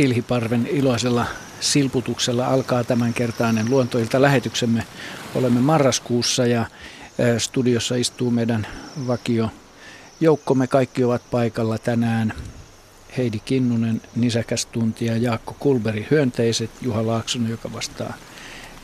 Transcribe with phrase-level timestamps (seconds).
[0.00, 1.26] Tilhiparven iloisella
[1.60, 4.86] silputuksella alkaa tämänkertainen luontoilta lähetyksemme.
[5.34, 6.66] Olemme marraskuussa ja
[7.38, 8.66] studiossa istuu meidän
[9.06, 9.50] vakio
[10.20, 10.66] joukkomme.
[10.66, 12.32] Kaikki ovat paikalla tänään.
[13.16, 18.14] Heidi Kinnunen, nisäkäs tuntija, Jaakko Kulberi, hyönteiset, Juha Laaksonen, joka vastaa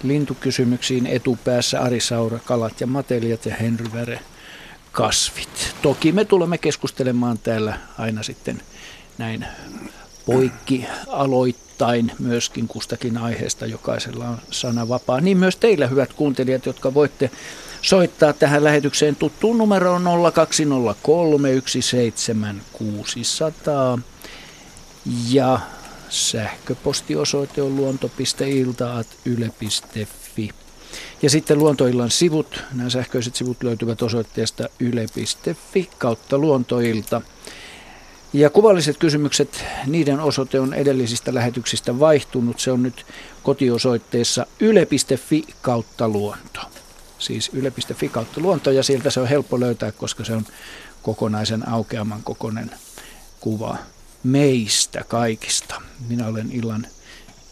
[0.02, 4.20] lintukysymyksiin etupäässä, Ari Saura, kalat ja matelijat ja Henry Väre,
[4.92, 5.74] kasvit.
[5.82, 8.62] Toki me tulemme keskustelemaan täällä aina sitten
[9.18, 9.46] näin
[10.26, 13.66] poikki aloittain myöskin kustakin aiheesta.
[13.66, 15.20] Jokaisella on sana vapaa.
[15.20, 17.30] Niin myös teillä, hyvät kuuntelijat, jotka voitte
[17.82, 23.98] soittaa tähän lähetykseen tuttuun numeroon 0203 17600.
[25.30, 25.60] Ja
[26.08, 30.50] sähköpostiosoite on luonto.iltaat.yle.fi.
[31.22, 37.22] Ja sitten luontoillan sivut, nämä sähköiset sivut löytyvät osoitteesta yle.fi kautta luontoilta.
[38.36, 42.60] Ja kuvalliset kysymykset, niiden osoite on edellisistä lähetyksistä vaihtunut.
[42.60, 43.06] Se on nyt
[43.42, 46.60] kotiosoitteessa yle.fi kautta luonto.
[47.18, 50.46] Siis yle.fi kautta luonto ja sieltä se on helppo löytää, koska se on
[51.02, 52.70] kokonaisen aukeaman kokoinen
[53.40, 53.76] kuva
[54.24, 55.82] meistä kaikista.
[56.08, 56.86] Minä olen illan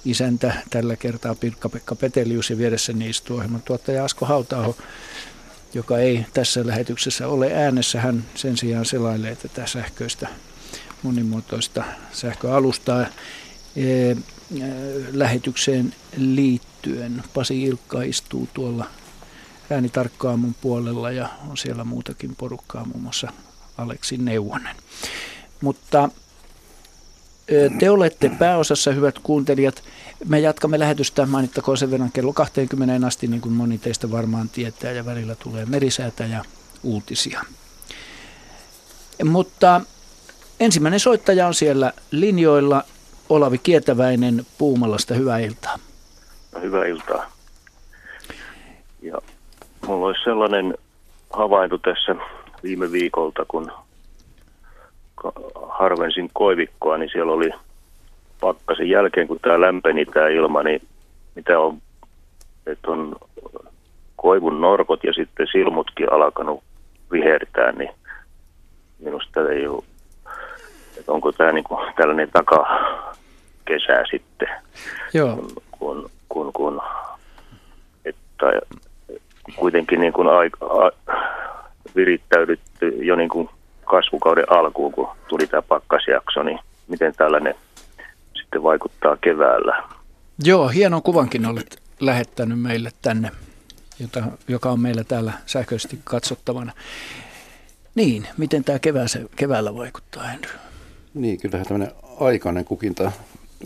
[0.04, 4.76] isäntä tällä kertaa Pirkka-Pekka Petelius ja vieressäni istuu ohjelman tuottaja Asko Hautaaho,
[5.74, 8.00] joka ei tässä lähetyksessä ole äänessä.
[8.00, 10.28] Hän sen sijaan selailee tätä sähköistä
[11.05, 14.16] monimuotoista sähköalustaa e, e,
[15.12, 17.22] lähetykseen liittyen.
[17.34, 18.86] Pasi Ilkka istuu tuolla
[19.70, 23.32] äänitarkkaamun puolella ja on siellä muutakin porukkaa, muun muassa
[23.78, 24.76] Aleksi Neuvonen.
[25.60, 26.09] Mutta
[27.78, 29.82] te olette pääosassa, hyvät kuuntelijat.
[30.25, 34.92] Me jatkamme lähetystä, mainittakoon sen verran kello 20 asti, niin kuin moni teistä varmaan tietää,
[34.92, 36.44] ja välillä tulee merisäätä ja
[36.82, 37.44] uutisia.
[39.25, 39.81] Mutta
[40.60, 42.82] ensimmäinen soittaja on siellä linjoilla,
[43.28, 45.15] Olavi Kietäväinen Puumalasta.
[45.15, 45.78] Hyvää iltaa.
[46.54, 47.26] No, hyvää iltaa.
[49.03, 49.19] Ja
[49.87, 50.75] mulla olisi sellainen
[51.32, 52.16] havainto tässä
[52.62, 53.72] viime viikolta, kun
[55.69, 57.50] harvensin koivikkoa, niin siellä oli
[58.41, 60.82] pakkasen jälkeen, kun tämä lämpeni tämä ilma, niin
[61.34, 61.78] mitä on,
[62.66, 63.16] että on
[64.16, 66.62] koivun norkot ja sitten silmutkin alkanut
[67.12, 67.91] vihertää, niin
[68.98, 69.84] minusta ei ole,
[71.04, 74.48] että onko tämä niin kuin tällainen takakesä sitten,
[75.15, 75.48] Joo.
[75.70, 76.82] kun, kun, kun,
[78.04, 78.47] että
[79.56, 80.91] kuitenkin niin kuin aika, a,
[81.97, 83.48] virittäydytty jo niin kuin
[83.84, 87.54] kasvukauden alkuun, kun tuli tämä pakkasjakso, niin miten tällainen
[88.34, 89.82] sitten vaikuttaa keväällä.
[90.44, 93.31] Joo, hienon kuvankin olet lähettänyt meille tänne,
[94.00, 96.72] jota, joka on meillä täällä sähköisesti katsottavana.
[97.94, 100.63] Niin, miten tämä keväässä, keväällä vaikuttaa, Henry?
[101.14, 103.12] Niin, kyllähän tämmöinen aikainen kukinta,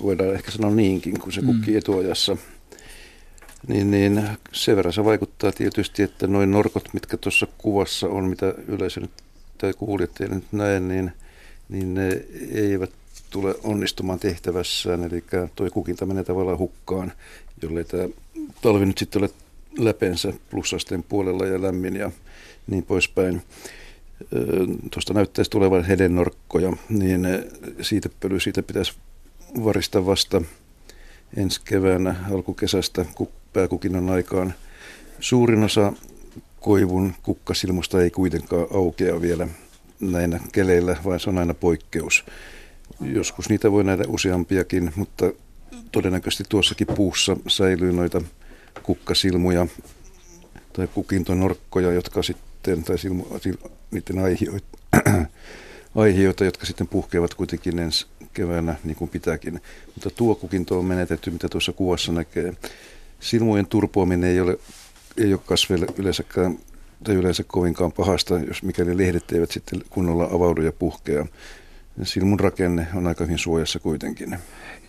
[0.02, 1.78] voidaan ehkä sanoa niinkin, kun se kukkii mm.
[1.78, 2.36] etuajassa.
[3.68, 4.22] Niin, niin
[4.52, 9.10] sen verran se vaikuttaa tietysti, että noin norkot, mitkä tuossa kuvassa on, mitä yleisö nyt
[9.58, 11.12] tai kuulijat ei nyt näe, niin,
[11.68, 12.90] niin ne eivät
[13.30, 15.04] tule onnistumaan tehtävässään.
[15.04, 15.24] Eli
[15.56, 17.12] tuo kukinta menee tavallaan hukkaan,
[17.62, 18.08] jollei tämä
[18.62, 19.30] talvi nyt sitten ole
[19.78, 22.10] läpensä plussasteen puolella ja lämmin ja
[22.66, 23.42] niin poispäin.
[24.90, 27.26] Tuosta näyttäisi tulevan hedennorkkoja, niin
[27.80, 28.92] siitä pöly siitä pitäisi
[29.64, 30.42] varista vasta
[31.36, 33.04] ensi keväänä alkukesästä
[33.52, 34.54] pääkukinnan aikaan.
[35.20, 35.92] Suurin osa
[36.60, 39.48] koivun kukkasilmusta ei kuitenkaan aukea vielä
[40.00, 42.24] näinä keleillä, vaan se on aina poikkeus.
[43.00, 45.32] Joskus niitä voi nähdä useampiakin, mutta
[45.92, 48.22] todennäköisesti tuossakin puussa säilyy noita
[48.82, 49.66] kukkasilmuja
[50.72, 53.26] tai kukintonorkkoja, jotka sitten, tai silmu,
[53.90, 54.78] niiden aihioita,
[55.94, 59.60] aihioita, jotka sitten puhkeavat kuitenkin ensi keväänä niin kuin pitääkin.
[59.94, 62.52] Mutta tuo kukinto on menetetty, mitä tuossa kuvassa näkee.
[63.20, 64.58] Silmujen turpoaminen ei ole
[65.18, 66.58] ei ole kasveille yleensäkään
[67.04, 71.26] tai yleensä kovinkaan pahasta, jos mikäli lehdet eivät sitten kunnolla avaudu ja puhkea.
[72.02, 74.38] Silmun rakenne on aika hyvin suojassa kuitenkin.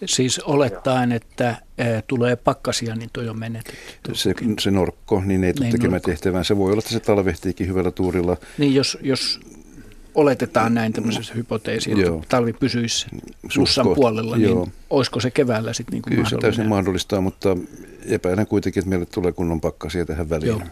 [0.06, 1.56] Siis olettaen, että
[2.08, 4.16] tulee pakkasia, niin toi on menetetty.
[4.16, 6.46] Se, se norkko, niin ei tule niin, tekemään tehtävään.
[6.46, 8.38] Se voi olla, että se talvehtiikin hyvällä tuurilla.
[8.58, 9.40] Niin, jos, jos
[10.16, 13.08] oletetaan näin tämmöisessä hypoteesiin, että talvi pysyisi
[13.56, 14.68] plussan puolella, niin joo.
[14.90, 17.58] olisiko se keväällä sitten niin Kyllä se täysin mahdollista, mutta
[18.06, 20.64] epäilen kuitenkin, että meille tulee kunnon pakkasia tähän väliin.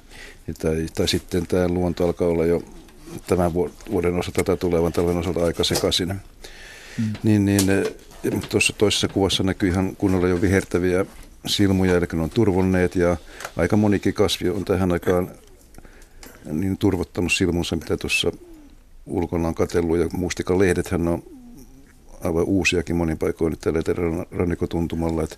[0.61, 2.63] Tai, tai sitten tämä luonto alkaa olla jo
[3.27, 3.53] tämän
[3.91, 6.15] vuoden osalta tai tulevan talven osalta aika sekaisin.
[6.97, 7.13] Hmm.
[7.23, 7.61] Niin, niin
[8.49, 11.05] tuossa toisessa kuvassa näkyy ihan kunnolla jo vihertäviä
[11.45, 13.17] silmuja, eli ne on turvonneet ja
[13.57, 15.31] aika monikin kasvi on tähän aikaan
[16.51, 18.31] niin turvottanut silmunsa, mitä tuossa
[19.05, 21.23] ulkona on katellut ja mustikan lehdethän on
[22.23, 23.81] aivan uusiakin monin paikoin nyt tällä
[24.31, 25.23] rannikotuntumalla.
[25.23, 25.35] Että,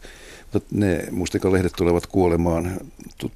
[0.54, 2.72] mutta ne mustikalehdet tulevat kuolemaan.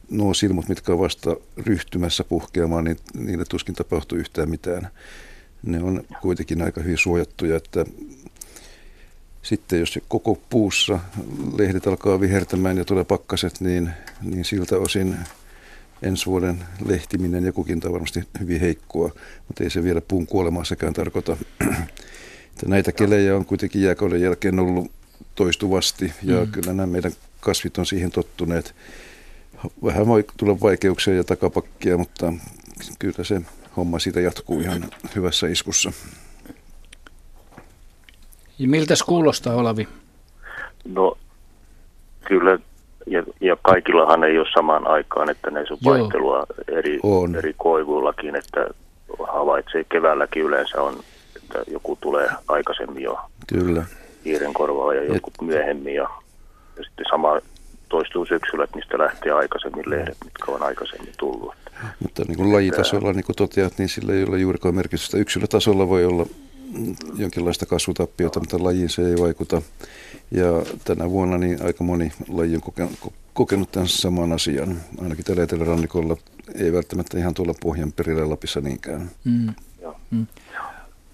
[0.10, 4.88] Nuo silmut, mitkä on vasta ryhtymässä puhkeamaan, niin niille tuskin tapahtuu yhtään mitään.
[5.64, 7.86] Ne on kuitenkin aika hyvin suojattuja, että
[9.42, 11.00] sitten jos koko puussa
[11.58, 13.90] lehdet alkaa vihertämään ja tulee pakkaset, niin,
[14.22, 15.16] niin siltä osin
[16.02, 19.12] ensi vuoden lehtiminen ja kukinta on varmasti hyvin heikkoa,
[19.48, 21.38] mutta ei se vielä puun kuolemassakaan tarkoita.
[22.54, 24.92] Että näitä kelejä on kuitenkin jääkauden jälkeen ollut
[25.36, 26.52] toistuvasti ja mm.
[26.52, 28.76] kyllä nämä meidän kasvit on siihen tottuneet.
[29.84, 32.34] Vähän voi tulla vaikeuksia ja takapakkia, mutta
[33.00, 33.42] kyllä se
[33.78, 34.84] homma siitä jatkuu ihan
[35.16, 35.92] hyvässä iskussa.
[38.60, 39.88] Ja miltä kuulostaa, Olavi?
[40.86, 41.18] No
[42.26, 42.60] kyllä,
[43.08, 47.36] ja, ja kaikillahan ei ole samaan aikaan, että näissä on vaihtelua eri, on.
[47.36, 48.68] eri koivuillakin, että
[49.28, 51.04] havaitsee keväälläkin yleensä on,
[51.44, 53.86] että joku tulee aikaisemmin jo Kyllä.
[54.26, 55.48] hiiren korvaa ja joku Et...
[55.48, 56.10] myöhemmin ja,
[56.78, 57.40] ja sitten sama
[57.90, 61.54] toistuu syksyllä, että mistä lähtee aikaisemmin lehdet, mitkä on aikaisemmin tullut.
[62.00, 65.18] Mutta niin kuin lajitasolla, niin kuin toteat, niin sillä ei ole juurikaan merkitystä.
[65.18, 66.26] Yksilötasolla voi olla
[67.18, 69.62] jonkinlaista kasvutappiota, mutta lajiin se ei vaikuta.
[70.32, 70.48] Ja
[70.84, 74.78] tänä vuonna niin aika moni laji on kokenut, kokenut tämän saman asian.
[75.02, 76.18] Ainakin tällä etelärannikolla
[76.56, 79.12] ei välttämättä ihan tuolla pohjan perillä Lapissa niinkään.
[79.24, 79.54] Mm.
[80.12, 80.28] Mm.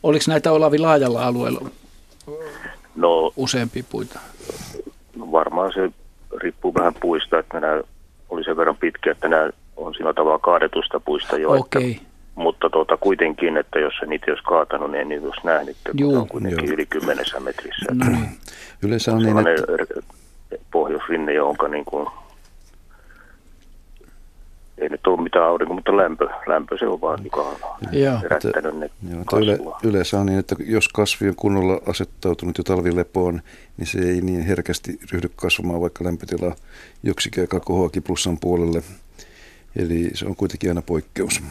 [0.04, 1.70] Oliko näitä Olavi laajalla alueella
[2.96, 4.20] no, useampia puita?
[5.16, 5.92] No varmaan se
[6.42, 7.82] riippuu vähän puista, että nämä
[8.30, 11.52] oli sen verran pitkä, että nämä on sillä tavalla kaadetusta puista jo.
[11.52, 11.92] Okay.
[11.92, 15.78] Että mutta tuota, kuitenkin, että jos se niitä olisi kaatanut, niin en niitä olisi nähnyt,
[15.86, 16.74] kun Juu, on kuitenkin joo.
[16.74, 17.86] yli kymmenessä metrissä.
[17.94, 18.38] No niin.
[18.84, 20.02] Yleensä on niin, että...
[20.72, 22.08] pohjoisrinne, jonka niin kuin,
[24.82, 27.58] ei nyt ole mitään aurinko, mutta lämpö, lämpö se on vaan, joka on
[28.22, 33.42] herättänyt ne joo, yle, Yleensä on niin, että jos kasvi on kunnolla asettautunut jo talvilepoon,
[33.78, 36.56] niin se ei niin herkästi ryhdy kasvamaan, vaikka lämpötila
[37.04, 38.84] joksikään kohoakin plussan puolelle.
[39.76, 41.44] Eli se on kuitenkin aina poikkeus.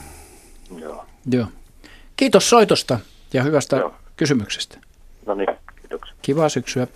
[0.79, 1.05] Joo.
[1.31, 1.47] Joo.
[2.17, 2.99] Kiitos soitosta
[3.33, 3.95] ja hyvästä Joo.
[4.17, 4.79] kysymyksestä.
[5.27, 5.49] No niin,
[5.81, 6.17] kiitoksia.
[6.23, 6.87] Kivaa syksyä.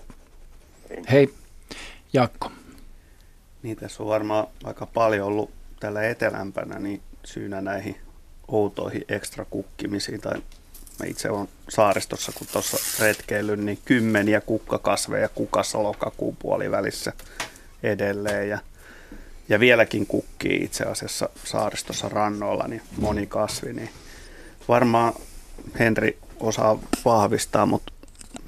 [0.91, 1.03] Hei.
[1.11, 1.35] Hei.
[2.13, 2.53] Jaakko.
[3.63, 5.51] Niin, tässä on varmaan aika paljon ollut
[5.83, 7.97] tällä etelämpänä niin syynä näihin
[8.49, 10.21] outoihin ekstra kukkimisiin.
[10.21, 10.43] Tai
[11.01, 17.13] mä itse olen saaristossa, kun tuossa retkeilyn, niin kymmeniä kukkakasveja kukassa lokakuun puolivälissä
[17.83, 18.49] edelleen.
[18.49, 18.59] Ja
[19.49, 23.91] ja vieläkin kukkii itse asiassa saaristossa rannoilla, niin moni kasvi, niin
[24.69, 25.13] varmaan
[25.79, 27.93] Henri osaa vahvistaa, mutta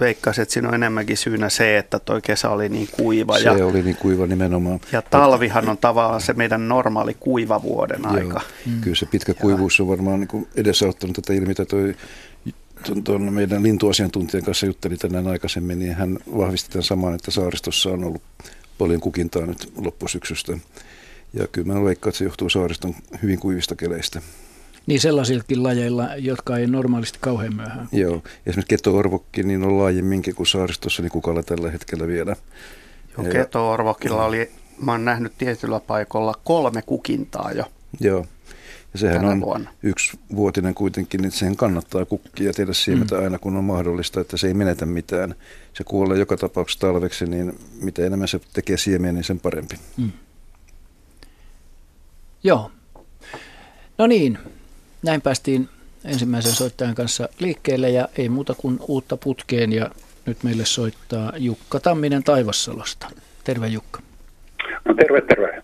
[0.01, 3.39] veikkaisin, että siinä on enemmänkin syynä se, että tuo kesä oli niin kuiva.
[3.39, 4.81] Se ja, oli niin kuiva nimenomaan.
[4.93, 8.41] Ja talvihan on tavallaan se meidän normaali kuivavuoden Joo, aika.
[8.67, 8.81] Mm.
[8.81, 11.65] Kyllä se pitkä kuivuus on varmaan niin edesauttanut tätä ilmiötä.
[11.65, 11.95] Toi,
[13.05, 18.05] tuon meidän lintuasiantuntijan kanssa jutteli tänään aikaisemmin, niin hän vahvisti tämän saman, että saaristossa on
[18.05, 18.23] ollut
[18.79, 20.59] paljon kukintaa nyt loppusyksystä.
[21.35, 24.21] Ja kyllä mä veikkaan, että se johtuu saariston hyvin kuivista keleistä.
[24.87, 27.89] Niin sellaisiltakin lajeilla, jotka ei normaalisti kauhean myöhään.
[27.93, 32.37] Joo, esimerkiksi keto-orvokki niin on laajemminkin kuin saaristossa niin kukalla tällä hetkellä vielä.
[33.19, 34.51] Joo, keto-orvokilla oli,
[34.81, 37.65] mä oon nähnyt tietyllä paikalla kolme kukintaa jo.
[38.01, 38.27] Joo,
[38.95, 39.71] ja sehän on vuonna.
[39.83, 43.25] yksi vuotinen kuitenkin, niin sen kannattaa kukkia tehdä siemetä mm.
[43.25, 45.35] aina kun on mahdollista, että se ei menetä mitään.
[45.73, 49.75] Se kuolee joka tapauksessa talveksi, niin mitä enemmän se tekee siemeen, niin sen parempi.
[49.97, 50.13] Mm.
[52.45, 52.71] Joo.
[53.99, 54.39] No niin,
[55.05, 55.69] näin päästiin
[56.05, 59.91] ensimmäisen soittajan kanssa liikkeelle ja ei muuta kuin uutta putkeen ja
[60.27, 63.07] nyt meille soittaa Jukka Tamminen Taivassalosta.
[63.45, 64.01] Terve Jukka.
[64.85, 65.63] No terve, terve.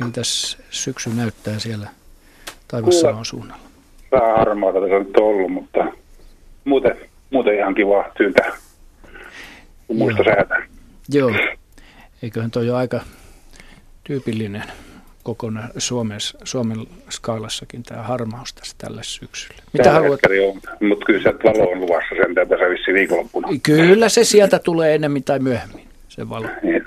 [0.00, 1.88] Miltäs syksy näyttää siellä
[2.68, 3.62] Taivassalon suunnalla?
[4.12, 5.92] Vähän harmaata tässä on nyt ollut, mutta
[6.64, 6.96] muuten,
[7.30, 8.52] muuten ihan kiva tyyntä
[9.88, 10.66] muista säätä.
[11.08, 11.32] Joo,
[12.22, 13.00] eiköhän toi ole aika
[14.04, 14.62] tyypillinen
[15.22, 16.78] kokona Suomen, Suomen
[17.10, 19.62] skaalassakin tämä harmaus tässä tällä syksyllä.
[19.72, 20.20] Mitä Tällä haluat?
[20.36, 23.48] Joo, mutta kyllä se valo on luvassa sen tässä vissi viikonloppuna.
[23.62, 26.46] Kyllä se sieltä tulee enemmän tai myöhemmin, se valo.
[26.62, 26.84] Niin.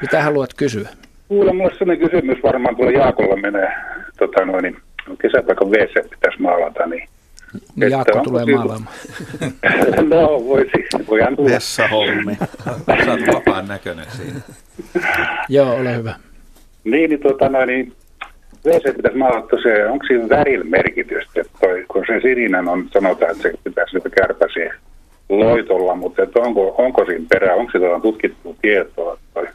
[0.00, 0.88] Mitä haluat kysyä?
[1.28, 3.68] Kuule, mulla sellainen kysymys varmaan tuolla Jaakolla menee,
[4.18, 4.76] tota noin, niin
[5.22, 7.08] kesäpaikan WC pitäisi maalata, niin
[7.76, 8.66] niin Jaakko tulee silloin...
[8.66, 8.94] maalaamaan.
[10.10, 11.50] no, voisi, voihan tulla.
[11.50, 12.38] Vessahommi.
[13.04, 14.40] Sä oot vapaan näköinen siinä.
[15.48, 16.14] Joo, ole hyvä.
[16.84, 17.92] Niin, niin, tota, no, niin
[18.66, 23.30] WC pitäisi maalata se, onko siinä värillä merkitystä, että toi, kun se sininen on, sanotaan,
[23.30, 24.60] että se pitäisi nyt kärpäsi
[25.28, 29.18] loitolla, mutta että onko, onko siinä perää, onko se tutkittu tietoa?
[29.34, 29.46] Toi,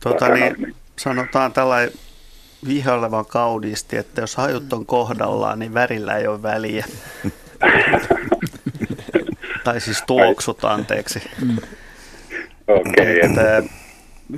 [0.00, 1.92] tota, niin, niin, sanotaan tällainen
[2.68, 6.84] vihailevan kauniisti, että jos hajut on kohdallaan, niin värillä ei ole väliä.
[9.64, 11.22] Tai siis tuoksut, anteeksi.
[12.68, 13.20] Okei.
[13.20, 13.62] Okay.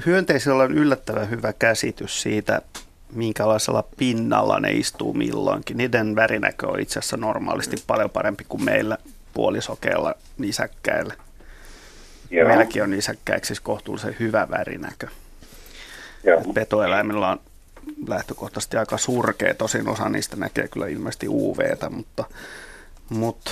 [0.07, 2.63] Hyönteisillä on yllättävän hyvä käsitys siitä,
[3.13, 5.77] minkälaisella pinnalla ne istuu milloinkin.
[5.77, 8.99] Niiden värinäkö on itse asiassa normaalisti paljon parempi kuin meillä
[9.35, 11.15] puolisokeilla nisäkkäillä.
[12.31, 12.49] Joo.
[12.49, 15.07] Meilläkin on nisäkkäiksi siis kohtuullisen hyvä värinäkö.
[16.25, 16.41] Joo.
[16.55, 17.41] Petoeläimillä on
[18.09, 22.25] lähtökohtaisesti aika surkea, tosin osa niistä näkee kyllä ilmeisesti UVtä, mutta,
[23.09, 23.51] mutta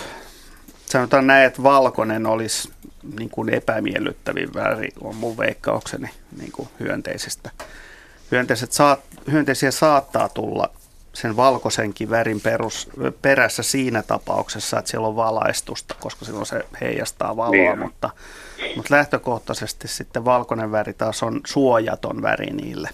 [0.92, 2.72] sanotaan näin, että valkoinen olisi
[3.18, 7.50] niin kuin epämiellyttävin väri, on mun veikkaukseni niin kuin hyönteisistä.
[8.30, 10.70] Hyönteiset saat, hyönteisiä saattaa tulla
[11.12, 12.90] sen valkoisenkin värin perus,
[13.22, 17.78] perässä siinä tapauksessa, että siellä on valaistusta, koska silloin se heijastaa valoa, niin.
[17.78, 18.10] mutta,
[18.76, 22.90] mutta lähtökohtaisesti sitten valkoinen väri taas on suojaton väri niille.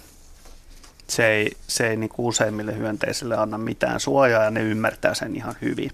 [1.06, 5.54] Se ei, se ei niin useimmille hyönteisille anna mitään suojaa ja ne ymmärtää sen ihan
[5.62, 5.90] hyvin.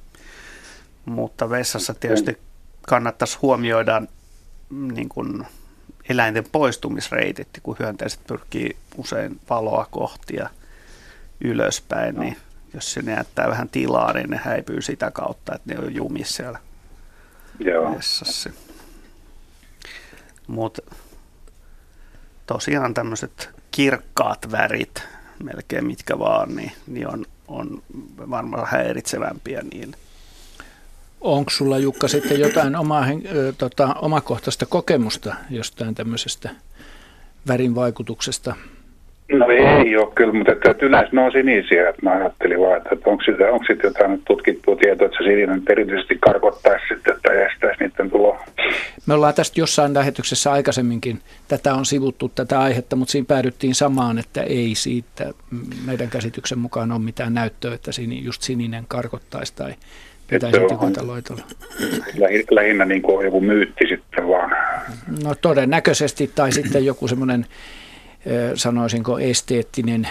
[1.05, 2.39] Mutta vessassa tietysti
[2.83, 4.03] kannattaisi huomioida
[4.71, 5.47] niin kuin
[6.09, 10.51] eläinten poistumisreitit, kun hyönteiset pyrkii usein valoa kohti ja
[11.41, 12.23] ylöspäin, no.
[12.23, 12.37] niin
[12.75, 16.59] jos se jättää vähän tilaa, niin ne häipyy sitä kautta, että ne on jumissa siellä
[17.59, 17.95] Joo.
[17.97, 18.51] vessassa.
[20.47, 20.83] Mutta
[22.47, 25.03] tosiaan tämmöiset kirkkaat värit,
[25.43, 27.83] melkein mitkä vaan, niin, niin on, on
[28.31, 29.97] varmaan häiritsevämpiä niille.
[31.25, 33.07] Onko sulla Jukka sitten jotain omaa,
[33.59, 36.51] tota, omakohtaista kokemusta jostain tämmöisestä
[37.49, 38.55] värin vaikutuksesta?
[39.33, 41.89] No ei ole kyllä, mutta että yleensä ne on sinisiä.
[41.89, 45.63] Että mä ajattelin vaan, että onko sitä, onko sitä jotain tutkittua tietoa, että se sininen
[45.69, 48.45] erityisesti karkottaisi sitten tai estäisi niiden tuloa.
[49.07, 54.19] Me ollaan tästä jossain lähetyksessä aikaisemminkin, tätä on sivuttu tätä aihetta, mutta siinä päädyttiin samaan,
[54.19, 55.25] että ei siitä
[55.87, 57.91] meidän käsityksen mukaan ole mitään näyttöä, että
[58.23, 59.75] just sininen karkottaisi tai
[60.27, 61.43] pitäisi tykata loitolla.
[62.51, 64.51] Lähinnä niin kuin joku myytti sitten vaan.
[65.25, 67.47] No todennäköisesti, tai sitten joku semmoinen
[68.55, 70.09] sanoisinko esteettinen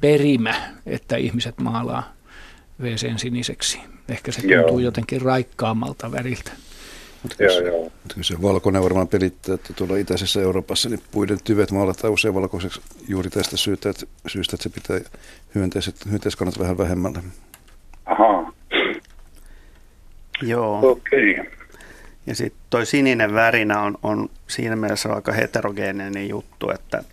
[0.00, 0.54] perimä,
[0.86, 2.12] että ihmiset maalaa
[2.82, 3.80] WCn siniseksi.
[4.08, 4.78] Ehkä se tuntuu joo.
[4.78, 6.50] jotenkin raikkaammalta väriltä.
[7.22, 7.92] Mutta joo, joo.
[8.22, 13.30] se valkoinen varmaan pelittää, että tuolla itäisessä Euroopassa niin puiden tyvet maalataan usein valkoiseksi juuri
[13.30, 15.10] tästä syystä, että, syystä, että se pitää
[15.54, 17.22] hyönteiset, hyönteiskannat vähän vähemmällä.
[18.06, 18.52] Aha.
[20.42, 20.90] Joo.
[20.90, 21.30] Okei.
[21.30, 21.52] Okay.
[22.26, 27.04] Ja sitten toi sininen värinä on, on siinä mielessä aika heterogeeninen juttu, että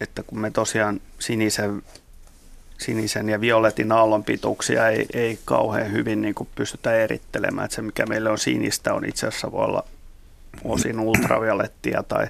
[0.00, 1.82] että kun me tosiaan sinisen,
[2.78, 8.06] sinisen ja violetin aallonpituuksia ei, ei kauhean hyvin niin kuin pystytä erittelemään, että se mikä
[8.06, 9.84] meille on sinistä on itse asiassa voi olla
[10.64, 12.26] osin ultraviolettia tai,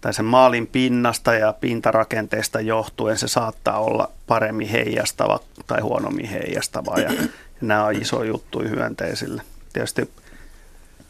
[0.00, 6.98] tai sen maalin pinnasta ja pintarakenteesta johtuen se saattaa olla paremmin heijastava tai huonommin heijastava
[6.98, 7.22] ja, ja
[7.60, 9.42] nämä on iso juttu hyönteisille.
[9.72, 10.10] Tietysti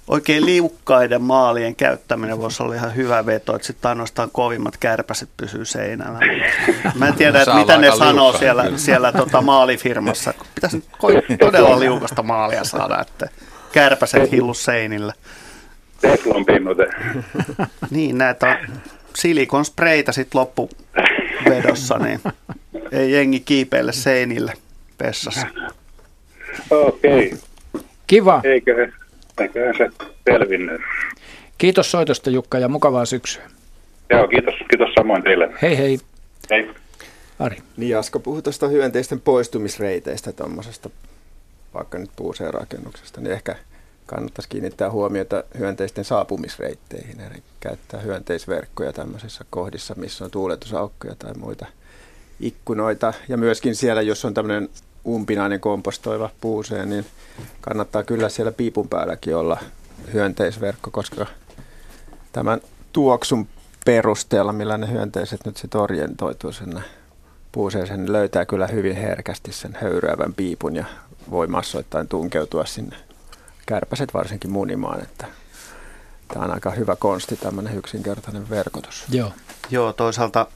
[0.09, 5.65] oikein liukkaiden maalien käyttäminen voisi olla ihan hyvä veto, että sitten ainoastaan kovimmat kärpäset pysyy
[5.65, 6.19] seinällä.
[6.95, 10.35] Mä en tiedä, että mitä ne sanoo siellä, siellä tota maalifirmassa.
[10.55, 10.85] Pitäisi
[11.39, 13.29] todella liukasta maalia saada, että
[13.73, 15.13] kärpäset hillu seinillä.
[17.91, 18.57] Niin, näitä on
[19.17, 22.21] silikon spreitä sitten loppuvedossa, niin
[22.93, 24.53] ei jengi kiipeille seinille
[24.99, 25.47] pessassa.
[26.71, 27.27] Okei.
[27.27, 27.39] Okay.
[28.07, 28.41] Kiva.
[28.45, 28.93] Eikö
[29.41, 29.91] Eiköhän se
[30.31, 30.81] selvinnyt.
[31.59, 33.43] Kiitos soitosta Jukka ja mukavaa syksyä.
[34.11, 35.51] Joo, kiitos, kiitos samoin teille.
[35.63, 35.99] Hei hei.
[36.51, 36.71] Hei.
[37.39, 37.57] Ari.
[37.77, 40.91] Niin Asko puhui tuosta hyönteisten poistumisreiteistä tuommoisesta,
[41.75, 43.57] vaikka nyt puuseen-rakennuksesta, niin ehkä
[44.07, 51.67] kannattaisi kiinnittää huomiota hyönteisten saapumisreitteihin, eli käyttää hyönteisverkkoja tämmöisissä kohdissa, missä on tuuletusaukkoja tai muita
[52.41, 53.13] ikkunoita.
[53.29, 54.69] Ja myöskin siellä, jos on tämmöinen
[55.07, 57.07] umpinainen kompostoiva puuseen, niin
[57.61, 59.59] kannattaa kyllä siellä piipun päälläkin olla
[60.13, 61.27] hyönteisverkko, koska
[62.33, 62.61] tämän
[62.93, 63.49] tuoksun
[63.85, 66.81] perusteella, millä ne hyönteiset nyt sitten orientoituu sinne
[67.53, 70.85] puuseeseen, niin löytää kyllä hyvin herkästi sen höyryävän piipun ja
[71.31, 72.97] voi massoittain tunkeutua sinne
[73.67, 75.27] kärpäset varsinkin munimaan, että
[76.29, 79.05] tämä on aika hyvä konsti, tämmöinen yksinkertainen verkotus.
[79.11, 79.33] Joo.
[79.71, 80.47] Joo, toisaalta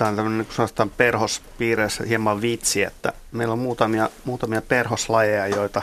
[0.00, 0.46] tämä on tämmöinen
[0.78, 5.82] niin perhospiireissä hieman vitsi, että meillä on muutamia, muutamia perhoslajeja, joita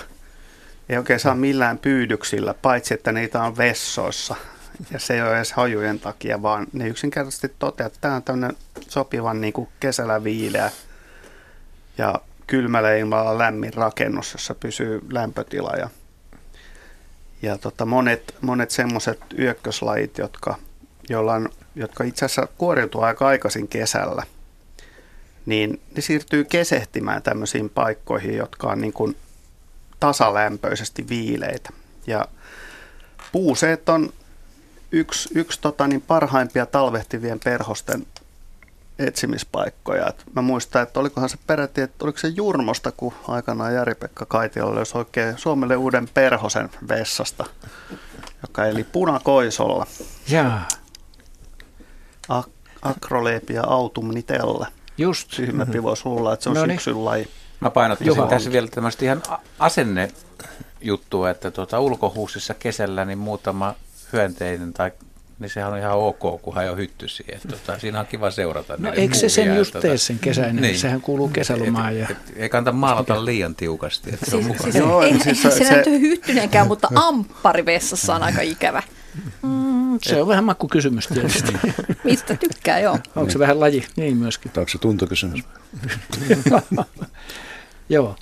[0.90, 4.36] ei oikein saa millään pyydyksillä, paitsi että niitä on vessoissa.
[4.92, 8.58] Ja se ei ole edes hajujen takia, vaan ne yksinkertaisesti toteaa, että tämä on tämmöinen
[8.90, 10.72] sopivan niin kuin kesällä viileä
[11.98, 12.16] ja
[12.48, 15.72] kylmällä ilmalla lämmin rakennus, jossa pysyy lämpötila.
[15.72, 15.90] Ja,
[17.42, 20.56] ja tota, monet, monet semmoiset yökköslajit, jotka,
[21.10, 24.24] joilla on jotka itse asiassa kuoriutuu aika aikaisin kesällä,
[25.46, 29.18] niin ne siirtyy kesehtimään tämmöisiin paikkoihin, jotka on niin kuin
[30.00, 31.70] tasalämpöisesti viileitä.
[32.08, 32.28] Ja
[33.32, 34.14] puuseet on
[34.92, 38.08] yksi, yksi tota, niin parhaimpia talvehtivien perhosten
[39.00, 40.08] etsimispaikkoja.
[40.08, 44.76] Et mä muistan, että olikohan se peräti, että oliko se Jurmosta, kun aikanaan Jari-Pekka Kaitiolla
[44.76, 47.46] löysi oikein Suomelle uuden perhosen vessasta,
[48.42, 49.88] joka eli punakoisolla.
[50.28, 50.68] Jaa,
[52.30, 52.50] Ak-
[52.82, 54.68] Acrolepia autumnitella.
[54.98, 55.30] just.
[55.36, 56.78] Tyhmämpi voisi luulla, että se on No niin.
[56.80, 57.28] syksyn laji.
[57.60, 58.28] Mä painottaisin Juha.
[58.30, 59.24] tässä vielä tämmöistä ihan
[59.60, 60.12] asenne
[60.82, 63.76] juttua, että tuota, ulkohuusissa kesällä niin muutama
[64.14, 64.92] hyönteinen tai
[65.40, 67.26] niin sehän on ihan ok, kunhan ei ole hyttysiä.
[67.36, 68.76] Että, tota, siinä on kiva seurata.
[68.78, 70.62] No eikö se sen just tota, tee sen kesäinen?
[70.62, 70.80] Niin.
[70.80, 71.98] Sehän kuuluu kesälomaan.
[71.98, 72.08] Ja...
[72.10, 74.10] Et, et, ei kannata maalata liian tiukasti.
[74.14, 74.72] Että se on Siis, mukava.
[74.72, 78.42] siis Joo, ei, siis se, se- se, se- näyttää hyttynenkään, mutta amppari vessassa on aika
[78.42, 78.84] ikävä.
[80.02, 81.54] Se on vähän makkukysymys tietysti.
[82.04, 83.00] Mistä tykkää, joo.
[83.16, 83.86] Onko se vähän laji?
[83.96, 84.52] Niin myöskin.
[84.58, 85.40] Onko se tuntokysymys?
[87.90, 88.16] Joo.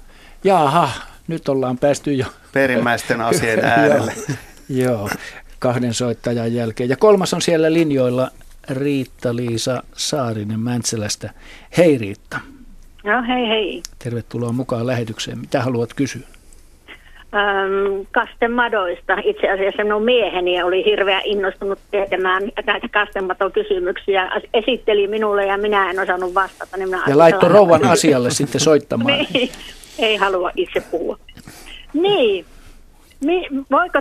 [0.44, 0.90] Jaaha,
[1.28, 2.26] nyt ollaan päästy jo.
[2.54, 4.14] Perimmäisten asioiden äärelle.
[4.70, 5.10] Joo,
[5.60, 6.90] kahden soittajan jälkeen.
[6.90, 8.32] Ja kolmas on siellä linjoilla
[8.70, 11.34] Riitta-Liisa Saarinen Mäntsälästä.
[11.78, 12.40] Hei Riitta,
[13.04, 13.82] No hei hei.
[14.00, 15.40] tervetuloa mukaan lähetykseen.
[15.40, 16.28] Mitä haluat kysyä?
[17.36, 19.18] Ähm, kastemadoista.
[19.24, 24.24] Itse asiassa minun mieheni oli hirveän innostunut tietämään näitä kastematokysymyksiä.
[24.24, 26.78] As- Esitteli minulle ja minä en osannut vastata.
[26.78, 29.18] Niin minä Ja laittoi rouvan asialle sitten soittamaan.
[29.34, 29.50] Niin,
[30.00, 31.18] ei halua itse puhua.
[31.94, 32.46] Niin,
[33.26, 34.00] Mi- voiko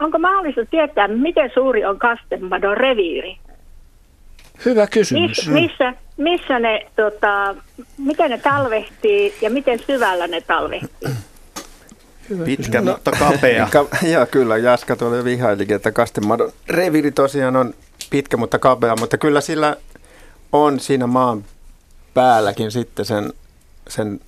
[0.00, 3.36] onko mahdollista tietää, miten suuri on kastemadon reviiri?
[4.64, 5.30] Hyvä kysymys.
[5.30, 7.54] Miss, missä, missä ne, tota,
[7.98, 11.08] miten ne talvehtii ja miten syvällä ne talvehtii?
[12.32, 12.84] Hyvä Pitkä, kysymys.
[12.94, 13.68] mutta kapea.
[13.72, 14.56] Ka- joo, kyllä.
[14.56, 17.74] Jaska tuolla jo vihailikin, että kastemadon reviiri tosiaan on
[18.10, 19.76] pitkä, mutta kapea, mutta kyllä sillä
[20.52, 21.44] on siinä maan
[22.14, 23.32] päälläkin sitten sen,
[23.88, 24.20] sen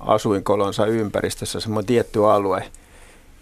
[0.00, 2.64] asuinkolonsa ympäristössä semmoinen tietty alue,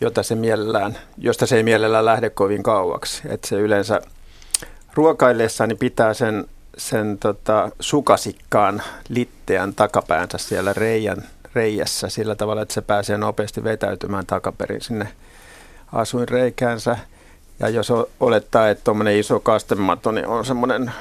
[0.01, 3.23] jota se mielellään, josta se ei mielellään lähde kovin kauaksi.
[3.29, 4.01] Että se yleensä
[4.95, 6.45] ruokaillessaan niin pitää sen,
[6.79, 14.27] sen tota, sukasikkaan litteän takapäänsä siellä reijän, reijässä sillä tavalla, että se pääsee nopeasti vetäytymään
[14.27, 15.09] takaperin sinne
[15.93, 16.97] asuinreikäänsä.
[17.61, 20.93] Ja jos olettaa, että tuommoinen iso kastemato niin on semmoinen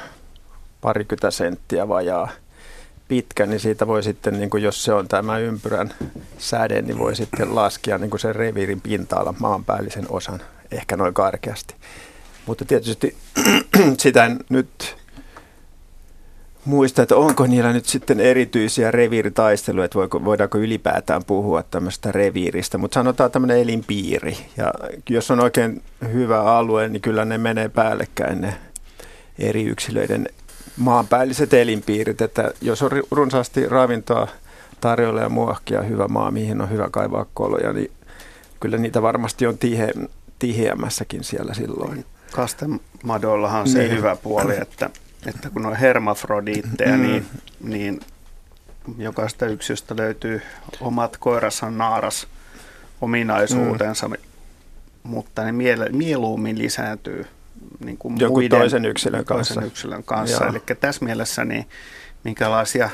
[0.82, 2.30] parikymmentä senttiä vajaa
[3.08, 5.94] pitkä, niin siitä voi sitten, niin kuin jos se on tämä ympyrän
[6.38, 11.76] säde, niin voi sitten laskea niin kuin sen reviirin pinta-alan maanpäällisen osan, ehkä noin karkeasti.
[12.46, 13.18] Mutta tietysti
[13.98, 14.98] sitä nyt
[16.70, 22.78] muista, että onko niillä nyt sitten erityisiä reviiritaisteluja, että voiko, voidaanko ylipäätään puhua tämmöistä reviiristä,
[22.78, 24.38] mutta sanotaan tämmöinen elinpiiri.
[24.58, 24.74] Ja
[25.10, 25.82] jos on oikein
[26.14, 28.54] hyvä alue, niin kyllä ne menee päällekkäin ne
[29.40, 30.30] eri yksilöiden
[30.78, 34.28] maanpäälliset elinpiirit, että jos on runsaasti ravintoa
[34.82, 37.92] tarjolla ja muohkia hyvä maa, mihin on hyvä kaivaa koloja, niin
[38.60, 39.94] kyllä niitä varmasti on tihe,
[40.40, 42.06] tiheämmässäkin siellä silloin.
[42.32, 43.98] Kastemadoillahan on se Niin.
[43.98, 44.90] hyvä puoli, että,
[45.28, 47.02] että kun on hermafrodiitteja, Mm.
[47.04, 47.26] niin,
[47.64, 48.00] niin
[48.98, 50.42] jokaista yksilöstä löytyy
[50.82, 52.28] omat koirassa naaras
[53.02, 54.16] ominaisuutensa, Mm.
[55.04, 57.26] mutta ne miele, mieluummin lisääntyy
[57.86, 59.54] niin kuin Joku muiden, toisen yksilön kanssa.
[59.54, 60.46] Toisen yksilön kanssa.
[60.48, 61.66] Eli tässä mielessä niin
[62.24, 62.90] minkälaisia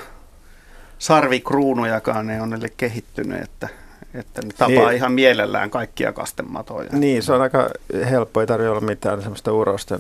[1.00, 3.70] sarvikruunujakaan ne on niille kehittynyt, että,
[4.14, 4.96] että ne tapaa Niin.
[4.96, 6.90] ihan mielellään kaikkia kastematoja.
[6.92, 7.70] Niin, se on aika
[8.10, 10.00] helppo, ei tarvitse olla mitään semmoista urosten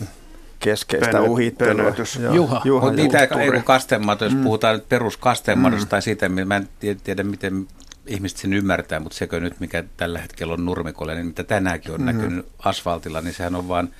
[0.59, 1.73] keskeistä Pönö- uhittelua.
[1.75, 2.19] pönötys.
[2.33, 2.61] Juha.
[2.65, 3.27] Juha Mutta niitä
[3.63, 4.43] kastemato, jos Mm.
[4.43, 7.67] puhutaan nyt peruskastemadosta tai siitä, mä en tie- tiedä miten
[8.07, 12.01] ihmiset sen ymmärtää, mutta sekö nyt, mikä tällä hetkellä on nurmikolle, niin mitä tänäänkin on
[12.01, 12.05] Mhm.
[12.05, 13.93] näkynyt asfaltilla, niin sehän on vain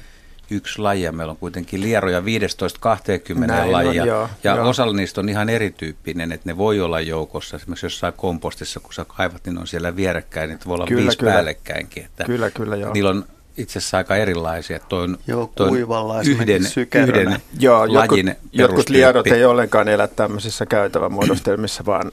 [0.52, 4.06] yksi laji ja meillä on kuitenkin lieroja 15-20 Näin on, lajia.
[4.06, 4.70] joo, ja joo.
[4.70, 7.58] osalla niistä on ihan erityyppinen, että ne voi olla joukossa.
[7.58, 11.02] Esimerkiksi jossain kompostissa, kun sä kaivat, niin ne on siellä vierekkäin, niin voi olla Kyllä,
[11.02, 11.32] viisi kyllä.
[11.34, 12.06] päällekkäinkin.
[12.06, 12.94] Että Kyllä, kyllä, joo.
[12.94, 13.26] Niillä on
[13.58, 14.80] itse asiassa aika erilaisia.
[14.80, 16.62] Toi on, Joo, toi on kuivalla yhden,
[17.08, 18.94] yhden Joo, jotkut, lajin jotkut perustyyppi.
[18.94, 22.12] liedot ei ollenkaan elä tämmöisissä käytävämuodostelmissa, vaan,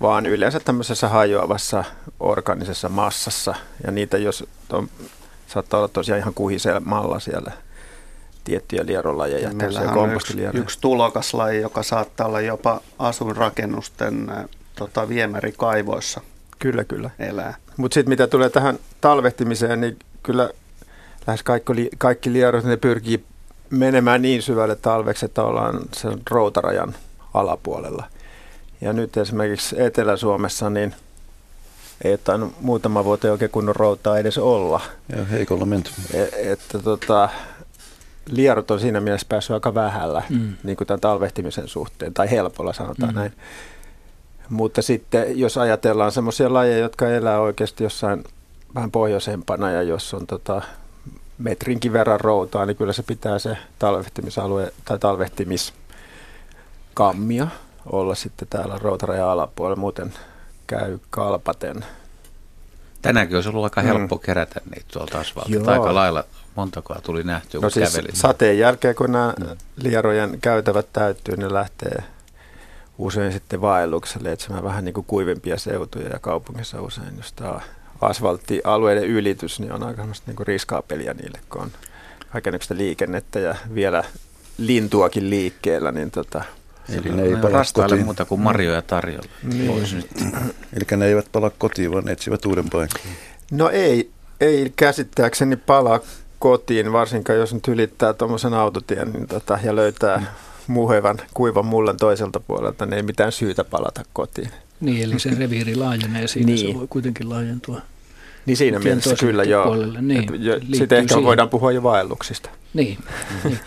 [0.00, 1.84] vaan yleensä tämmöisessä hajoavassa
[2.20, 3.54] organisessa massassa.
[3.86, 4.88] Ja niitä, jos on,
[5.46, 7.52] saattaa olla tosiaan ihan kuhisemalla siellä
[8.44, 14.32] tiettyjä lierolajeja, Ja tämmöisiä meillähän on yksi, yksi tulokaslaji, joka saattaa olla jopa asuinrakennusten
[14.74, 16.20] tota, viemärikaivoissa
[16.58, 17.10] Kyllä, kyllä.
[17.18, 17.54] elää.
[17.76, 20.50] Mutta sitten mitä tulee tähän talvehtimiseen, niin kyllä
[21.26, 23.24] lähes kaikki, li- kaikki lierot, ne pyrkii
[23.70, 26.94] menemään niin syvälle talveksi, että ollaan sen routarajan
[27.34, 28.04] alapuolella.
[28.80, 30.94] Ja nyt esimerkiksi Etelä-Suomessa niin
[32.04, 34.80] ei ole muutama vuotta oikein kunnon routaa edes olla.
[35.16, 35.90] Ja heikolla menty.
[36.14, 37.28] E- että tota,
[38.30, 40.52] lierot on siinä mielessä päässyt aika vähällä Mm.
[40.62, 43.18] niin kuin tämän talvehtimisen suhteen, tai helpolla sanotaan Mm.
[43.18, 43.32] näin.
[44.50, 48.24] Mutta sitten jos ajatellaan semmoisia lajeja, jotka elää oikeasti jossain
[48.74, 50.62] vähän pohjoisempana ja jos on tota,
[51.38, 57.48] metrinkin verran routaa, niin kyllä se pitää se talvehtimisalue tai talvehtimiskammia
[57.86, 60.14] olla sitten täällä routarajan alapuolella, muuten
[60.66, 61.84] käy kalpaten.
[63.02, 64.20] Tänäänkin olisi ollut aika helppo mm.
[64.20, 65.72] kerätä niitä tuolta asfaltilta.
[65.72, 68.16] Aika lailla montakoa tuli nähtyä, no siis kävelin.
[68.16, 69.46] Sateen jälkeen, kun nämä mm.
[69.76, 72.02] lierojen käytävät täyttyy, ne lähtee
[72.98, 77.60] usein sitten vaellukselle etsimään vähän niin kuin kuivempia seutuja ja kaupungissa usein, jos tämä
[78.00, 81.70] asfalttialueiden ylitys, niin on aika niin kuin riskaa peliä niille, kun on
[82.32, 84.04] kaikenlaista liikennettä ja vielä
[84.58, 86.44] lintuakin liikkeellä, niin tota,
[86.88, 88.04] Eli ne ei pala kotiin.
[88.04, 89.28] muuta kuin marjoja tarjolla.
[89.42, 90.04] Niin.
[90.72, 93.00] Eli ne eivät pala kotiin, vaan ne etsivät uuden paikan.
[93.50, 96.00] No ei, ei käsittääkseni pala
[96.38, 100.34] kotiin, varsinkaan jos nyt ylittää tuommoisen autotien niin tota, ja löytää
[100.66, 104.50] muhevan kuivan mullan toiselta puolelta, niin ei mitään syytä palata kotiin.
[104.80, 106.72] Niin, eli se reviiri laajenee siinä, niin.
[106.72, 107.80] se voi kuitenkin laajentua.
[108.46, 109.76] Niin siinä mielessä kyllä joo.
[110.00, 110.28] Niin,
[110.72, 111.24] Sitten ehkä siihen.
[111.24, 112.50] voidaan puhua jo vaelluksista.
[112.74, 112.98] Niin.
[113.44, 113.58] niin.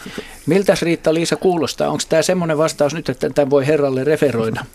[0.46, 1.90] Miltäs Riitta-Liisa kuulostaa?
[1.90, 4.66] Onko tämä semmoinen vastaus nyt, että tämän voi herralle referoida?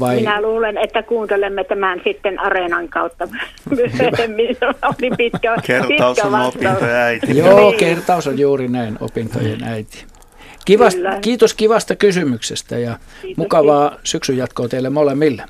[0.00, 0.16] Vai?
[0.16, 3.28] Minä luulen, että kuuntelemme tämän sitten areenan kautta
[3.76, 4.56] myöhemmin.
[4.82, 7.38] Oli pitkä, kertaus pitkä on opintojen äiti.
[7.38, 7.78] Joo, niin.
[7.78, 10.04] kertaus on juuri näin, opintojen äiti.
[10.64, 14.10] Kivast, kiitos kivasta kysymyksestä ja kiitos, mukavaa kiitos.
[14.10, 15.44] syksyn jatkoa teille molemmille.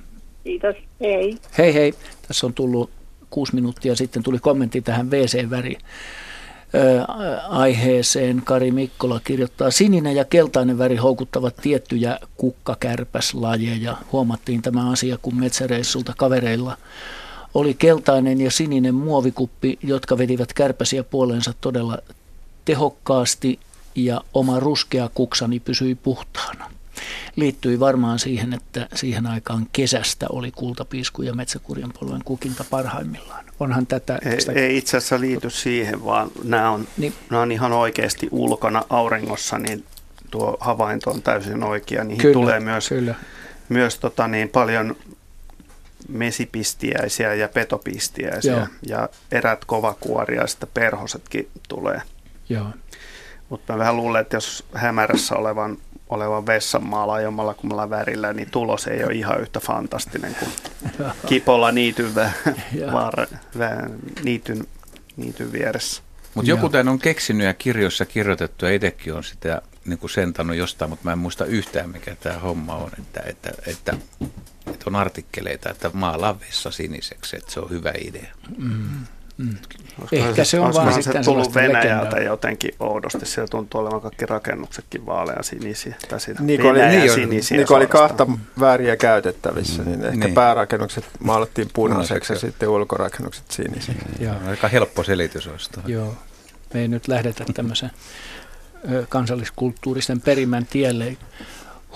[0.45, 1.39] Kiitos, hei.
[1.59, 1.95] Hei hei.
[2.29, 2.91] Tässä on tullut
[3.31, 5.79] kuusi minuuttia sitten tuli kommentti tähän WC-väri
[7.49, 8.43] aiheeseen.
[8.45, 13.97] Kari Mikkola kirjoittaa, sininen ja keltainen väri houkuttavat tiettyjä kukkakärpäslajeja.
[14.13, 16.77] Huomattiin tämä asia, kun metsäreissulta kavereilla
[17.55, 21.99] oli keltainen ja sininen muovikuppi, jotka vedivät kärpäsiä puoleensa todella
[22.65, 23.59] tehokkaasti
[24.05, 26.71] ja oma ruskea kuksani pysyi puhtaana
[27.37, 33.45] liittyi varmaan siihen, että siihen aikaan kesästä oli kultapiisku ja metsäkurjan polven kukinta parhaimmillaan.
[33.61, 34.19] Onhan tätä...
[34.25, 37.15] Ei, ei itse asiassa liity siihen, vaan nämä on, niin.
[37.31, 39.85] nämä on ihan oikeasti ulkona auringossa, niin
[40.31, 42.05] tuo havainto on täysin oikea.
[42.05, 43.15] Niihin kyllä, tulee myös, kyllä.
[43.69, 44.97] myös tota niin, paljon
[46.09, 48.67] mesipistiäisiä ja petopistiäisiä Joo.
[48.83, 52.03] ja erät kovakuoriaista perhosetkin tulee.
[52.49, 52.67] Joo.
[53.49, 58.87] Mutta mä vähän luulen, että jos hämärässä olevan olevan vessan maalaajomalla kummalla värillä, niin tulos
[58.87, 60.53] ei ole ihan yhtä fantastinen kuin
[61.29, 62.53] kipolla niityn, vä-
[62.93, 63.25] vaara,
[63.59, 63.91] vä-
[64.25, 64.67] niityn,
[65.17, 66.03] niityn vieressä.
[66.35, 70.57] Mutta joku tämän on keksinyt ja kirjoissa kirjoitettu ja itsekin on sitä niin kuin sentannut
[70.57, 73.97] jostain, mutta mä en muista yhtään mikä tämä homma on, että, että, että,
[74.67, 78.35] että on artikkeleita, että maalaa vessa siniseksi, että se on hyvä idea.
[78.57, 79.07] Mm.
[79.39, 79.57] Mm.
[80.13, 82.21] Ehkä se on vaan sitten tullut Venäjältä legendaa.
[82.21, 83.27] jotenkin oudosti.
[83.27, 85.95] Siellä tuntuu olevan kaikki rakennuksetkin vaalean sinisiä.
[86.09, 88.27] Tai niin oli, niin, sinisiä niin oli kahta
[88.61, 89.89] väriä käytettävissä, mm.
[89.89, 90.35] niin ehkä niin.
[90.35, 93.95] päärakennukset maalattiin punaiseksi ja sitten ulkorakennukset sinisiä.
[93.95, 94.25] Mm.
[94.25, 94.35] Joo.
[94.49, 95.71] Aika helppo selitys olisi.
[95.87, 96.15] Joo.
[96.75, 97.91] Me ei nyt lähdetä tämmöisen
[99.09, 101.17] kansalliskulttuurisen perimän tielle.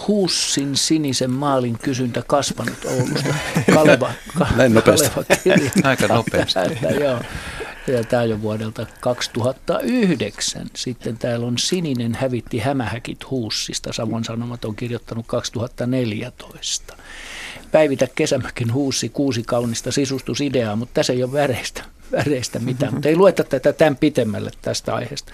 [0.08, 3.34] Huussin sinisen maalin kysyntä kasvanut Oulusta.
[3.74, 5.08] Kaleva, ka, Näin nopeasti.
[5.08, 6.58] Kaleva Aika nopeasti.
[7.00, 7.20] joo.
[7.86, 10.66] Ja tämä on vuodelta 2009.
[10.76, 13.92] Sitten täällä on Sininen hävitti hämähäkit Huussista.
[13.92, 16.96] Savon Sanomat on kirjoittanut 2014.
[17.72, 22.94] Päivitä Kesämäkin Huussi, kuusi kaunista sisustusideaa, mutta tässä ei ole väreistä, väreistä mitään.
[22.94, 25.32] Mutta ei lueta tätä tämän pitemmälle tästä aiheesta.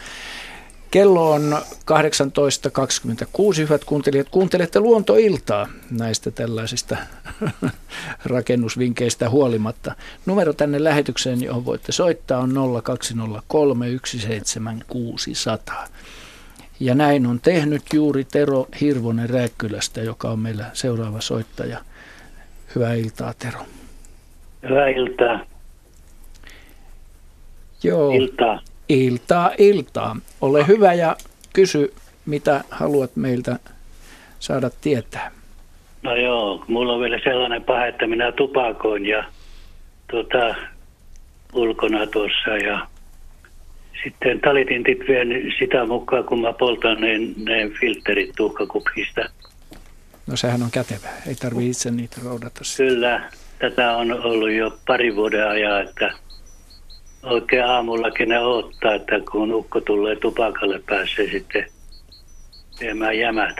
[0.91, 1.59] Kello on 18.26,
[3.59, 4.29] hyvät kuuntelijat.
[4.29, 6.97] Kuuntelette luontoiltaa näistä tällaisista
[8.25, 9.95] rakennusvinkkeistä huolimatta.
[10.27, 15.87] Numero tänne lähetykseen, johon voitte soittaa, on 0203 17600.
[16.81, 21.79] Ja näin on tehnyt juuri Tero Hirvonen Rääkkylästä, joka on meillä seuraava soittaja.
[22.75, 23.61] Hyvää iltaa, Tero.
[24.69, 25.41] Hyvää iltaa.
[27.83, 28.13] Joo.
[28.13, 28.61] Iltaa.
[28.89, 30.17] Iltaa, iltaa.
[30.41, 31.17] Ole hyvä ja
[31.53, 31.95] kysy,
[32.27, 33.59] mitä haluat meiltä
[34.39, 35.31] saada tietää.
[36.03, 39.25] No joo, mulla on vielä sellainen paha, että minä tupakoin ja
[40.11, 40.55] tuota,
[41.53, 42.87] ulkona tuossa ja
[44.05, 49.21] sitten talitintit vien sitä mukaan, kun mä poltan ne, ne filterit tuhkakupista.
[50.27, 52.61] No sehän on kätevää, ei tarvitse itse niitä roudata.
[52.77, 56.13] Kyllä, tätä on ollut jo pari vuoden ajan, että
[57.29, 61.67] oikein aamullakin ne odottaa, että kun ukko tulee tupakalle, pääsee sitten
[62.81, 63.57] viemään jämät.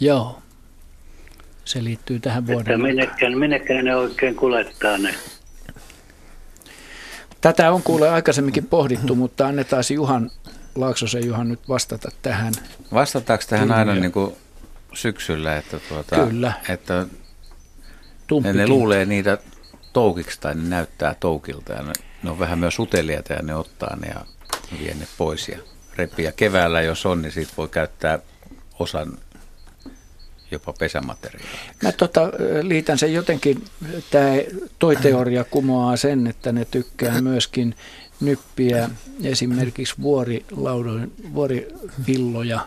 [0.00, 0.38] Joo.
[1.64, 5.14] Se liittyy tähän vuoden että minnekään, minnekään ne oikein kulettaa ne.
[7.40, 10.30] Tätä on kuule aikaisemminkin pohdittu, mutta annetaan Juhan,
[10.74, 12.52] Laaksosen Juhan nyt vastata tähän.
[12.92, 14.36] Vastataanko tähän aina niin kuin
[14.92, 16.52] syksyllä, että, tuota, Kyllä.
[16.68, 17.06] että
[18.54, 19.38] ne luulee niitä
[19.92, 23.96] toukiksi tai ne näyttää toukilta ja ne, ne on vähän myös uteliaita ja ne ottaa
[23.96, 24.26] ne ja
[24.78, 25.58] vie ne pois ja
[25.96, 26.24] repii.
[26.24, 28.18] Ja keväällä jos on, niin siitä voi käyttää
[28.78, 29.18] osan
[30.50, 31.74] jopa pesämateriaalia.
[31.82, 32.20] Mä tota,
[32.62, 33.64] liitän sen jotenkin,
[34.10, 34.30] tämä
[34.78, 37.74] toi teoria kumoaa sen, että ne tykkää myöskin
[38.20, 38.90] nyppiä
[39.24, 42.60] esimerkiksi vuorilaudoin, vuorivilloja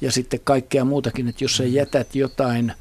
[0.00, 2.72] ja sitten kaikkea muutakin, että jos sä jätät jotain,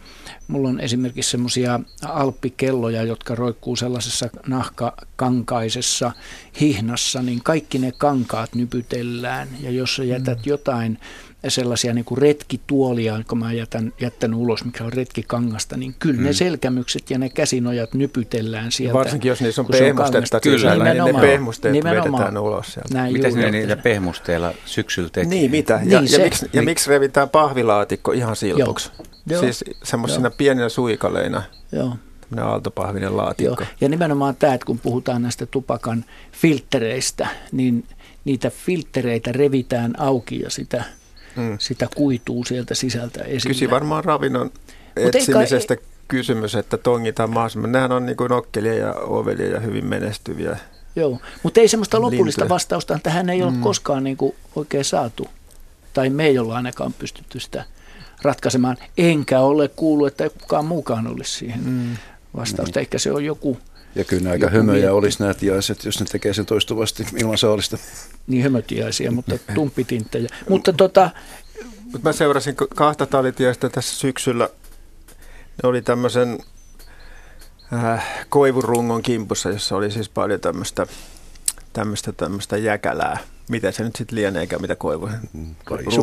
[0.47, 6.12] mulla on esimerkiksi semmoisia alppikelloja, jotka roikkuu sellaisessa nahkakankaisessa
[6.60, 10.43] hihnassa, niin kaikki ne kankaat nypytellään ja jos sä jätät mm.
[10.45, 10.99] jotain
[11.49, 16.23] sellaisia niin kuin retkituolia, kun mä jätän, jättänyt ulos, mikä on retkikangasta, niin kyllä mm.
[16.23, 18.89] ne selkämykset ja ne käsinojat nypytellään sieltä.
[18.89, 22.13] Ja varsinkin jos niissä on pehmustetta sisällä, niin ne pehmusteet nimenomaan.
[22.13, 22.93] vedetään ulos sieltä.
[22.93, 25.29] Näin mitä ne niitä pehmusteilla syksyllä tekee?
[25.29, 25.73] Niin, mitä?
[25.73, 26.51] Ja, niin, ja, se, miksi, niin.
[26.53, 28.91] ja miksi revitään pahvilaatikko ihan silpuksi?
[29.25, 29.41] Joo.
[29.41, 31.43] Siis semmoisina pieninä suikaleina.
[31.71, 31.97] Joo
[32.34, 33.63] tämmöinen aaltopahvinen laatikko.
[33.63, 33.71] Joo.
[33.82, 37.86] Ja nimenomaan tämä, että kun puhutaan näistä tupakan filtreistä, niin
[38.25, 40.84] niitä filtreitä revitään auki ja sitä
[41.36, 41.58] mm.
[41.60, 43.54] sitä kuituu sieltä sisältä esille.
[43.54, 44.52] Kysi varmaan ravinnon
[44.96, 47.72] etsimisestä eikä, kysymys, että tongitaan mahdollisimman.
[47.72, 50.58] Nehän on niin nokkelia ja ovelia ja hyvin menestyviä.
[50.96, 52.56] Joo, mutta ei semmoista lopullista lintuja.
[52.56, 53.62] vastausta tähän ei ole mm.
[53.62, 55.28] koskaan niin kuin oikein saatu.
[55.93, 57.65] Tai me ei olla ainakaan pystytty sitä
[58.22, 58.78] ratkaisemaan.
[58.98, 61.98] Enkä ole kuullut, että kukaan muukaan olisi siihen mm.
[62.36, 62.80] vastausta.
[62.80, 62.82] Mm.
[62.82, 63.58] Ehkä se on joku
[63.95, 67.77] ja kyllä aika hömöjä olisi nämä tiaiset, jos ne tekee sen toistuvasti ilman saalista.
[68.27, 70.29] Niin hömötiaisia, mutta tumppitinttejä.
[70.49, 71.10] mutta tota...
[71.91, 74.49] Mut mä seurasin kahta talitiaista tässä syksyllä.
[75.63, 76.39] Ne oli tämmöisen
[77.73, 80.88] äh, koivurungon kimpussa, jossa oli siis paljon tämmöistä
[81.73, 83.17] tämmöistä, tämmöistä jäkälää.
[83.49, 85.10] Miten se nyt sitten lieneekään, mitä koivu?
[85.34, 85.56] Mm,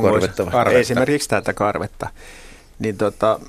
[0.03, 0.47] karvetta.
[0.71, 2.09] Esimerkiksi tätä karvetta.
[2.79, 3.41] Niin tota,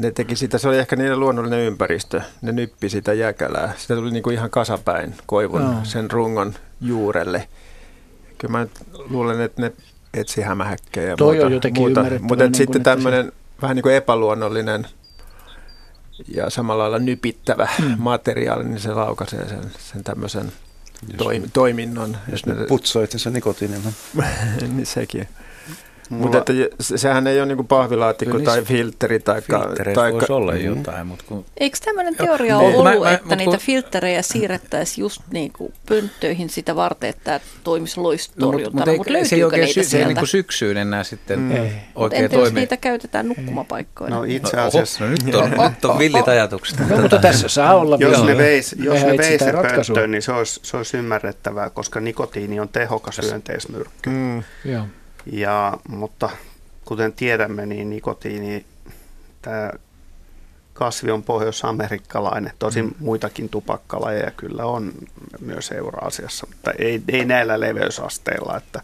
[0.00, 2.20] ne teki sitä, se oli ehkä niiden luonnollinen ympäristö.
[2.42, 3.74] Ne nyppi sitä jäkälää.
[3.76, 5.74] Sitä tuli niinku ihan kasapäin koivun no.
[5.82, 7.48] sen rungon juurelle.
[8.38, 8.66] Kyllä mä
[9.10, 9.72] luulen, että ne
[10.14, 11.68] etsi hämähäkkejä ja Toi muuta.
[11.68, 12.04] on muuta.
[12.20, 13.32] Mutta niin sitten tämmöinen se...
[13.62, 14.86] vähän niin kuin epäluonnollinen
[16.28, 17.94] ja samalla lailla nypittävä hmm.
[17.98, 20.52] materiaali, niin se laukaisee sen, sen tämmöisen
[21.16, 22.16] toimi, toiminnon.
[22.30, 23.92] Jos ne putsaa itse asiassa nikotiinilla.
[24.60, 25.28] niin sekin.
[26.10, 26.22] Mulla...
[26.22, 29.18] Mutta että sehän ei ole niin pahvilaatikko Kyllä, tai filteri.
[29.18, 29.42] Tai
[29.94, 30.60] tai voisi olla mm.
[30.60, 31.06] jotain.
[31.06, 31.44] Mutta kun...
[31.60, 33.60] Eikö tämmöinen teoria ole ollut, mä, mä, että niitä kun...
[33.60, 38.84] filterejä siirrettäisiin just niin kuin pönttöihin sitä varten, että tämä toimisi loistorjuntana?
[38.86, 41.38] No, mutta mut se ei oikein niitä sy- se ei niin kuin syksyyn enää sitten
[41.38, 41.68] mm.
[41.94, 42.46] oikein entä toimi.
[42.46, 44.16] jos niitä käytetään nukkumapaikkoina?
[44.16, 45.04] No itse asiassa.
[45.04, 46.88] No, nyt on, nyt on villit ajatukset.
[46.88, 49.16] No, mutta tässä saa olla Jos ne veisi jos ne
[49.62, 54.10] pönttöön, niin se olisi, se olisi ymmärrettävää, koska nikotiini on tehokas hyönteismyrkky.
[54.10, 54.42] Mm.
[54.64, 54.84] Joo.
[55.32, 56.30] Ja, mutta
[56.84, 58.66] kuten tiedämme, niin nikotiini,
[59.42, 59.70] tämä
[60.72, 62.52] kasvi on pohjois-amerikkalainen.
[62.58, 62.94] Tosin mm.
[62.98, 64.92] muitakin tupakkalajeja kyllä on
[65.40, 68.56] myös Euraasiassa, mutta ei, ei näillä leveysasteilla.
[68.56, 68.82] Että,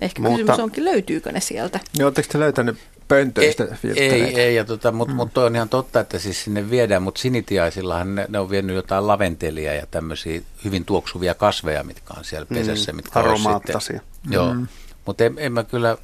[0.00, 1.80] Ehkä mutta, kysymys onkin, löytyykö ne sieltä?
[1.96, 2.78] Niin, oletteko te löytänyt
[3.08, 5.16] pöntöistä ei, ei, ei, ja tota, mutta mm.
[5.16, 8.76] mut toi on ihan totta, että siis sinne viedään, mutta sinitiaisillahan ne, ne on vienyt
[8.76, 12.92] jotain laventelia ja tämmöisiä hyvin tuoksuvia kasveja, mitkä on siellä pesässä.
[12.92, 14.00] Mm, mitkä aromaattaisia.
[14.12, 14.66] Sitten, joo, mm.
[15.08, 15.96] Mutta en, en mä kyllä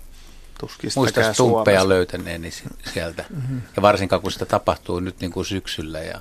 [0.97, 2.51] muista tumppeja löytäneeni
[2.95, 3.25] sieltä.
[3.31, 3.63] Mm-hmm.
[3.77, 6.01] Ja varsinkaan kun sitä tapahtuu nyt niin kuin syksyllä.
[6.01, 6.21] Ja...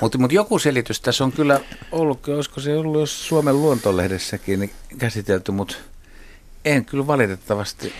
[0.00, 1.60] Mutta mut joku selitys tässä on kyllä
[1.92, 5.74] ollut, olisiko se ollut jos Suomen luontolehdessäkin niin käsitelty, mutta
[6.64, 7.92] en kyllä valitettavasti.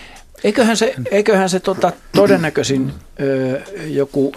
[0.43, 4.33] Eiköhän se, eiköhän se tota, todennäköisin ö, joku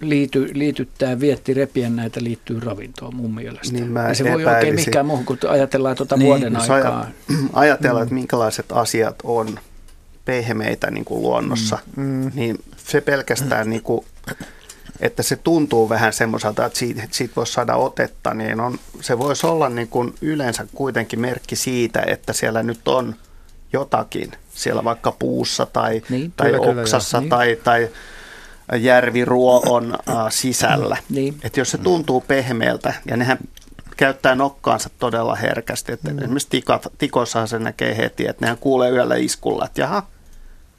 [0.00, 3.72] liity, liityttää vietti repien näitä liittyy ravintoon mun mielestä.
[3.72, 7.06] Niin mä se voi oikein mikään muuhun, kun ajatellaan tuota niin, vuoden aikaa.
[7.52, 8.06] Ajatellaan, mm.
[8.06, 9.58] että minkälaiset asiat on
[10.24, 12.04] pehmeitä niin kuin luonnossa, mm.
[12.04, 12.30] mm.
[12.34, 14.06] niin se pelkästään, niin kuin,
[15.00, 19.18] että se tuntuu vähän semmoiselta, että siitä, että siitä voisi saada otetta, niin on, se
[19.18, 23.14] voisi olla niin kuin yleensä kuitenkin merkki siitä, että siellä nyt on
[23.72, 27.58] jotakin siellä vaikka puussa tai, niin, tai kyllä, oksassa kyllä, tai, niin.
[27.64, 27.88] tai
[28.74, 30.96] järviruoon äh, sisällä.
[31.08, 31.36] Niin.
[31.42, 33.38] Että jos se tuntuu pehmeältä, ja nehän
[33.96, 35.92] käyttää nokkaansa todella herkästi.
[35.92, 36.18] Että mm.
[36.18, 40.02] Esimerkiksi tikat, tikossahan se näkee heti, että nehän kuulee yöllä iskulla, että jaha,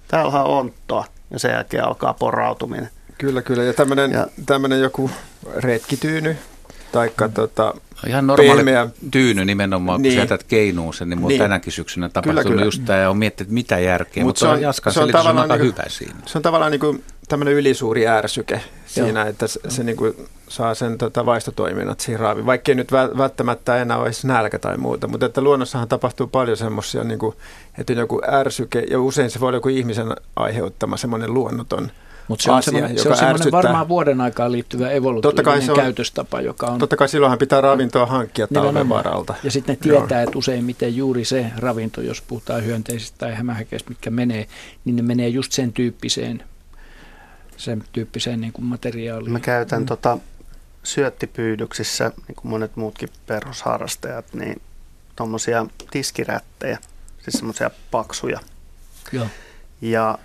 [0.08, 2.90] täällä on onttoa, ja sen jälkeen alkaa porautuminen.
[3.18, 3.64] Kyllä, kyllä.
[3.64, 5.12] Ja tämmöinen, ja, tämmöinen joku
[5.56, 6.38] retkityyny,
[6.92, 7.34] taikka mm.
[7.34, 7.74] tota,
[8.08, 8.88] Ihan normaali pehmeä.
[9.12, 10.12] tyyny nimenomaan, niin.
[10.12, 11.40] kun sä jätät keinuun sen, niin niin.
[11.40, 12.66] tänäkin syksynä tapahtunut kyllä, kyllä.
[12.66, 15.38] just tämä ja on miettinyt, mitä järkeä, Mut mutta se on, Jaskan se on, tavallaan
[15.38, 16.16] on aika niin hyvä siinä.
[16.26, 19.30] Se on tavallaan niin kuin tämmöinen ylisuuri ärsyke siinä, Joo.
[19.30, 20.16] että se, se niin kuin
[20.48, 25.26] saa sen tota, vaistotoiminnat siihen raaviin, vaikkei nyt välttämättä enää olisi nälkä tai muuta, mutta
[25.26, 27.36] että luonnossahan tapahtuu paljon semmoisia, niin kuin,
[27.78, 31.92] että on joku ärsyke ja usein se voi olla joku ihmisen aiheuttama semmoinen luonnoton
[32.28, 36.68] Mutta se on, asia, se on semmoinen varmaan vuoden aikaa liittyvä evolutiivinen on, käytöstapa, joka
[36.68, 36.80] on...
[36.80, 39.34] Totta kai silloinhan pitää ravintoa hankkia talven varalta.
[39.44, 44.10] Ja sitten ne tietää, että useimmiten juuri se ravinto, jos puhutaan hyönteisistä tai hämähäkeistä, mitkä
[44.10, 44.48] menee,
[44.86, 46.44] niin ne menee just sen tyyppiseen,
[47.58, 49.32] sen tyyppiseen niin kuin materiaaliin.
[49.32, 49.86] Mä käytän mm.
[49.86, 50.18] tota,
[50.84, 54.62] syöttipyydyksissä, niin kuin monet muutkin perusharrastajat, niin
[55.16, 56.78] tuommoisia tiskirättejä,
[57.24, 58.40] siis semmoisia paksuja.
[59.12, 59.28] Joo.
[59.82, 60.18] Ja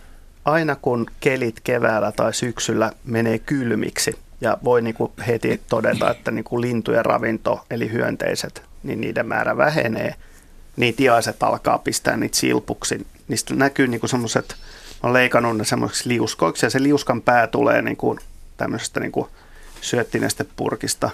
[0.44, 6.30] aina kun kelit keväällä tai syksyllä menee kylmiksi ja voi niin kuin heti todeta, että
[6.30, 10.14] niin kuin lintujen ravinto eli hyönteiset, niin niiden määrä vähenee,
[10.76, 13.06] niin tiaiset alkaa pistää niitä silpuksi.
[13.28, 14.56] Niistä näkyy niin semmoiset,
[15.02, 18.18] on leikannut ne semmoisiksi liuskoiksi ja se liuskan pää tulee niin kuin
[18.56, 19.28] tämmöisestä niin kuin
[19.80, 21.10] syöttinestepurkista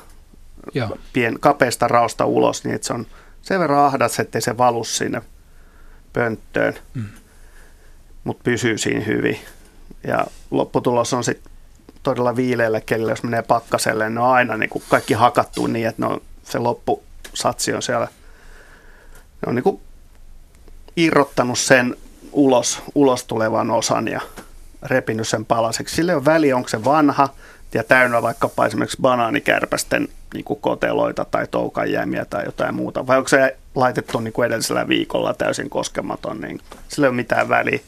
[1.13, 3.07] pien, kapeasta raosta ulos, niin että se on
[3.43, 5.23] sen verran ahdas, ettei se valu sinne
[6.13, 6.75] pönttöön.
[6.95, 7.05] Mm
[8.29, 9.39] mutta pysyy siinä hyvin.
[10.07, 11.53] Ja lopputulos on sitten
[12.03, 16.03] todella viileällä kelillä, jos menee pakkaselle, ne on aina niin kuin kaikki hakattu niin, että
[16.03, 18.09] ne on, se loppusatsi on siellä,
[19.35, 19.81] ne on niin kuin
[20.97, 21.97] irrottanut sen
[22.39, 24.21] ulos, ulos tulevan osan ja
[24.83, 25.97] repinyt sen palaseksi.
[25.97, 27.29] Sille on väli, onko se vanha
[27.75, 33.29] ja täynnä vaikkapa esimerkiksi banaanikärpästen niin kuin koteloita tai toukanjäämiä tai jotain muuta, vai onko
[33.29, 37.81] se laitettu niin kuin edellisellä viikolla täysin koskematon, niin sillä ei ole mitään väliä.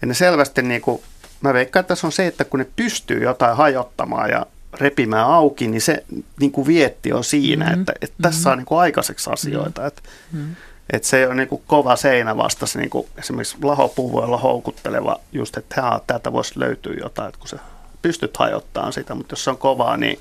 [0.00, 1.02] Ja ne selvästi, niin kuin,
[1.40, 4.46] mä veikkaan, että tässä on se, että kun ne pystyy jotain hajottamaan ja
[4.80, 6.04] repimään auki, niin se
[6.40, 7.80] niin kuin vietti on siinä, mm-hmm.
[7.80, 8.52] että, että tässä mm-hmm.
[8.52, 9.86] on niin kuin aikaiseksi asioita.
[9.86, 10.02] Että,
[10.32, 10.56] mm-hmm.
[10.92, 15.56] Että se on niin kova seinä vastasi niin kuin esimerkiksi lahopuu voi olla houkutteleva just,
[15.56, 17.58] että haa, täältä voisi löytyä jotain, että kun sä
[18.02, 20.18] pystyt hajottamaan sitä, mutta jos se on kovaa, niin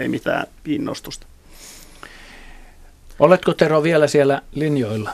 [0.00, 1.26] ei mitään innostusta.
[3.18, 5.10] Oletko Tero vielä siellä linjoilla?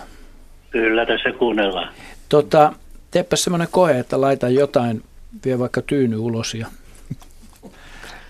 [0.70, 1.94] Kyllä, tässä kuunnellaan.
[2.28, 2.72] Tota,
[3.11, 5.02] teepä semmoinen koe, että laita jotain,
[5.44, 6.66] vie vaikka tyyny ulos ja,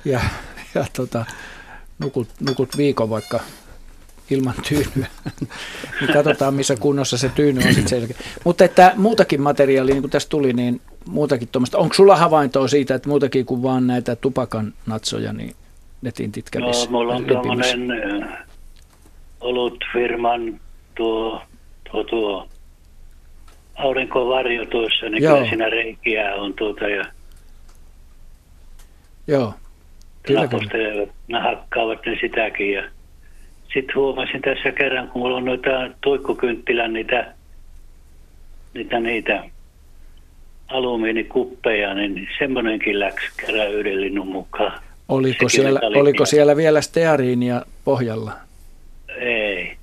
[0.04, 0.20] ja,
[0.74, 1.24] ja tota,
[1.98, 3.40] nukut, nukut viikon vaikka
[4.30, 5.06] ilman tyynyä.
[6.00, 8.16] niin katsotaan, missä kunnossa se tyyny on sitten selkeä.
[8.44, 11.78] Mutta että muutakin materiaalia, niin kuin tässä tuli, niin muutakin tuommoista.
[11.78, 15.54] Onko sulla havaintoa siitä, että muutakin kuin vaan näitä tupakan natsoja, niin
[16.02, 17.88] netintit kävisi No, mulla on tuommoinen
[19.40, 20.60] olutfirman
[20.94, 21.42] tuo,
[21.90, 22.48] tuo, tuo
[23.74, 25.36] aurinkovarjo tuossa, niin Joo.
[25.36, 27.04] kyllä siinä reikiä on tuota ja
[29.26, 29.54] Joo.
[30.22, 31.06] Kyllä, kyllä.
[31.28, 32.82] ne hakkaavat ne sitäkin ja
[33.72, 37.34] sitten huomasin tässä kerran, kun mulla on noita tuikkukynttilän niitä,
[38.74, 39.44] niitä, niitä
[40.68, 44.80] alumiinikuppeja, niin semmoinenkin läksi kerran yhden linnun mukaan.
[45.08, 48.32] Oliko, siellä, oliko siellä vielä steariinia pohjalla?
[49.20, 49.76] Ei.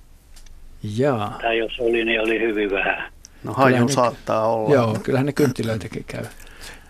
[0.98, 1.40] Jaa.
[1.42, 3.12] Tai jos oli, niin oli hyvin vähän.
[3.44, 4.76] No haju ne, saattaa olla.
[4.76, 6.24] Joo, kyllähän ne kynttilöitäkin käy.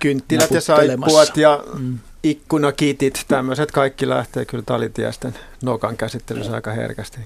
[0.01, 1.99] Kynttilät ja saippuat ja mm.
[2.23, 7.19] ikkunakitit, tämmöiset kaikki lähtee kyllä talitiesten nokan käsittelyssä aika herkästi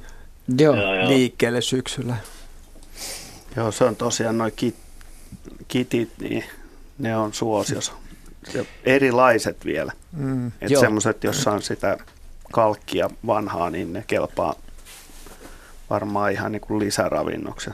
[0.57, 0.75] joo.
[1.07, 2.15] liikkeelle syksyllä.
[3.55, 4.75] Joo, se on tosiaan noin kit,
[5.67, 6.43] kitit, niin
[6.97, 7.93] ne on suosiossa.
[8.83, 9.91] Erilaiset vielä.
[10.11, 10.47] Mm.
[10.47, 11.97] Että semmoiset, jossa on sitä
[12.51, 14.55] kalkkia vanhaa, niin ne kelpaa
[15.89, 17.69] varmaan ihan niin kuin lisäravinnoksi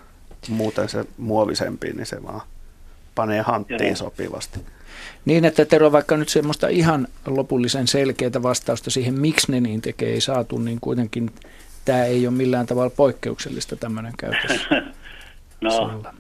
[0.49, 2.41] muuten se muovisempi, niin se vaan
[3.15, 3.95] panee hanttiin Joo.
[3.95, 4.59] sopivasti.
[5.25, 10.13] Niin, että Tero, vaikka nyt semmoista ihan lopullisen selkeää vastausta siihen, miksi ne niin tekee,
[10.13, 11.31] ei saatu, niin kuitenkin
[11.85, 14.61] tämä ei ole millään tavalla poikkeuksellista tämmöinen käytös.
[15.61, 16.13] no, Salla.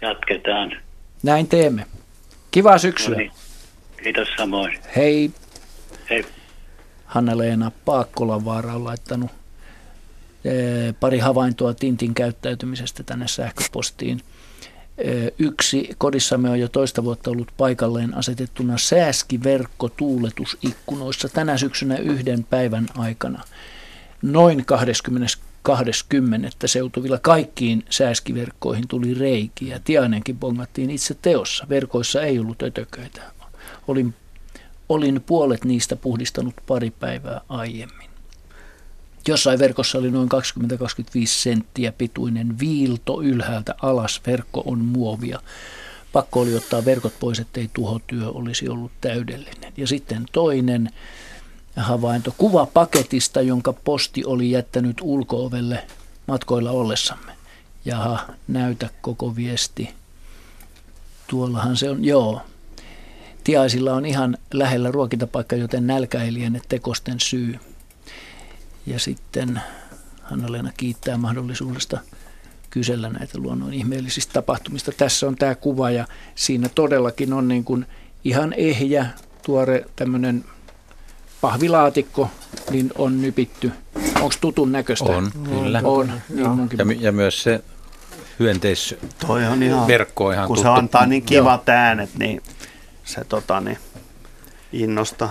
[0.00, 0.76] jatketaan.
[1.22, 1.86] Näin teemme.
[2.50, 3.10] Kivaa syksyä.
[3.10, 3.32] No niin.
[4.02, 4.78] Kiitos samoin.
[4.96, 5.30] Hei.
[6.10, 6.26] Hei.
[7.04, 9.30] Hanna-Leena Paakkolavaara on laittanut
[10.46, 14.20] Eh, pari havaintoa Tintin käyttäytymisestä tänne sähköpostiin.
[15.38, 22.86] Yksi, kodissamme on jo toista vuotta ollut paikalleen asetettuna sääskiverkko tuuletusikkunoissa tänä syksynä yhden päivän
[22.98, 23.42] aikana.
[24.22, 25.36] Noin 20.
[25.62, 26.66] 20.
[26.66, 29.80] seutuvilla kaikkiin sääskiverkkoihin tuli reikiä.
[29.84, 31.66] Tiainenkin bongattiin itse teossa.
[31.68, 33.22] Verkoissa ei ollut ötököitä.
[33.88, 34.14] Olin,
[34.88, 38.05] olin puolet niistä puhdistanut pari päivää aiemmin.
[39.28, 44.20] Jossain verkossa oli noin 20-25 senttiä pituinen viilto ylhäältä alas.
[44.26, 45.40] Verkko on muovia.
[46.12, 49.72] Pakko oli ottaa verkot pois, ettei tuhotyö olisi ollut täydellinen.
[49.76, 50.90] Ja sitten toinen
[51.76, 52.34] havainto.
[52.38, 55.86] Kuva paketista, jonka posti oli jättänyt ulkoovelle
[56.28, 57.32] matkoilla ollessamme.
[57.84, 59.90] Jaha, näytä koko viesti.
[61.26, 62.40] Tuollahan se on, joo.
[63.44, 67.58] Tiaisilla on ihan lähellä ruokintapaikka, joten nälkä ei liene tekosten syy.
[68.86, 69.60] Ja sitten
[70.22, 71.98] Hanna-Leena kiittää mahdollisuudesta
[72.70, 74.92] kysellä näitä luonnon ihmeellisistä tapahtumista.
[74.92, 77.86] Tässä on tämä kuva ja siinä todellakin on niin kuin
[78.24, 79.06] ihan ehjä,
[79.44, 80.44] tuore tämmöinen
[81.40, 82.30] pahvilaatikko,
[82.70, 83.72] niin on nypitty.
[84.16, 85.04] Onko tutun näköistä?
[85.04, 85.80] On, kyllä.
[85.84, 87.64] On, niin ja, ja myös se
[88.38, 88.94] hyönteis
[89.26, 90.68] Toi on ihan, verkko on ihan kun tuttu.
[90.72, 91.76] se antaa niin kivat Joo.
[91.76, 92.42] äänet, niin
[93.04, 93.78] se tota, niin,
[94.82, 95.28] innosta.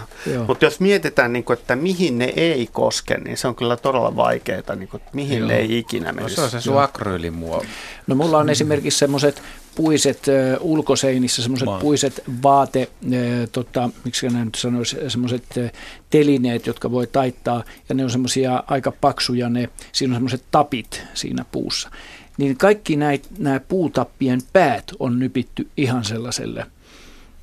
[0.48, 4.16] Mutta jos mietitään, niin kuin, että mihin ne ei koske, niin se on kyllä todella
[4.16, 5.48] vaikeaa, niin kuin, että mihin Joo.
[5.48, 6.36] ne ei ikinä menisi.
[6.36, 7.68] No se on se sun akryylimuovi.
[8.08, 9.42] No mulla on esimerkiksi semmoiset
[9.76, 13.12] puiset uh, ulkoseinissä, semmoiset puiset vaate, uh,
[13.52, 15.70] tota, miksi nämä nyt sanoisi, semmoiset uh,
[16.10, 21.04] telineet, jotka voi taittaa, ja ne on semmoisia aika paksuja, ne, siinä on semmoiset tapit
[21.14, 21.90] siinä puussa.
[22.38, 26.66] Niin kaikki näit, nämä puutappien päät on nypitty ihan sellaiselle,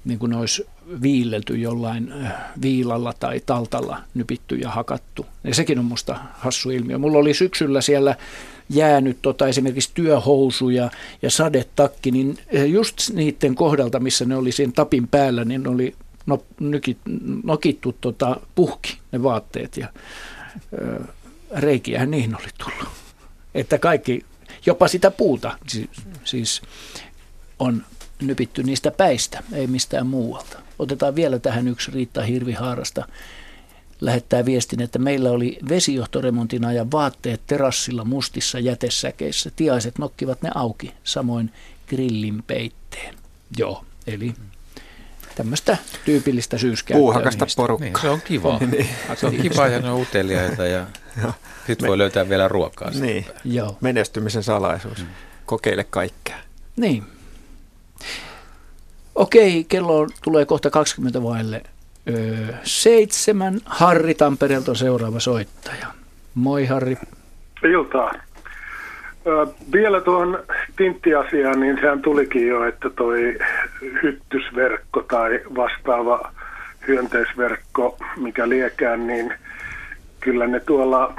[0.05, 0.67] niin kuin ne olisi
[1.03, 2.13] viillelty jollain
[2.63, 5.27] viilalla tai taltalla nypitty ja hakattu.
[5.45, 6.99] Ja sekin on musta hassu ilmiö.
[6.99, 8.17] Mulla oli syksyllä siellä
[8.69, 10.91] jäänyt tota, esimerkiksi työhousuja
[11.23, 15.95] ja sadetakki, niin just niiden kohdalta, missä ne oli siinä tapin päällä, niin oli
[16.27, 16.99] no, nykit,
[17.45, 19.89] nokittu tota, puhki ne vaatteet ja
[20.73, 21.01] ö,
[21.57, 22.89] reikiähän niihin oli tullut.
[23.55, 24.25] Että kaikki,
[24.67, 25.89] jopa sitä puuta siis,
[26.25, 26.63] siis
[27.59, 27.83] on
[28.23, 30.59] nypitty niistä päistä, ei mistään muualta.
[30.79, 33.09] Otetaan vielä tähän yksi Riitta Hirvihaarasta.
[34.01, 39.51] Lähettää viestin, että meillä oli vesijohtoremontin ajan vaatteet terassilla mustissa jätesäkeissä.
[39.57, 41.51] Tiaiset nokkivat ne auki, samoin
[41.89, 43.15] grillin peitteen.
[43.59, 44.35] Joo, eli
[45.35, 47.01] tämmöistä tyypillistä syyskäyttöä.
[47.01, 47.87] Puuhakasta porukkaa.
[47.87, 48.59] Niin, se on kiva.
[48.73, 48.89] niin.
[49.17, 50.87] Se on kiva ja ne on uteliaita ja
[51.67, 52.91] sitten voi löytää vielä ruokaa.
[52.91, 53.77] Niin, Joo.
[53.81, 54.99] menestymisen salaisuus.
[54.99, 55.07] Mm.
[55.47, 56.37] Kokeile kaikkea.
[56.77, 57.05] Niin.
[59.15, 61.63] Okei, kello tulee kohta 20 vaille
[62.09, 63.61] öö, seitsemän.
[63.65, 65.87] Harri Tampereelta on seuraava soittaja.
[66.35, 66.97] Moi Harri.
[67.65, 68.13] Iltaa.
[69.27, 70.39] Ö, vielä tuohon
[70.77, 73.39] tinttiasiaan, niin sehän tulikin jo, että toi
[74.03, 76.33] hyttysverkko tai vastaava
[76.89, 79.35] hyönteisverkko, mikä liekään, niin
[80.21, 81.15] kyllä ne tuolla,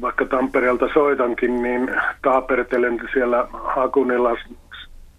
[0.00, 1.90] vaikka Tampereelta soitankin, niin
[2.22, 4.30] taapertelen siellä Hakunilla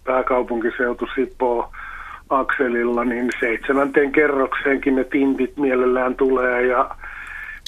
[0.04, 1.72] pääkaupunkiseutu Sipoo
[2.30, 6.90] akselilla, niin seitsemänteen kerrokseenkin ne tintit mielellään tulee ja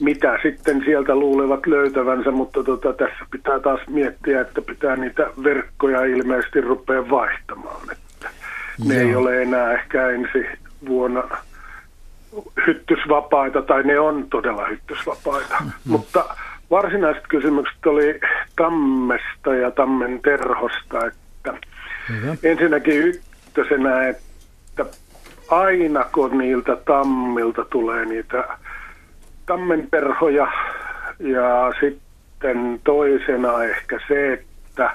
[0.03, 6.05] mitä sitten sieltä luulevat löytävänsä, mutta tota, tässä pitää taas miettiä, että pitää niitä verkkoja
[6.05, 7.91] ilmeisesti rupea vaihtamaan.
[7.93, 8.29] Että
[8.89, 10.47] ne ei ole enää ehkä ensi
[10.89, 11.23] vuonna
[12.67, 15.57] hyttysvapaita, tai ne on todella hyttysvapaita.
[15.61, 15.93] Mm-hmm.
[15.93, 16.25] Mutta
[16.71, 18.21] varsinaiset kysymykset oli
[18.57, 21.24] tammesta ja tammen terhosta, että
[22.11, 22.39] mm-hmm.
[22.43, 24.87] ensinnäkin ykkösenä, että
[25.51, 28.49] aina kun niiltä tammilta tulee niitä
[29.47, 30.53] tammenperhoja
[31.19, 34.91] ja sitten toisena ehkä se, että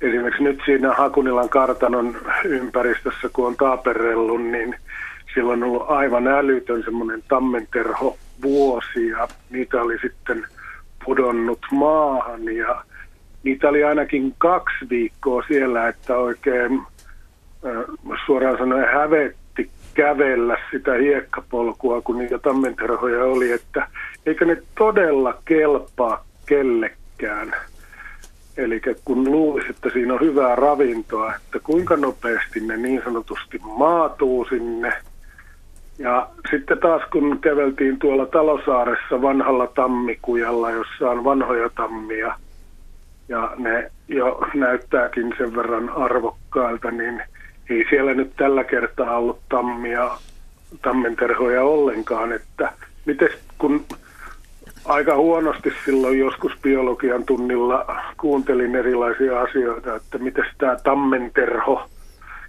[0.00, 4.74] esimerkiksi nyt siinä Hakunilan kartanon ympäristössä, kun on taaperellut, niin
[5.34, 10.46] silloin on ollut aivan älytön semmoinen tammenterho vuosi ja niitä oli sitten
[11.04, 12.84] pudonnut maahan ja
[13.42, 16.82] niitä oli ainakin kaksi viikkoa siellä, että oikein
[18.26, 23.88] suoraan sanoen hävetti kävellä sitä hiekkapolkua, kun niitä tammenterhoja oli, että
[24.26, 27.54] eikä ne todella kelpaa kellekään.
[28.56, 34.46] Eli kun luulisi, että siinä on hyvää ravintoa, että kuinka nopeasti ne niin sanotusti maatuu
[34.48, 34.92] sinne.
[35.98, 42.34] Ja sitten taas kun käveltiin tuolla Talosaaressa vanhalla tammikujalla, jossa on vanhoja tammia,
[43.28, 47.22] ja ne jo näyttääkin sen verran arvokkailta, niin–
[47.70, 50.10] ei siellä nyt tällä kertaa ollut tammia,
[50.82, 52.72] tammenterhoja ollenkaan, että
[53.04, 53.84] miten kun
[54.84, 61.90] aika huonosti silloin joskus biologian tunnilla kuuntelin erilaisia asioita, että miten tämä tammenterho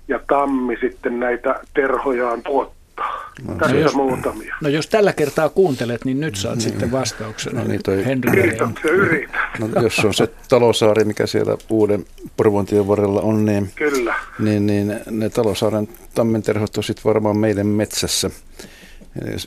[0.07, 2.78] ja tammi sitten näitä terhojaan tuottaa
[3.47, 4.55] No, Tässä no jos, muutamia.
[4.61, 6.69] No jos tällä kertaa kuuntelet, niin nyt saat niin.
[6.69, 7.55] sitten vastauksen.
[7.55, 8.57] No niin, toi, Henry
[9.59, 12.05] no, jos on se talosaari, mikä siellä uuden
[12.37, 14.15] Porvontion varrella on, niin, Kyllä.
[14.39, 18.29] niin, niin ne talosaaren tammenterhot on sitten varmaan meidän metsässä,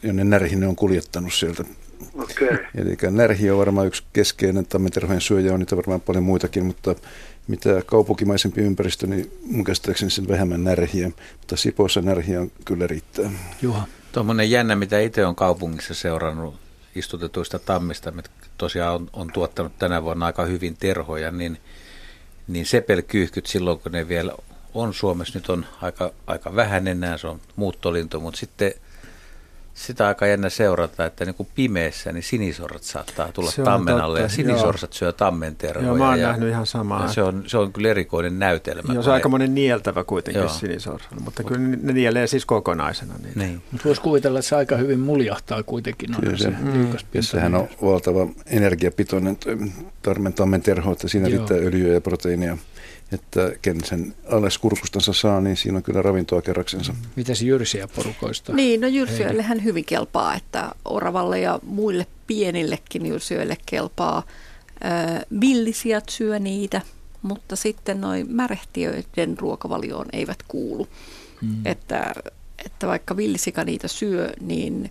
[0.03, 1.65] jonne närhi on kuljettanut sieltä.
[2.23, 2.59] Okay.
[2.81, 6.95] Eli närhi on varmaan yksi keskeinen tammenterhojen syöjä, on niitä varmaan paljon muitakin, mutta
[7.49, 13.31] mitä kaupunkimaisempi ympäristö, niin mun käsittääkseni sen vähemmän närhiä, mutta Sipoissa närhiä on kyllä riittää.
[13.63, 13.87] Juha.
[14.13, 16.55] Tuommoinen jännä, mitä itse on kaupungissa seurannut
[16.95, 21.59] istutetuista tammista, mitä tosiaan on, on tuottanut tänä vuonna aika hyvin terhoja, niin,
[22.49, 24.33] niin sepelkyyhkyt silloin, kun ne vielä
[24.75, 28.75] on Suomessa, nyt on aika, aika vähän enää, se on muuttolintu, mutta sitten
[29.75, 34.29] sitä aika jännä seurata, että niin kuin pimeässä niin sinisorrat saattaa tulla tammen alle ja
[34.29, 34.99] sinisorsat joo.
[34.99, 35.87] syö tammen tervoja.
[35.87, 37.09] Joo, mä oon ja, nähnyt ihan samaa.
[37.09, 38.93] se, on, se on kyllä erikoinen näytelmä.
[38.93, 43.15] Joo, se on aika monen nieltävä kuitenkin sinisorsa, mutta kyllä ne nielee siis kokonaisena.
[43.23, 43.39] Niitä.
[43.39, 43.63] Niin.
[43.73, 46.11] Mutta voisi kuvitella, että se aika hyvin muljahtaa kuitenkin.
[46.21, 46.93] Kyllä se, mm.
[47.15, 49.37] ja sehän on valtava energiapitoinen
[50.03, 51.37] tarmen tammen terho, että siinä joo.
[51.37, 52.59] riittää öljyä ja proteiinia
[53.15, 56.95] että ken sen alles kurkustansa saa, niin siinä on kyllä ravintoa kerraksensa.
[57.17, 58.53] Mitäs jyrsiä porukoista?
[58.53, 64.23] Niin, no jyrsijöille hän hyvin kelpaa, että oravalle ja muille pienillekin jyrsijöille kelpaa.
[65.41, 66.81] villisijat syö niitä,
[67.23, 70.89] mutta sitten noin märehtiöiden ruokavalioon eivät kuulu.
[71.43, 71.67] Hmm.
[71.67, 72.15] Että,
[72.67, 74.91] että vaikka villisika niitä syö, niin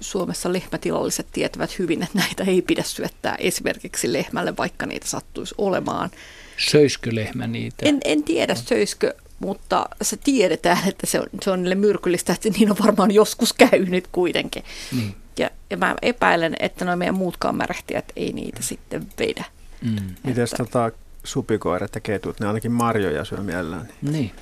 [0.00, 6.10] Suomessa lehmätilalliset tietävät hyvin, että näitä ei pidä syöttää esimerkiksi lehmälle, vaikka niitä sattuisi olemaan.
[6.58, 7.86] Söiskö lehmä niitä?
[7.86, 12.48] En, en tiedä söiskö, mutta se tiedetään, että se on, se on niille myrkyllistä, että
[12.48, 14.64] niin on varmaan joskus käynyt kuitenkin.
[14.96, 15.14] Niin.
[15.38, 19.44] Ja, ja mä epäilen, että nuo meidän muutkaan märähtijät ei niitä sitten vedä.
[19.82, 20.14] Mm.
[20.24, 20.90] Mites tota,
[21.24, 23.88] supikoirat ja ketut, ne ainakin marjoja syö mielellään.
[24.02, 24.32] Niin.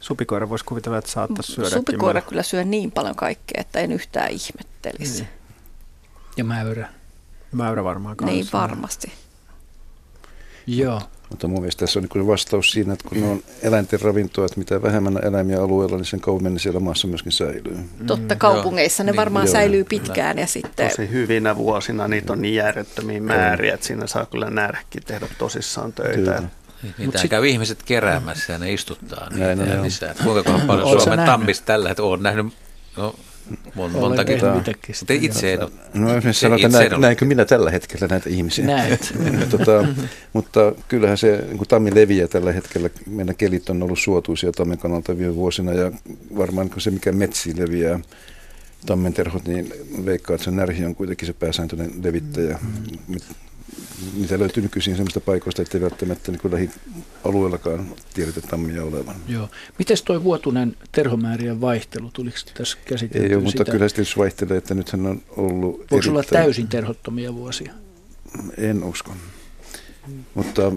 [0.00, 1.70] Supikoira voisi kuvitella, että saattaisi syödä.
[1.70, 5.22] Supikoira kyllä syö niin paljon kaikkea, että en yhtään ihmettelisi.
[5.22, 5.28] Niin.
[6.36, 6.88] Ja mäyrä.
[7.52, 8.34] Mäyrä varmaan kanssa.
[8.34, 9.12] Niin varmasti.
[10.66, 11.02] Joo.
[11.32, 14.58] Mutta mun mielestä tässä on niin vastaus siinä, että kun ne on eläinten ravintoa, että
[14.58, 17.76] mitä vähemmän eläimiä alueella, niin sen kauemmin siellä maassa myöskin säilyy.
[18.06, 20.90] Totta, kaupungeissa mm, ne varmaan niin, säilyy pitkään ja sitten...
[20.90, 25.92] Tosi hyvinä vuosina niitä on niin järjettömiä määriä, että siinä saa kyllä närkki tehdä tosissaan
[25.92, 26.14] töitä.
[26.14, 26.42] Kyllä.
[26.98, 27.30] Niitä sit...
[27.30, 30.14] käy ihmiset keräämässä ja ne istuttaa niitä näin, ja lisää.
[30.24, 32.46] Kuinka paljon Suomen tammista tällä hetkellä on nähnyt
[32.96, 33.14] no,
[33.74, 34.62] Mon, monta kertaa.
[35.06, 35.70] Te itse en ole.
[35.94, 38.66] No esimerkiksi sanotaan, näin, näinkö minä tällä hetkellä näitä ihmisiä.
[38.66, 39.14] Näet.
[39.50, 39.86] tota,
[40.32, 42.90] mutta kyllähän se niin tammi leviää tällä hetkellä.
[43.06, 45.92] Meidän kelit on ollut suotuisia tammen kannalta viime vuosina ja
[46.36, 48.00] varmaan se, mikä metsiin leviää,
[48.86, 49.72] tammenterhot, niin
[50.04, 52.58] veikkaa, että se närhi on kuitenkin se pääsääntöinen levittäjä.
[53.08, 53.16] Mm
[54.16, 59.16] niitä löytyy nykyisin sellaista paikoista, että ei välttämättä niin kuin lähialueellakaan tiedetä tammia olevan.
[59.28, 59.48] Joo.
[59.78, 64.56] Miten tuo vuotuinen terhomäärien vaihtelu, tuliko tässä käsiteltyä Ei ole, mutta kyllä se tietysti vaihtelee,
[64.56, 66.10] että nythän on ollut Voiko erittäin...
[66.10, 67.72] olla täysin terhottomia vuosia?
[68.56, 69.12] En usko.
[70.06, 70.24] Hmm.
[70.34, 70.72] Mutta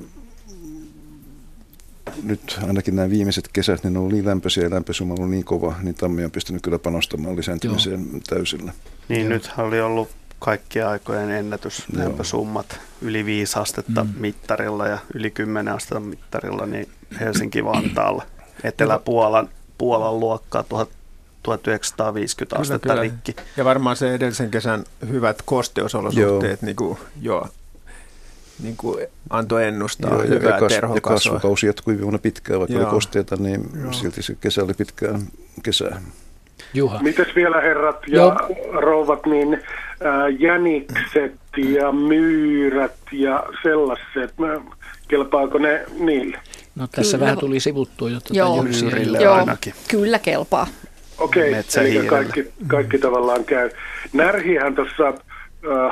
[2.23, 5.31] nyt ainakin nämä viimeiset kesät, niin ne on ollut niin lämpöisiä ja lämpöisuma on ollut
[5.31, 8.21] niin kova, niin tammi on pystynyt kyllä panostamaan lisääntymiseen Joo.
[8.29, 8.73] täysillä.
[9.09, 10.09] Niin, nyt oli ollut
[10.45, 14.09] kaikkien aikojen ennätyslämpösummat yli 5 astetta mm.
[14.17, 16.89] mittarilla ja yli 10 astetta mittarilla niin
[17.19, 18.23] Helsinki-Vantaalla.
[18.63, 20.63] Etelä-Puolan Puolan luokkaa
[21.43, 23.01] 1950 kyllä, astetta kyllä.
[23.01, 23.35] rikki.
[23.57, 26.65] Ja varmaan se edellisen kesän hyvät kosteusolosuhteet joo.
[26.65, 27.47] Niin kuin, joo,
[28.63, 32.83] niin kuin antoi ennustaa joo, hyvää ja, kas, ja kasvukausi jatkui vuonna pitkään, vaikka joo.
[32.83, 33.93] oli kosteita, niin joo.
[33.93, 35.21] silti se kesä oli pitkään
[35.63, 36.01] kesää.
[36.73, 36.99] Juha.
[36.99, 38.37] Mites vielä herrat ja Joo.
[38.73, 39.63] rouvat, niin
[40.03, 44.33] ää, jänikset ja myyrät ja sellaiset,
[45.07, 46.37] kelpaako ne niille?
[46.75, 47.25] No tässä kyllä.
[47.25, 48.65] vähän tuli sivuttua jo tuota Joo,
[49.19, 49.73] Joo, ainakin.
[49.87, 50.67] kyllä kelpaa.
[51.17, 53.69] Okei, okay, eli kaikki, kaikki tavallaan käy.
[54.13, 55.13] Närhihän tuossa äh,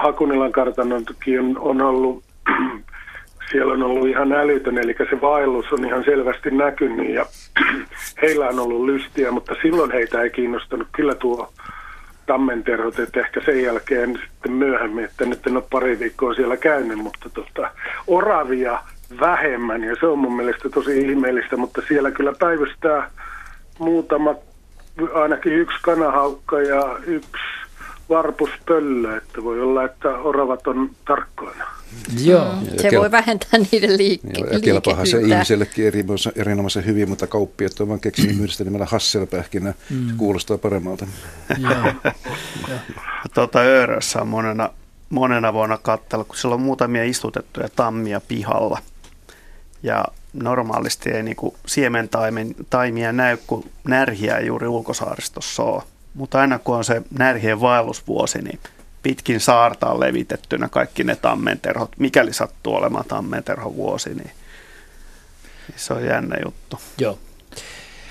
[0.03, 2.23] Hakunilan kartanonkin on, on ollut
[3.51, 7.25] siellä on ollut ihan älytön, eli se vaellus on ihan selvästi näkynyt ja
[8.21, 11.53] heillä on ollut lystiä, mutta silloin heitä ei kiinnostanut kyllä tuo
[12.25, 16.97] tammenterhot, että ehkä sen jälkeen sitten myöhemmin, että nyt en ole pari viikkoa siellä käynyt,
[16.97, 17.71] mutta tota,
[18.07, 18.79] oravia
[19.19, 19.83] vähemmän.
[19.83, 23.09] Ja se on mun mielestä tosi ihmeellistä, mutta siellä kyllä päivystää
[23.79, 24.35] muutama,
[25.13, 27.62] ainakin yksi kanahaukka ja yksi
[28.13, 31.65] varpuspöllö, että voi olla, että oravat on tarkkoina.
[32.23, 32.55] Joo.
[32.55, 35.85] Mm, se kel- voi vähentää niiden liik- Joo, ja kelpaahan se ihmisellekin
[36.35, 39.73] erinomaisen hyvin, mutta kauppiat on vaan keksinyt yhdestä nimellä Hasselpähkinä.
[39.89, 40.07] Mm.
[40.07, 41.07] Se kuulostaa paremmalta.
[43.33, 44.69] tuota Öörössä on monena,
[45.09, 48.79] monena vuonna katsella, kun siellä on muutamia istutettuja tammia pihalla.
[49.83, 51.35] Ja normaalisti ei niin
[51.65, 55.83] siementaimia näy, kun närhiä ei juuri ulkosaaristossa ole.
[56.13, 58.59] Mutta aina kun on se närhien vaellusvuosi, niin
[59.03, 61.91] pitkin saarta on levitettynä kaikki ne tammenterhot.
[61.99, 64.31] Mikäli sattuu olemaan tammenterho vuosi, niin
[65.75, 66.79] se on jännä juttu.
[66.97, 67.19] Joo.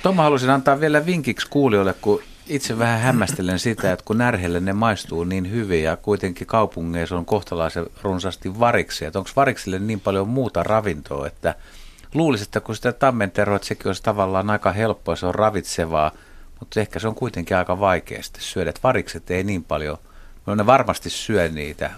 [0.03, 4.72] Toma halusin antaa vielä vinkiksi kuulijoille, kun itse vähän hämmästelen sitä, että kun närhelle ne
[4.72, 10.28] maistuu niin hyvin ja kuitenkin kaupungeissa on kohtalaisen runsaasti variksia, että onko variksille niin paljon
[10.28, 11.55] muuta ravintoa, että
[12.14, 16.12] luulisi, että kun sitä tammenterhoa, että sekin olisi tavallaan aika helppoa, se on ravitsevaa,
[16.62, 19.98] mutta ehkä se on kuitenkin aika vaikea sitten syödä, varikset ei niin paljon,
[20.46, 21.90] no ne varmasti syö niitä,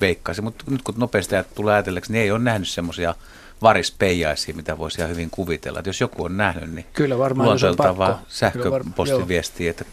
[0.00, 3.14] veikkaisin, mutta nyt kun nopeasti tulee ajatelleeksi, niin ei ole nähnyt semmoisia
[3.62, 5.78] varispeijaisia, mitä voisi ihan hyvin kuvitella.
[5.78, 8.18] Että jos joku on nähnyt, niin Kyllä varmaan, on pakko.
[8.28, 9.84] sähköpostiviestiä, että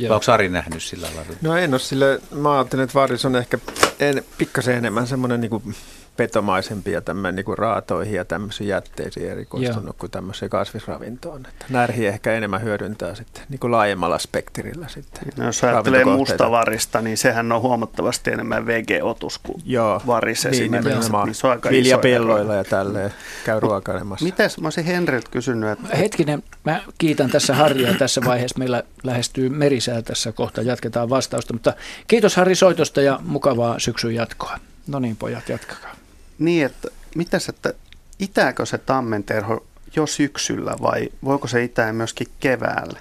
[0.00, 1.34] Vai onko Ari nähnyt sillä lailla?
[1.42, 3.58] No en ole sille, mä ajattelin, että varis on ehkä
[4.00, 5.74] en, pikkasen enemmän semmoinen niin
[6.16, 9.94] petomaisempia tämmöinen niin raatoihin ja tämmöisiin jätteisiin erikoistunut Joo.
[9.98, 11.46] kuin tämmöiseen kasvisravintoon.
[11.48, 15.22] Että närhi ehkä enemmän hyödyntää sitten niin kuin laajemmalla spektrillä sitten.
[15.36, 20.02] No, jos ajattelee mustavarista, niin sehän on huomattavasti enemmän VG-otus kuin Joo.
[20.06, 21.12] varis niin, esimerkiksi.
[21.24, 23.10] Niin, se on aika Viljapelloilla ja tälleen
[23.44, 24.24] käy ruokailemassa.
[24.24, 25.96] Mites, mä olisin Henriltä kysynyt, että...
[25.96, 28.58] Hetkinen, mä kiitän tässä Harria tässä vaiheessa.
[28.58, 31.52] Meillä lähestyy merisää tässä kohta, jatketaan vastausta.
[31.52, 31.72] Mutta
[32.06, 34.58] kiitos Harri soitosta ja mukavaa syksyn jatkoa.
[34.86, 36.03] No niin, pojat, jatkakaa.
[36.38, 37.74] Niin, että mitäs, että
[38.18, 39.66] itääkö se tammenterho
[39.96, 42.98] jo syksyllä vai voiko se itää myöskin keväällä?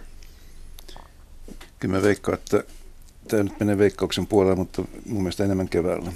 [1.80, 2.64] Kyllä mä veikkaan, että
[3.28, 6.12] tämä nyt menee veikkauksen puolelle, mutta mun mielestä enemmän keväällä.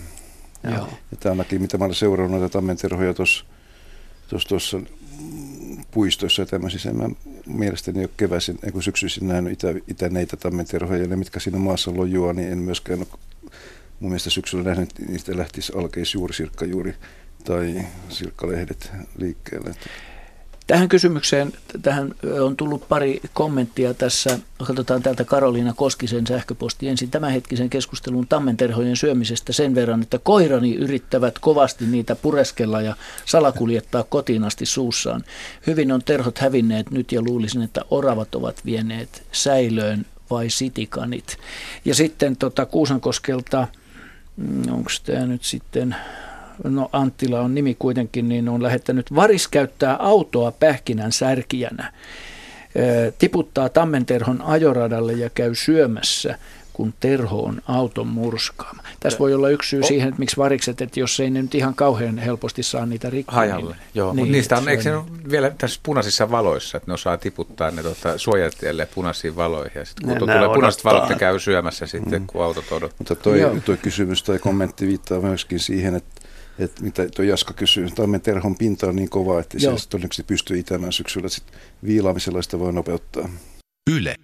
[0.64, 0.90] Joo.
[1.12, 3.46] Ja tämä ainakin, mitä mä olen seurannut näitä tammenterhoja tuossa
[4.48, 4.82] tuossa
[5.92, 6.94] puistoissa ja tämmöisissä.
[6.94, 7.10] Mä
[7.46, 12.34] mielestäni ole keväisin, kun syksyisin nähnyt itä, itäneitä tammenterhoja, ja ne mitkä siinä maassa lojua,
[12.34, 13.08] niin en myöskään ole
[14.00, 16.96] mun mielestä syksyllä nähnyt, niistä lähtisi alkeisi juuri sirkka juuri
[17.44, 19.76] tai sirkkalehdet liikkeelle.
[20.68, 24.40] Tähän kysymykseen tähän on tullut pari kommenttia tässä.
[24.68, 31.40] Katsotaan täältä Karoliina Koskisen sähköposti ensin tämänhetkisen keskustelun tammenterhojen syömisestä sen verran, että koirani yrittävät
[31.40, 32.96] kovasti niitä pureskella ja
[33.26, 35.24] salakuljettaa kotiin asti suussaan.
[35.68, 41.38] Hyvin on terhot hävinneet nyt ja luulisin, että oravat ovat vieneet säilöön vai sitikanit.
[41.86, 43.68] Ja sitten tota Kuusankoskelta
[44.72, 45.96] onko tämä nyt sitten,
[46.64, 51.94] no Anttila on nimi kuitenkin, niin on lähettänyt, varis käyttää autoa pähkinän särkijänä,
[53.20, 56.38] tiputtaa tammenterhon ajoradalle ja käy syömässä
[56.78, 58.84] kun terho on auton murskaama.
[59.00, 59.88] Tässä voi olla yksi syy oh.
[59.88, 63.36] siihen, että miksi varikset, että jos ei ne nyt ihan kauhean helposti saa niitä rikkoa.
[63.36, 64.14] Hajalle, niin, joo.
[64.14, 67.84] Niin, niistä on, eikö se on vielä tässä punaisissa valoissa, että ne osaa tiputtaa ne
[67.84, 69.80] tota, suojatielle punaisiin valoihin.
[69.80, 72.28] Ja sitten kun tulee punaiset valot, ne käy syömässä sitten, mm.
[72.28, 72.98] kun autot odottaa.
[73.00, 76.22] Mutta toi, toi kysymys tai kommentti viittaa myöskin siihen, että
[76.60, 79.78] että mitä tuo Jaska kysyy, Tammen terhon pinta on niin kova, että Joo.
[79.78, 81.30] se todennäköisesti pystyy itämään syksyllä.
[81.30, 83.30] Sitten viilaamisella sitä voi nopeuttaa.
[83.92, 84.16] Yle.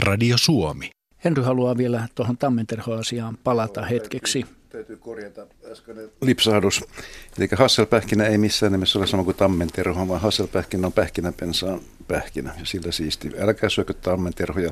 [0.00, 0.90] Radio Suomi.
[1.24, 4.46] Henry haluaa vielä tuohon Tammenterho-asiaan palata hetkeksi.
[4.68, 6.84] Täytyy korjata äskeinen lipsahdus.
[7.38, 12.66] Eli Hasselpähkinä ei missään nimessä ole sama kuin tammenterho, vaan Hasselpähkinä on pähkinäpensaan pähkinä ja
[12.66, 13.32] sillä siisti.
[13.40, 14.70] Älkää syökö tammenterhoja.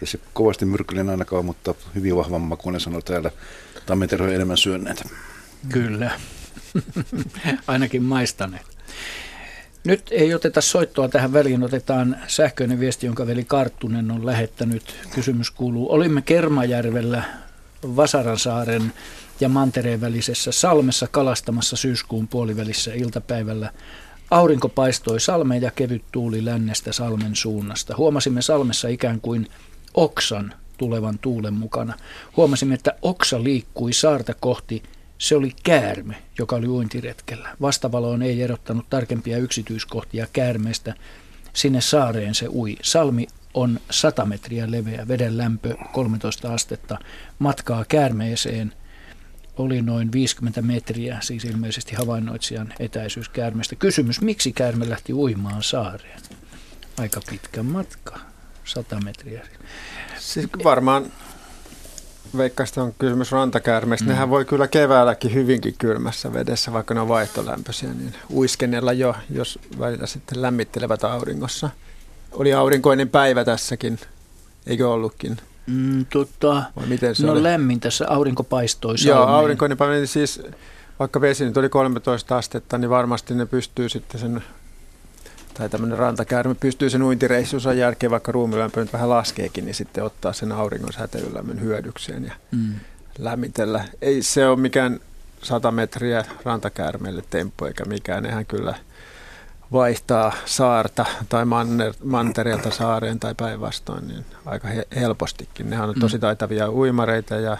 [0.00, 3.30] Ei se kovasti myrkyllinen ainakaan, mutta hyvin vahvan makuinen sanoo täällä
[3.86, 5.04] tammenterhoja enemmän syönneet.
[5.68, 6.10] Kyllä.
[7.66, 8.66] Ainakin maistaneet.
[9.84, 14.94] Nyt ei oteta soittoa tähän väliin, otetaan sähköinen viesti, jonka veli Karttunen on lähettänyt.
[15.14, 17.24] Kysymys kuuluu, olimme Kermajärvellä
[17.96, 18.92] Vasaransaaren
[19.40, 23.72] ja Mantereen välisessä salmessa kalastamassa syyskuun puolivälissä iltapäivällä.
[24.30, 27.96] Aurinko paistoi salmeen ja kevyt tuuli lännestä salmen suunnasta.
[27.96, 29.48] Huomasimme salmessa ikään kuin
[29.94, 31.94] oksan tulevan tuulen mukana.
[32.36, 34.82] Huomasimme, että oksa liikkui saarta kohti–
[35.24, 37.56] se oli käärme, joka oli uintiretkellä.
[37.60, 40.94] Vastavaloon ei erottanut tarkempia yksityiskohtia käärmeestä.
[41.52, 42.76] Sinne saareen se ui.
[42.82, 46.98] Salmi on 100 metriä leveä, veden lämpö 13 astetta.
[47.38, 48.72] Matkaa käärmeeseen
[49.56, 53.76] oli noin 50 metriä, siis ilmeisesti havainnoitsijan etäisyys käärmeestä.
[53.76, 56.20] Kysymys, miksi käärme lähti uimaan saareen?
[56.98, 58.18] Aika pitkä matka,
[58.64, 59.46] 100 metriä.
[60.18, 61.12] Siis varmaan
[62.36, 64.04] veikkaista on kysymys rantakäärmeistä.
[64.04, 64.10] Mm.
[64.10, 69.58] Nehän voi kyllä keväälläkin hyvinkin kylmässä vedessä, vaikka ne on vaihtolämpöisiä, niin uiskennella jo, jos
[69.78, 71.70] välillä sitten lämmittelevät auringossa.
[72.32, 73.98] Oli aurinkoinen päivä tässäkin,
[74.66, 75.36] eikö ollutkin?
[75.66, 77.42] Mm, tota, Vai miten se no oli?
[77.42, 78.94] lämmin tässä, aurinko paistoi.
[79.06, 80.42] Joo, aurinkoinen päivä, niin siis
[80.98, 84.42] vaikka vesi nyt oli 13 astetta, niin varmasti ne pystyy sitten sen
[85.54, 90.32] tai tämmöinen rantakäärme pystyy sen uintireissunsa jälkeen, vaikka ruumilämpö nyt vähän laskeekin, niin sitten ottaa
[90.32, 92.74] sen auringon säteilylämmön hyödykseen ja mm.
[93.18, 93.84] lämmitellä.
[94.02, 95.00] Ei se ole mikään
[95.42, 98.22] 100 metriä rantakäärmeelle temppu eikä mikään.
[98.22, 98.74] Nehän kyllä
[99.72, 105.70] vaihtaa saarta tai manner, mantereelta saareen tai päinvastoin niin aika he, helpostikin.
[105.70, 106.00] Nehän on mm.
[106.00, 107.56] tosi taitavia uimareita ja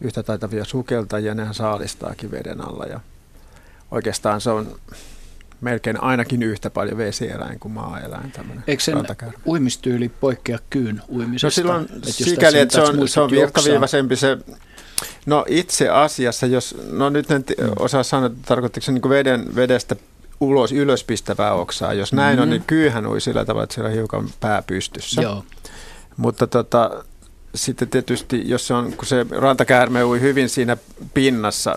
[0.00, 3.00] yhtä taitavia sukeltajia, nehän saalistaakin veden alla ja
[3.90, 4.76] oikeastaan se on
[5.60, 8.32] melkein ainakin yhtä paljon vesieläin kuin maa-eläin.
[8.66, 9.38] Eikö sen rantakäärme.
[9.46, 11.46] uimistyyli poikkea kyyn uimisesta?
[11.46, 14.38] No silloin että sikäli, että se on, se on virtaviivaisempi se
[15.26, 17.70] No itse asiassa, jos, no nyt en mm.
[17.78, 19.96] osaa sanoa, että tarkoittiko se niin veden, vedestä
[20.40, 21.92] ulos, ylös pistävää oksaa.
[21.92, 22.42] Jos näin mm-hmm.
[22.42, 25.22] on, niin kyyhän ui sillä tavalla, että siellä on hiukan pää pystyssä.
[25.22, 25.44] Joo.
[26.16, 27.04] Mutta tota,
[27.54, 30.76] sitten tietysti, jos se on, kun se rantakäärme ui hyvin siinä
[31.14, 31.76] pinnassa,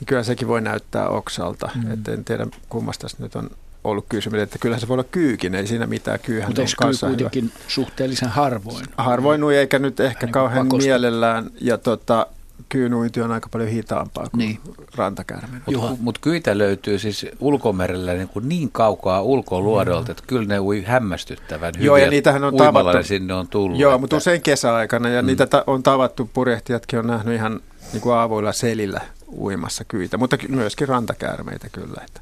[0.00, 1.70] niin kyllä sekin voi näyttää oksalta.
[1.74, 1.92] Mm.
[1.92, 3.50] Et en tiedä, kummasta nyt on
[3.84, 6.18] ollut kysymys, että kyllähän se voi olla kyykin, ei siinä mitään.
[6.20, 7.30] Kyyhän Mutta on kanssa kyy hyvä.
[7.30, 8.86] kuitenkin suhteellisen harvoin?
[8.96, 10.86] Harvoin nui, eikä nyt ehkä niin kauhean pakosta.
[10.88, 11.50] mielellään.
[11.60, 12.26] Ja tota,
[12.68, 14.58] kyynuinti on aika paljon hitaampaa kuin Niin.
[14.94, 15.62] rantakärmen.
[15.68, 15.88] Juha.
[15.88, 20.82] Mutta mut kyitä löytyy siis ulkomerellä niin, kuin niin kaukaa ulkoluodolta, että kyllä ne ui
[20.86, 21.86] hämmästyttävän hyvin.
[21.86, 22.96] Joo, ja niitähän on tavattu.
[22.96, 23.78] ne sinne on tullut.
[23.78, 25.26] Joo, että- mutta usein kesäaikana, ja mm.
[25.26, 27.60] niitä ta- on tavattu, purjehtijatkin on nähnyt ihan
[27.92, 29.00] niin kuin avoilla selillä
[29.32, 32.02] uimassa kyitä, mutta myöskin rantakäärmeitä kyllä.
[32.06, 32.20] Että,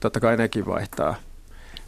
[0.00, 1.14] totta kai nekin vaihtaa,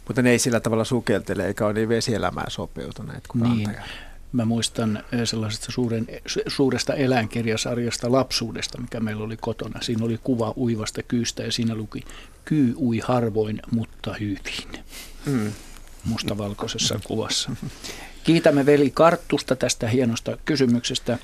[0.07, 3.65] mutta ne ei sillä tavalla sukeltele, eikä ole niin vesielämään sopeutuneet kuin Niin.
[3.67, 4.13] rantakäärmeet.
[4.31, 9.81] Mä muistan sellaisesta suuren, su- suuresta eläinkirjasarjasta lapsuudesta, mikä meillä oli kotona.
[9.81, 12.03] Siinä oli kuva uivasta kyystä ja siinä luki
[12.45, 14.83] kyy ui harvoin, mutta hyvin.
[15.25, 15.51] Mm.
[16.03, 17.51] Mustavalkoisessa kuvassa.
[18.23, 21.17] Kiitämme veli Karttusta tästä hienosta kysymyksestä.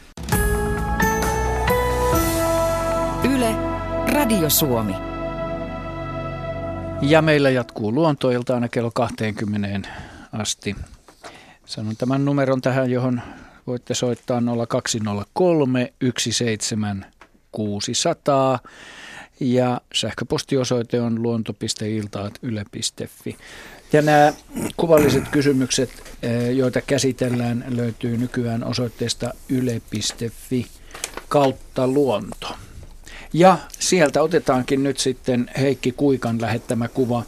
[4.29, 4.93] Radio Suomi.
[7.01, 9.89] Ja meillä jatkuu luontoilta aina kello 20
[10.33, 10.75] asti.
[11.65, 13.21] Sanon tämän numeron tähän, johon
[13.67, 18.59] voitte soittaa 0203 17600
[19.39, 23.37] ja sähköpostiosoite on luonto.iltaat.yle.fi.
[23.93, 24.33] Ja nämä
[24.77, 25.89] kuvalliset kysymykset,
[26.23, 30.67] eh, joita käsitellään, löytyy nykyään osoitteesta yle.fi
[31.29, 32.68] kautta luonto.
[33.33, 37.23] Ja sieltä otetaankin nyt sitten Heikki Kuikan lähettämä kuva.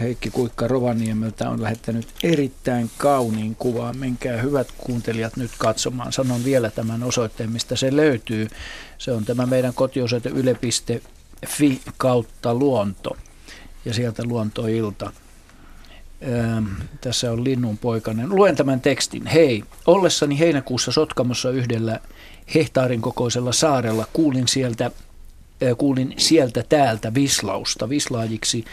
[0.00, 3.92] Heikki Kuikka Rovaniemeltä on lähettänyt erittäin kauniin kuvaa.
[3.92, 6.12] Menkää hyvät kuuntelijat nyt katsomaan.
[6.12, 8.48] Sanon vielä tämän osoitteen, mistä se löytyy.
[8.98, 13.16] Se on tämä meidän kotiosoite yle.fi kautta luonto.
[13.84, 15.12] Ja sieltä luontoilta.
[16.28, 16.66] Ähm,
[17.00, 18.28] tässä on Linnun poikainen.
[18.28, 19.26] Luen tämän tekstin.
[19.26, 22.00] Hei, ollessani heinäkuussa Sotkamossa yhdellä
[22.54, 24.92] hehtaarin kokoisella saarella kuulin sieltä, äh,
[25.78, 27.88] kuulin sieltä täältä vislausta.
[27.88, 28.64] Vislaajiksi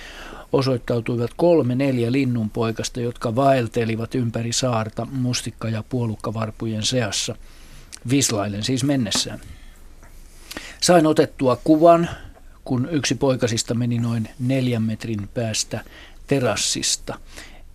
[0.54, 7.36] osoittautuivat kolme neljä linnunpoikasta, jotka vaeltelivat ympäri saarta mustikka- ja puolukkavarpujen seassa.
[8.10, 9.40] Vislailen siis mennessään.
[10.82, 12.10] Sain otettua kuvan,
[12.64, 15.80] kun yksi poikasista meni noin neljän metrin päästä
[16.28, 17.20] terassista.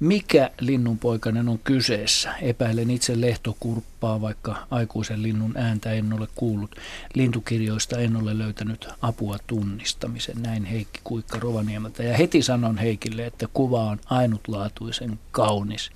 [0.00, 2.34] Mikä linnunpoikainen on kyseessä?
[2.42, 6.76] Epäilen itse lehtokurppaa, vaikka aikuisen linnun ääntä en ole kuullut.
[7.14, 10.42] Lintukirjoista en ole löytänyt apua tunnistamisen.
[10.42, 12.02] Näin Heikki Kuikka Rovaniemeltä.
[12.02, 15.90] Ja heti sanon Heikille, että kuva on ainutlaatuisen kaunis.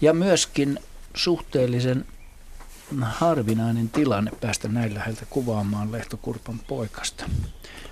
[0.00, 0.78] Ja myöskin
[1.14, 2.06] suhteellisen
[3.02, 7.24] harvinainen tilanne päästä näin läheltä kuvaamaan lehtokurpan poikasta.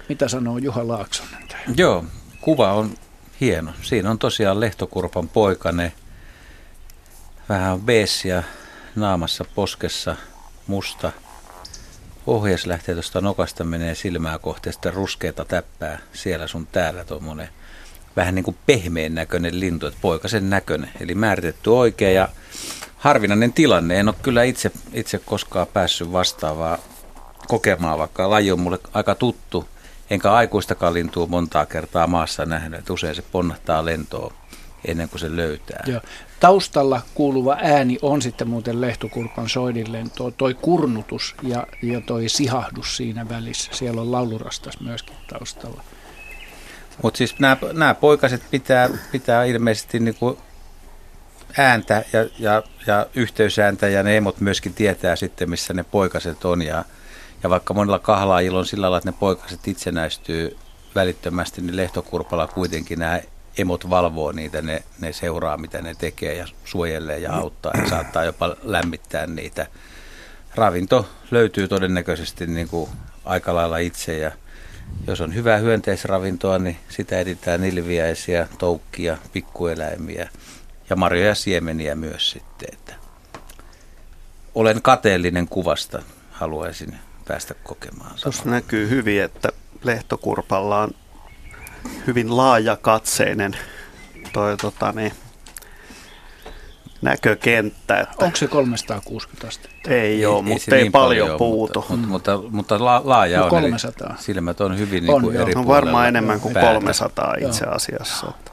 [0.08, 1.42] Mitä sanoo Juha Laaksonen?
[1.76, 2.04] Joo,
[2.40, 2.94] kuva on
[3.40, 3.72] hieno.
[3.82, 5.92] Siinä on tosiaan lehtokurpan poikane.
[7.48, 8.42] Vähän beessiä
[8.96, 10.16] naamassa, poskessa,
[10.66, 11.12] musta.
[12.26, 17.48] Ohjes lähtee tuosta nokasta, menee silmää kohti sitten ruskeita täppää siellä sun täällä tuommoinen
[18.16, 20.90] vähän niin kuin pehmeän näköinen lintu, että poikasen näköinen.
[21.00, 22.28] Eli määritetty oikein ja
[22.96, 24.00] harvinainen tilanne.
[24.00, 26.78] En ole kyllä itse, itse koskaan päässyt vastaavaa
[27.48, 29.68] kokemaan, vaikka laji on mulle aika tuttu.
[30.10, 34.32] Enkä aikuistakaan lintua montaa kertaa maassa nähnyt, että usein se ponnahtaa lentoon
[34.84, 35.84] ennen kuin se löytää.
[35.86, 36.00] Ja
[36.40, 42.96] taustalla kuuluva ääni on sitten muuten lehtokurpan soidilleen tuo, toi kurnutus ja, ja toi sihahdus
[42.96, 43.70] siinä välissä.
[43.74, 45.84] Siellä on laulurastas myöskin taustalla.
[47.02, 50.38] Mutta siis nämä, nämä poikaset pitää, pitää ilmeisesti niinku
[51.58, 56.62] ääntä ja, ja, ja yhteysääntä ja ne emot myöskin tietää sitten, missä ne poikaset on.
[56.62, 56.84] Ja,
[57.44, 60.56] ja vaikka monilla kahlaajilla on sillä lailla, että ne poikaset itsenäistyy
[60.94, 63.20] välittömästi, niin lehtokurpalla kuitenkin nämä
[63.58, 68.24] emot valvoo niitä, ne, ne seuraa mitä ne tekee ja suojelee ja auttaa ja saattaa
[68.24, 69.66] jopa lämmittää niitä.
[70.54, 72.90] Ravinto löytyy todennäköisesti niin kuin
[73.24, 74.32] aika lailla itse ja
[75.06, 80.28] jos on hyvää hyönteisravintoa, niin sitä editään nilviäisiä, toukkia, pikkueläimiä
[80.90, 82.68] ja marjoja ja siemeniä myös sitten.
[82.72, 82.94] Että
[84.54, 86.98] olen kateellinen kuvasta, haluaisin
[87.28, 88.10] päästä kokemaan.
[88.22, 89.48] Tuossa näkyy hyvin, että
[89.84, 90.90] lehtokurpalla on
[92.06, 93.56] hyvin laaja katseinen
[94.32, 95.12] toi, tota, niin,
[97.02, 98.00] näkökenttä.
[98.00, 99.90] Että Onko se 360 astetta?
[99.90, 101.84] ei ole, mutta se ei, niin paljon ole, puutu.
[101.88, 103.50] Mutta, mutta, mutta, mutta la, laaja No on.
[103.50, 104.08] 300.
[104.10, 105.42] Eli silmät on hyvin On, niin kuin joo.
[105.42, 106.72] eri on puolella varmaan enemmän kuin päätä.
[106.72, 107.48] 300 Joo.
[107.48, 108.26] itse asiassa.
[108.28, 108.50] Että.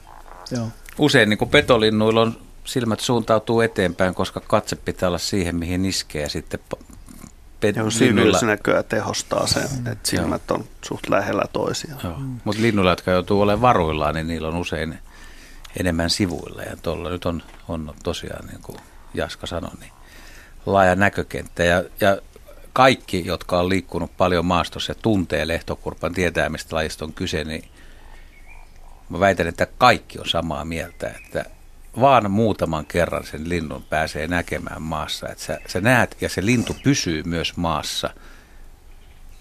[0.50, 0.68] Joo.
[0.98, 6.22] Usein niin kuin petolinnuilla on silmät suuntautuu eteenpäin, koska katse pitää olla siihen, mihin iskee.
[6.22, 6.60] Ja sitten
[7.62, 12.00] pet- Joo, linnuilla- siviilisnäköä tehostaa sen, että silmät on suht lähellä toisiaan.
[12.04, 12.16] Joo.
[12.44, 14.98] Mutta linnuilla, jotka joutuu olemaan varuillaan, niin niillä on usein
[15.80, 16.62] enemmän sivuilla.
[16.62, 18.78] Ja tuolla nyt on, on tosiaan, niin kuin
[19.14, 19.92] Jaska sanoi, niin
[20.66, 21.64] laaja näkökenttä.
[21.64, 22.18] Ja, ja
[22.72, 27.64] kaikki, jotka on liikkunut paljon maastossa ja tuntee lehtokurpan, tietää mistä lajista on kyse, niin
[29.08, 31.44] Mä väitän, että kaikki on samaa mieltä, että
[32.00, 35.28] vaan muutaman kerran sen linnun pääsee näkemään maassa.
[35.28, 38.10] Että sä, sä näet ja se lintu pysyy myös maassa.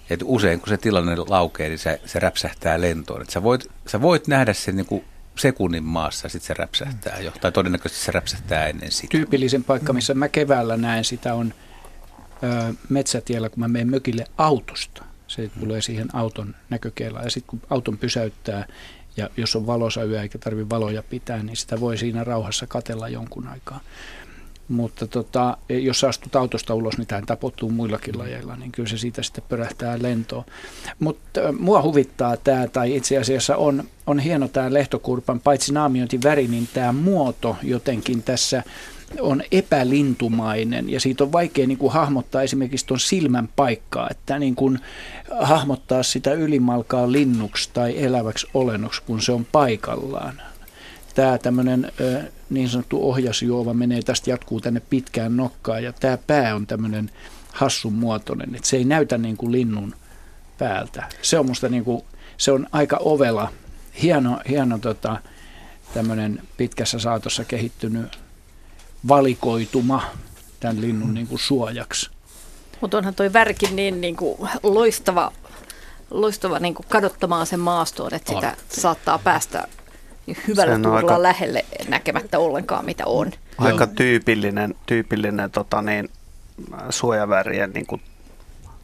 [0.09, 3.21] Et usein kun se tilanne laukee, niin se, se räpsähtää lentoon.
[3.21, 5.05] Et sä, voit, sä voit nähdä sen niin kuin
[5.37, 7.31] sekunnin maassa, sitten se räpsähtää jo.
[7.41, 9.11] Tai todennäköisesti se räpsähtää ennen sitä.
[9.11, 11.53] Tyypillisen paikka, missä mä keväällä näen sitä, on
[12.43, 15.05] ö, metsätiellä, kun mä menen mökille autosta.
[15.27, 17.23] Se tulee siihen auton näkökelaan.
[17.23, 18.67] Ja sitten kun auton pysäyttää,
[19.17, 23.09] ja jos on valosa yö eikä tarvitse valoja pitää, niin sitä voi siinä rauhassa katella
[23.09, 23.79] jonkun aikaa.
[24.67, 28.97] Mutta tota, jos sä astut autosta ulos, niin tämä tapottuu muillakin lajeilla, niin kyllä se
[28.97, 30.43] siitä sitten pörähtää lentoon.
[30.99, 36.69] Mutta mua huvittaa tämä, tai itse asiassa on, on hieno tämä lehtokurpan, paitsi naamiointiväri, niin
[36.73, 38.63] tämä muoto jotenkin tässä
[39.19, 44.55] on epälintumainen ja siitä on vaikea niin kuin hahmottaa esimerkiksi tuon silmän paikkaa, että niin
[44.55, 44.79] kuin
[45.39, 50.41] hahmottaa sitä ylimalkaa linnuksi tai eläväksi olennoksi, kun se on paikallaan.
[51.15, 51.91] Tämä tämmöinen
[52.49, 57.11] niin sanottu ohjasjuova menee tästä jatkuu tänne pitkään nokkaan ja tämä pää on tämmöinen
[57.53, 59.95] hassun muotoinen, että se ei näytä niin kuin linnun
[60.57, 61.03] päältä.
[61.21, 62.01] Se on musta niin kuin,
[62.37, 63.51] se on aika ovela,
[64.01, 65.17] hieno, hieno tota,
[65.93, 68.19] tämmöinen pitkässä saatossa kehittynyt
[69.07, 70.03] valikoituma
[70.59, 72.10] tämän linnun niin kuin suojaksi.
[72.81, 75.31] Mutta onhan toi värkin niin, niin kuin loistava,
[76.11, 78.55] loistava niin kuin kadottamaan sen maastoon, että sitä on.
[78.69, 79.67] saattaa päästä
[80.47, 83.31] hyvällä tuulla aika, lähelle näkemättä ollenkaan, mitä on.
[83.57, 86.09] Aika tyypillinen, tyypillinen tota niin,
[86.89, 88.01] suojavärien niin kuin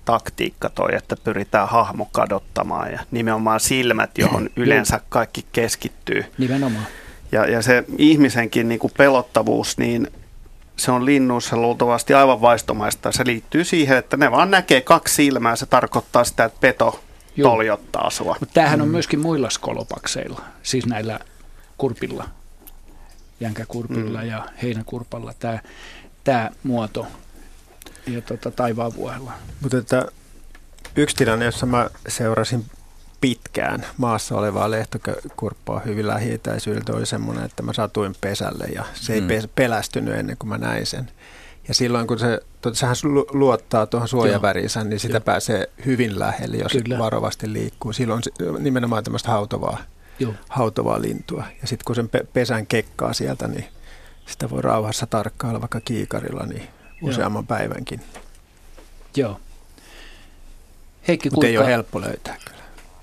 [0.06, 6.26] taktiikka toi, että pyritään hahmo kadottamaan ja nimenomaan silmät, johon yleensä kaikki keskittyy.
[6.38, 6.86] Nimenomaan.
[7.32, 10.08] Ja, ja se ihmisenkin niin kuin pelottavuus, niin
[10.78, 13.11] se on linnuissa luultavasti aivan vaistomaista.
[13.11, 15.55] Se liittyy siihen, että ne vaan näkee kaksi silmää.
[15.55, 17.03] Se tarkoittaa sitä, että peto
[17.36, 17.51] Joo.
[17.51, 18.36] toljottaa sua.
[18.39, 21.19] Mutta tämähän on myöskin muilla skolopakseilla, siis näillä
[21.78, 22.30] kurpilla,
[23.39, 24.28] jänkäkurpilla mm.
[24.28, 25.59] ja heinäkurpalla tämä,
[26.23, 27.07] tämä muoto
[28.07, 29.32] ja tota, taivaanvuohella.
[29.61, 30.05] Mutta että
[30.95, 32.65] yksi tilanne, jossa mä seurasin
[33.22, 39.22] pitkään maassa olevaa lehtokurppaa hyvin lähietäisyydeltä oli semmoinen, että mä satuin pesälle ja se ei
[39.22, 39.28] mm.
[39.55, 41.11] pelästynyt ennen kuin mä näin sen.
[41.68, 42.39] Ja silloin kun se,
[42.74, 42.95] sehän
[43.32, 45.22] luottaa tuohon suojavärinsä, niin sitä Joo.
[45.22, 46.97] pääsee hyvin lähelle, jos Kyllä.
[46.97, 47.93] varovasti liikkuu.
[47.93, 48.22] Silloin
[48.59, 49.78] nimenomaan tämmöistä hautovaa,
[50.20, 50.34] Joo.
[50.49, 51.43] hautovaa lintua.
[51.61, 53.65] Ja sitten kun sen pesän kekkaa sieltä, niin
[54.26, 56.68] sitä voi rauhassa tarkkailla vaikka kiikarilla niin
[57.01, 57.57] useamman Joo.
[57.57, 58.01] päivänkin.
[59.15, 59.39] Joo.
[61.07, 62.38] Heikki, Mutta ei ole helppo löytää.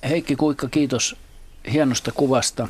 [0.09, 1.17] Heikki Kuikka, kiitos
[1.73, 2.69] hienosta kuvasta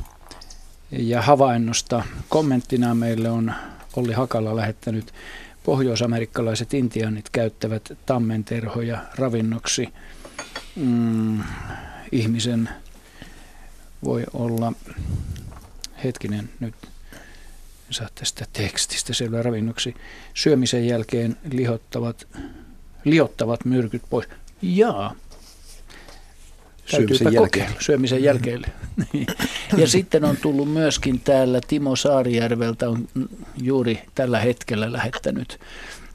[0.90, 2.04] ja havainnosta.
[2.28, 3.54] Kommenttina meille on
[3.96, 5.14] Olli Hakala lähettänyt
[5.64, 9.88] pohjoisamerikkalaiset intiaanit käyttävät tammenterhoja ravinnoksi.
[10.76, 11.42] Mm,
[12.12, 12.68] ihmisen
[14.04, 14.72] voi olla,
[16.04, 16.74] hetkinen nyt,
[17.90, 19.94] saa tästä tekstistä selvä ravinnoksi,
[20.34, 22.26] syömisen jälkeen lihottavat,
[23.04, 24.28] liottavat myrkyt pois.
[24.62, 25.14] Jaa,
[26.86, 27.70] syömisen jälkeen.
[27.80, 28.62] syömisen jälkeen.
[29.12, 29.26] Niin.
[29.76, 33.08] ja sitten on tullut myöskin täällä Timo Saarijärveltä on
[33.62, 35.60] juuri tällä hetkellä lähettänyt.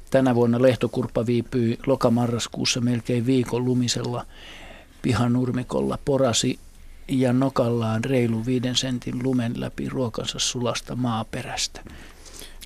[0.09, 4.25] Tänä vuonna lehtokurppa viipyi lokamarraskuussa melkein viikon lumisella
[5.01, 6.59] pihanurmikolla, porasi
[7.07, 11.81] ja nokallaan reilu viiden sentin lumen läpi ruokansa sulasta maaperästä.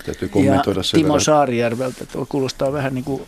[0.06, 1.22] Täytyy kommentoida ja Timo verran.
[1.22, 3.22] Saarijärveltä, tuo kuulostaa vähän niin kuin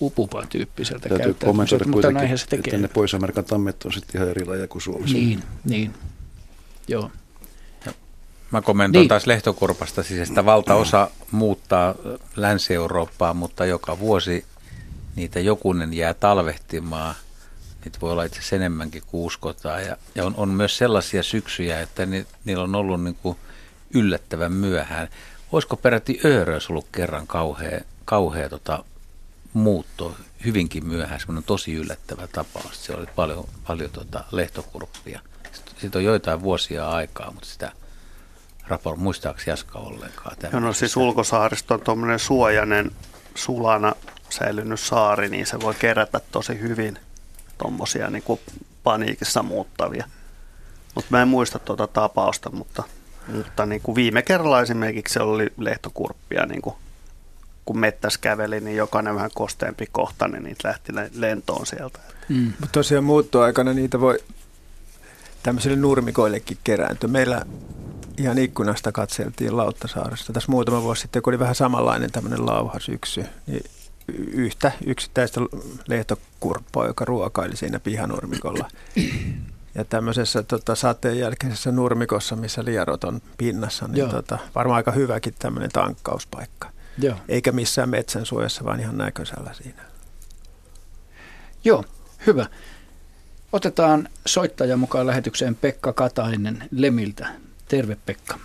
[0.00, 2.74] upupa tyyppiseltä Täytyy kommentoida mutta näinhän se tekee.
[2.74, 5.16] että ne Pohjois-Amerikan tammet on sitten ihan eri lajeja kuin Suomessa.
[5.16, 5.94] Niin, niin.
[6.88, 7.10] Joo.
[8.50, 9.08] Mä kommentoin niin.
[9.08, 11.94] taas lehtokurpasta, siis että valtaosa muuttaa
[12.36, 14.44] Länsi-Eurooppaa, mutta joka vuosi
[15.16, 17.14] niitä jokunen jää talvehtimaan.
[17.84, 19.84] Niitä voi olla itse asiassa enemmänkin kuin uskotaan.
[19.84, 23.36] Ja, ja on, on myös sellaisia syksyjä, että ni, niillä on ollut niin kuin
[23.94, 25.08] yllättävän myöhään.
[25.52, 28.84] Olisiko peräti Öörös ollut kerran kauhea, kauhea tota,
[29.56, 32.84] muutto hyvinkin myöhään, semmoinen tosi yllättävä tapaus.
[32.84, 35.20] Se oli paljon, paljon tuota lehtokurppia.
[35.78, 37.72] Siitä on joitain vuosia aikaa, mutta sitä
[38.68, 40.36] rapor muistaakseni Jaska ollenkaan.
[40.52, 42.90] Joo, no siis ulkosaaristo on tuommoinen suojainen,
[43.34, 43.94] sulana
[44.28, 46.98] säilynyt saari, niin se voi kerätä tosi hyvin
[47.58, 48.24] tuommoisia niin
[48.82, 50.06] paniikissa muuttavia.
[50.94, 52.82] Mutta mä en muista tuota tapausta, mutta,
[53.32, 56.76] mutta niin kuin viime kerralla esimerkiksi se oli lehtokurppia niin kuin
[57.66, 61.98] kun mettäs käveli, niin jokainen vähän kosteempi kohta, niin niitä lähti lentoon sieltä.
[62.28, 62.44] Mm.
[62.44, 64.18] Mutta tosiaan muuttoaikana niitä voi
[65.42, 67.10] tämmöisille nurmikoillekin kerääntyä.
[67.10, 67.42] Meillä
[68.18, 70.32] ihan ikkunasta katseltiin Lauttasaaresta.
[70.32, 73.64] Tässä muutama vuosi sitten, kun oli vähän samanlainen tämmöinen lauhasyksy, niin
[74.32, 75.40] yhtä yksittäistä
[75.88, 78.68] lehtokurppoa, joka ruokaili siinä pihanurmikolla.
[79.74, 85.34] Ja tämmöisessä tota, sateen jälkeisessä nurmikossa, missä lierot on pinnassa, niin tota, varmaan aika hyväkin
[85.38, 86.75] tämmöinen tankkauspaikka.
[86.98, 87.16] Joo.
[87.28, 89.82] Eikä missään metsän suojassa, vaan ihan näköisellä siinä.
[91.64, 91.84] Joo,
[92.26, 92.46] hyvä.
[93.52, 97.26] Otetaan soittaja mukaan lähetykseen Pekka Katainen Lemiltä.
[97.68, 98.38] Terve Pekka.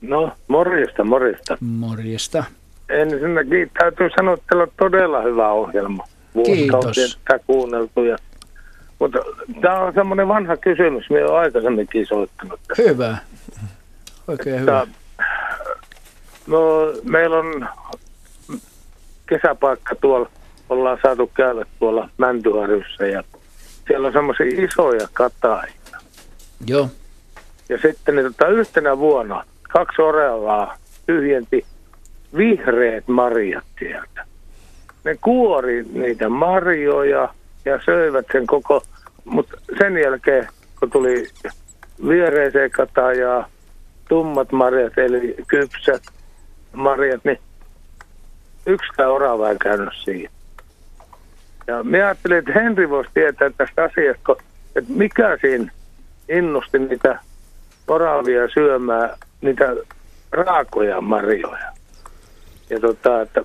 [0.00, 1.56] No, morjesta, morjesta.
[1.60, 2.44] Morjesta.
[2.88, 6.04] Ensinnäkin täytyy sanoa, että teillä on todella hyvä ohjelma.
[6.34, 8.04] Vuosikausia tätä kuunneltu.
[8.04, 8.16] Ja,
[8.98, 9.18] mutta
[9.60, 12.60] tämä on semmoinen vanha kysymys, minä olen aikaisemminkin soittanut.
[12.78, 13.18] Hyvä.
[14.28, 14.86] Oikein että, hyvä.
[16.46, 17.68] No, meillä on
[19.26, 20.30] kesäpaikka tuolla,
[20.68, 23.22] ollaan saatu käydä tuolla Mäntyharjussa ja
[23.86, 25.98] siellä on semmoisia isoja kataita.
[26.66, 26.88] Joo.
[27.68, 30.76] Ja sitten niin, tota, yhtenä vuonna kaksi orevaa
[31.06, 31.66] tyhjenti
[32.36, 34.26] vihreät marjat sieltä.
[35.04, 37.34] Ne kuori niitä marjoja
[37.64, 38.82] ja söivät sen koko,
[39.24, 40.48] mutta sen jälkeen
[40.80, 41.26] kun tuli
[42.08, 42.70] viereiseen
[43.18, 43.48] ja
[44.08, 46.02] tummat marjat eli kypsät
[46.74, 47.38] marjat, niin
[48.66, 50.30] yksikään orava ei käynyt siinä.
[51.66, 54.36] Ja minä ajattelin, että Henri voisi tietää tästä asiasta,
[54.76, 55.72] että mikä siinä
[56.28, 57.18] innosti niitä
[57.88, 59.74] oravia syömään niitä
[60.32, 61.72] raakoja marjoja.
[62.70, 63.42] Ja tota, että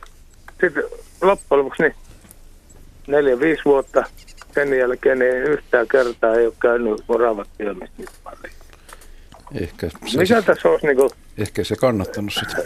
[0.62, 0.84] sitten
[1.22, 1.96] loppujen lopuksi niin
[3.08, 4.04] neljä, viisi vuotta
[4.54, 8.69] sen jälkeen niin yhtään kertaa ei ole käynyt oravat syömistä niitä marjoja.
[9.54, 12.58] Ehkä se, Mikä tässä olisi niin kuin, Ehkä se kannattanut sitä.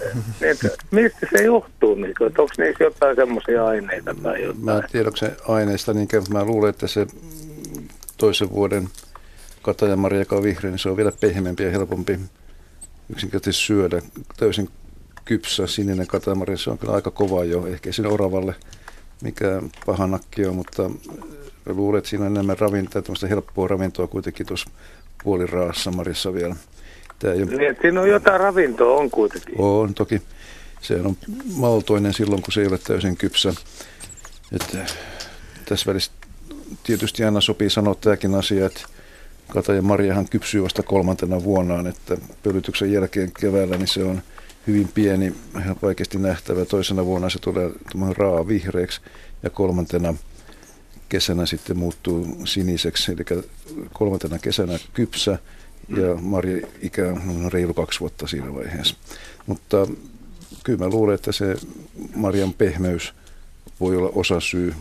[0.42, 0.58] Niin,
[0.92, 1.96] mistä se johtuu?
[1.96, 4.66] Niin kuin, onko niissä jotain semmoisia aineita tai jotain?
[4.66, 7.08] Mä en tiedä, onko se aineista, niin mä luulen, että se
[8.18, 8.90] toisen vuoden
[9.62, 12.20] katajamarja, joka on vihreä, niin se on vielä pehmeämpi ja helpompi
[13.10, 14.02] yksinkertaisesti syödä.
[14.38, 14.70] Täysin
[15.26, 18.56] kypsä sininen katajamaria, se on kyllä aika kova jo, ehkä sinne oravalle
[19.24, 20.92] mikä paha nakki on, mutta
[21.66, 24.70] luulen, että siinä on enemmän ravintoa, tämmöistä helppoa ravintoa kuitenkin tuossa
[25.24, 26.56] puoliraassa marissa vielä.
[27.20, 27.56] Tämä ei ole...
[27.56, 29.56] Niin, siinä on jotain ravintoa on kuitenkin.
[29.58, 30.22] On toki.
[30.82, 31.18] Se on
[31.56, 33.54] maltoinen silloin, kun se ei ole täysin kypsä.
[34.52, 34.78] Että
[35.66, 36.12] tässä välissä
[36.84, 38.82] tietysti aina sopii sanoa tämäkin asia, että
[39.48, 44.22] Kata ja Mariahan kypsyy vasta kolmantena vuonnaan, että pölytyksen jälkeen keväällä niin se on
[44.68, 45.34] hyvin pieni,
[45.82, 46.66] vaikeasti nähtävä.
[46.66, 47.72] Toisena vuonna se tulee
[48.18, 49.02] raa vihreäksi
[49.44, 50.14] ja kolmantena
[51.14, 53.44] kesänä sitten muuttuu siniseksi, eli
[53.94, 55.38] kolmantena kesänä kypsä
[55.90, 58.96] ja Marja ikä on reilu kaksi vuotta siinä vaiheessa.
[59.48, 59.88] Mutta
[60.64, 61.56] kyllä mä luulen, että se
[62.16, 63.14] Marjan pehmeys
[63.80, 64.76] voi olla osa syy.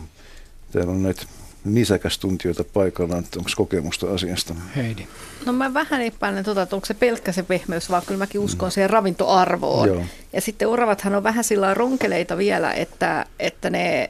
[0.71, 1.21] Täällä on näitä
[1.65, 4.55] nisäkästuntijoita paikallaan, että onko kokemusta asiasta?
[4.75, 5.07] Heidi.
[5.45, 8.69] No mä vähän epäilen, tuota, että onko se pelkkä se pehmeys, vaan kyllä mäkin uskon
[8.69, 8.71] mm.
[8.71, 9.87] siihen ravintoarvoon.
[9.87, 10.05] Joo.
[10.33, 14.09] Ja sitten oravathan on vähän sillä ronkeleita vielä, että, että ne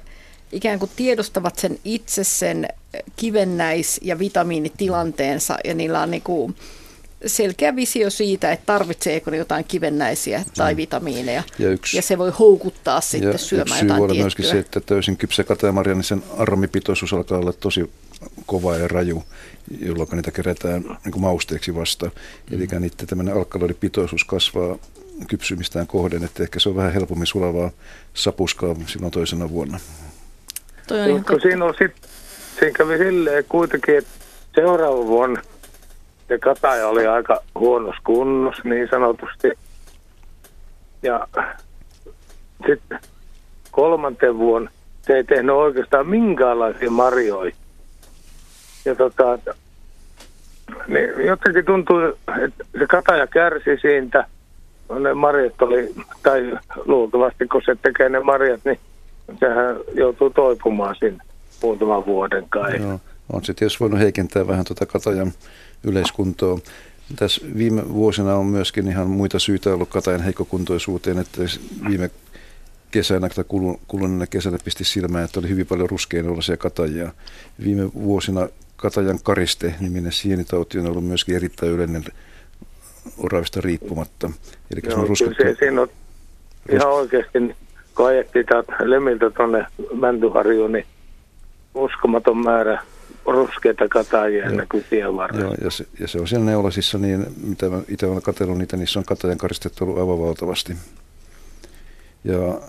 [0.53, 2.67] ikään kuin tiedostavat sen itse sen
[3.15, 6.55] kivennäis- ja vitamiinitilanteensa ja niillä on niin kuin
[7.25, 11.43] selkeä visio siitä, että tarvitseeko ne jotain kivennäisiä tai vitamiineja.
[11.59, 14.59] Ja, yksi, ja se voi houkuttaa sitten ja syömään yksi jotain voi olla myöskin se,
[14.59, 17.91] että täysin kypsä katajamaria, niin sen aromipitoisuus alkaa olla tosi
[18.45, 19.23] kova ja raju,
[19.79, 22.05] jolloin niitä kerätään niin mausteeksi vasta.
[22.05, 22.11] Mm.
[22.55, 24.77] Eli niiden tämmöinen alkaloidipitoisuus kasvaa
[25.27, 27.71] kypsymistään kohden, että ehkä se on vähän helpommin sulavaa
[28.13, 29.79] sapuskaa silloin toisena vuonna.
[30.87, 31.95] Toi on ihan siinä, on sit,
[32.59, 34.11] siinä kävi silleen kuitenkin, että
[34.55, 35.41] seuraava vuonna
[36.27, 39.51] se kataja oli aika huonossa kunnossa niin sanotusti.
[41.03, 41.27] Ja
[42.67, 42.99] sitten
[43.71, 44.71] kolmanten vuonna
[45.01, 47.55] se ei tehnyt oikeastaan minkäänlaisia marjoja.
[48.85, 49.39] Ja tota,
[50.87, 54.27] niin jotenkin tuntui, että se kataja kärsi siitä.
[54.99, 58.79] Ne marjat oli, tai luultavasti kun se tekee ne marjat, niin
[59.39, 61.23] sehän joutuu toipumaan sinne
[61.61, 62.81] muutaman vuoden kai.
[62.81, 62.99] Joo.
[63.33, 65.31] On se tietysti voinut heikentää vähän tuota katajan
[65.83, 66.59] yleiskuntoa.
[67.15, 71.41] Tässä viime vuosina on myöskin ihan muita syitä ollut katajan heikkokuntoisuuteen, että
[71.89, 72.09] viime
[72.91, 73.43] kesänä tai
[73.87, 77.11] kuluneena kesänä pisti silmään, että oli hyvin paljon ruskeinollaisia katajia.
[77.63, 82.03] Viime vuosina katajan kariste niminen sienitauti on ollut myöskin erittäin yleinen
[83.17, 84.31] oravista riippumatta.
[84.71, 85.43] Eli Joo, se, ruskettu...
[85.43, 85.87] se, siinä on
[86.71, 87.55] ihan oikeasti,
[87.95, 88.45] kun ajettiin
[88.83, 90.85] Lemiltä tuonne Mäntyharjuun, niin
[91.75, 92.81] uskomaton määrä
[93.25, 95.45] ruskeita katajia näkyy tien varrella.
[95.45, 98.77] Joo, ja se, ja se on siellä neulasissa niin, mitä mä itse olen katsellut niitä,
[98.77, 100.73] niissä on katajan karistettu ollut aivan valtavasti.
[102.23, 102.61] Ja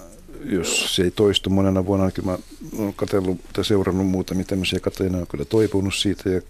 [0.45, 2.39] jos se ei toistu monena vuonna, niin mä
[2.79, 6.41] olen katsellut tai seurannut muutamia tämmöisiä katajia, on kyllä toipunut siitä ja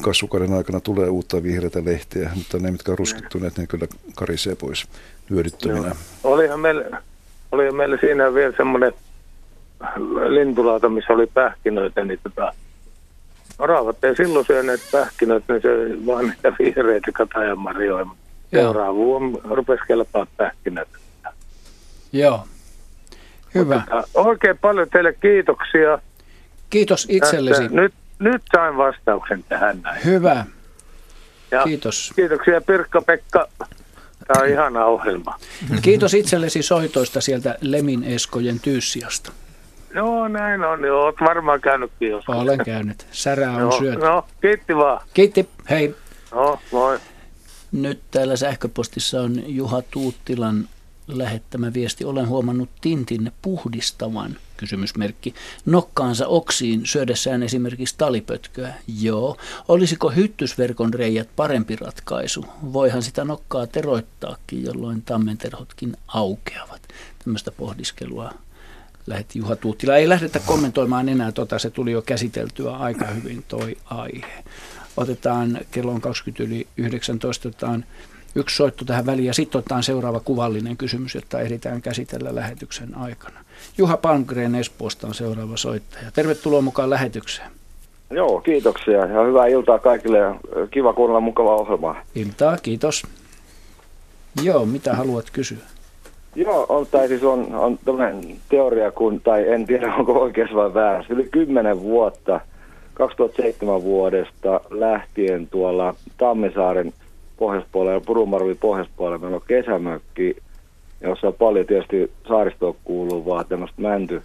[0.00, 4.86] kasvukauden aikana tulee uutta vihreitä lehteä, mutta ne, mitkä on ruskittuneet, ne kyllä karisee pois
[5.30, 5.96] hyödyttöminä.
[6.24, 7.02] Olihan meillä,
[7.52, 8.92] oli meillä siinä vielä semmoinen
[10.28, 12.52] lintulauta, missä oli pähkinöitä, niin tota,
[13.58, 18.06] oravat ei silloin syöneet pähkinöt, niin se vaan niitä vihreitä katajamarjoja.
[18.50, 20.88] Seuraava vuonna rupesi kelpaa pähkinöt.
[22.12, 22.46] Joo.
[23.54, 23.74] Hyvä.
[23.74, 25.98] Mutta oikein paljon teille kiitoksia.
[26.70, 27.62] Kiitos itsellesi.
[27.62, 27.76] Tästä.
[27.76, 30.04] Nyt, nyt sain vastauksen tähän näin.
[30.04, 30.44] Hyvä.
[31.50, 32.12] Ja Kiitos.
[32.16, 33.48] Kiitoksia Pirkka-Pekka.
[34.28, 35.38] Tämä on ihana ohjelma.
[35.82, 39.32] Kiitos itsellesi soitoista sieltä Lemin Eskojen Tyyssiasta.
[39.94, 40.84] Joo, näin on.
[40.84, 42.34] Joo, oot varmaan käynytkin joskus.
[42.34, 43.06] Olen käynyt.
[43.10, 43.98] Särää on Joo, syöty.
[43.98, 45.00] No, kiitti vaan.
[45.14, 45.48] Kiitti.
[45.70, 45.94] Hei.
[46.34, 46.98] No, moi.
[47.72, 50.68] Nyt täällä sähköpostissa on Juha Tuuttilan
[51.06, 52.04] lähettämä viesti.
[52.04, 55.34] Olen huomannut Tintin puhdistavan kysymysmerkki
[55.66, 58.74] nokkaansa oksiin syödessään esimerkiksi talipötköä.
[59.00, 59.36] Joo.
[59.68, 62.44] Olisiko hyttysverkon reijät parempi ratkaisu?
[62.72, 66.82] Voihan sitä nokkaa teroittaakin, jolloin tammenterhotkin aukeavat.
[67.24, 68.32] Tämmöistä pohdiskelua
[69.06, 69.96] lähetti Juha Tuuttila.
[69.96, 74.44] Ei lähdetä kommentoimaan enää tota, se tuli jo käsiteltyä aika hyvin toi aihe.
[74.96, 77.84] Otetaan kello on 20 yli 19, otetaan
[78.34, 83.44] yksi soitto tähän väliin ja sitten otetaan seuraava kuvallinen kysymys, jotta ehditään käsitellä lähetyksen aikana.
[83.78, 86.10] Juha Palmgren Espoosta on seuraava soittaja.
[86.14, 87.50] Tervetuloa mukaan lähetykseen.
[88.10, 90.18] Joo, kiitoksia ja hyvää iltaa kaikille
[90.70, 92.00] kiva kuunnella mukavaa ohjelmaa.
[92.14, 93.02] Iltaa, kiitos.
[94.42, 95.58] Joo, mitä haluat kysyä?
[96.34, 100.74] Joo, on, tai siis on, on tämmöinen teoria, kun, tai en tiedä onko oikeassa vai
[100.74, 101.14] väärässä.
[101.14, 102.40] Yli kymmenen vuotta,
[102.94, 106.92] 2007 vuodesta lähtien tuolla Tammisaaren
[107.36, 110.36] pohjoispuolella ja Purumarvin pohjoispuolella meillä on kesämökki,
[111.00, 114.22] jossa on paljon tietysti saaristoon kuuluvaa tämmöistä mänty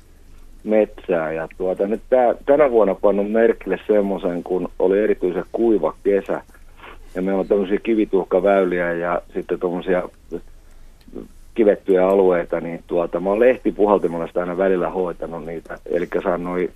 [0.63, 1.32] metsää.
[1.32, 6.41] Ja tuota, nyt tää, tänä vuonna pannut merkille semmoisen, kun oli erityisen kuiva kesä.
[7.15, 10.03] Ja meillä on tämmöisiä kivituhkaväyliä ja sitten tuommoisia
[11.55, 16.69] kivettyjä alueita, niin tuota, mä oon lehtipuhaltimella sitä aina välillä hoitanut niitä, eli saan noi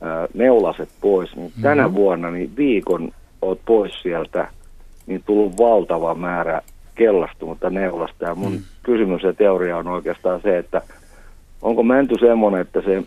[0.00, 1.36] ää, neulaset pois.
[1.36, 1.94] Niin tänä Mhm.
[1.96, 3.10] vuonna niin viikon
[3.42, 4.48] oot pois sieltä,
[5.06, 6.60] niin tullut valtava määrä
[7.02, 8.24] kellastunutta neulasta.
[8.24, 8.62] Ja mun Mm.
[8.82, 10.82] kysymys ja teoria on oikeastaan se, että
[11.62, 13.02] onko mänty semmoinen, että se,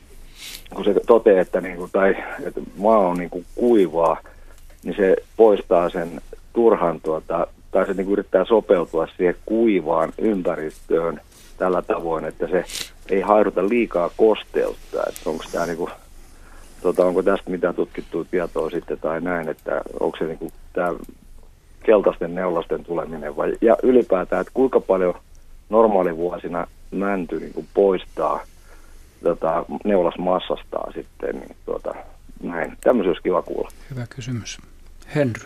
[0.75, 2.15] kun se toteaa, että, niinku, tai,
[2.45, 4.17] että maa on niinku kuivaa,
[4.83, 6.21] niin se poistaa sen
[6.53, 11.21] turhan, tuota, tai se niinku yrittää sopeutua siihen kuivaan ympäristöön
[11.57, 12.63] tällä tavoin, että se
[13.09, 15.03] ei haiduta liikaa kosteutta.
[15.09, 15.89] Että onko tämä niinku,
[16.81, 20.93] tota, onko tästä mitään tutkittua tietoa sitten tai näin, että onko se niinku tämä
[21.86, 25.13] keltaisten neulasten tuleminen vai, ja ylipäätään, että kuinka paljon
[25.69, 28.43] normaalivuosina mänty niin kuin poistaa
[29.23, 31.95] tota, neulasmassastaan sitten, niin tuota,
[32.43, 32.77] näin.
[32.81, 33.69] Tämmöisen olisi kiva kuulla.
[33.91, 34.57] Hyvä kysymys.
[35.15, 35.41] Henry.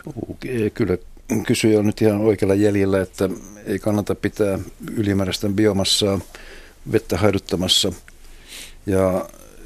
[0.74, 0.98] Kyllä
[1.46, 3.28] kysyjä on nyt ihan oikealla jäljellä, että
[3.66, 4.58] ei kannata pitää
[4.96, 6.18] ylimääräistä biomassaa
[6.92, 7.92] vettä haiduttamassa.
[8.86, 9.24] Ja,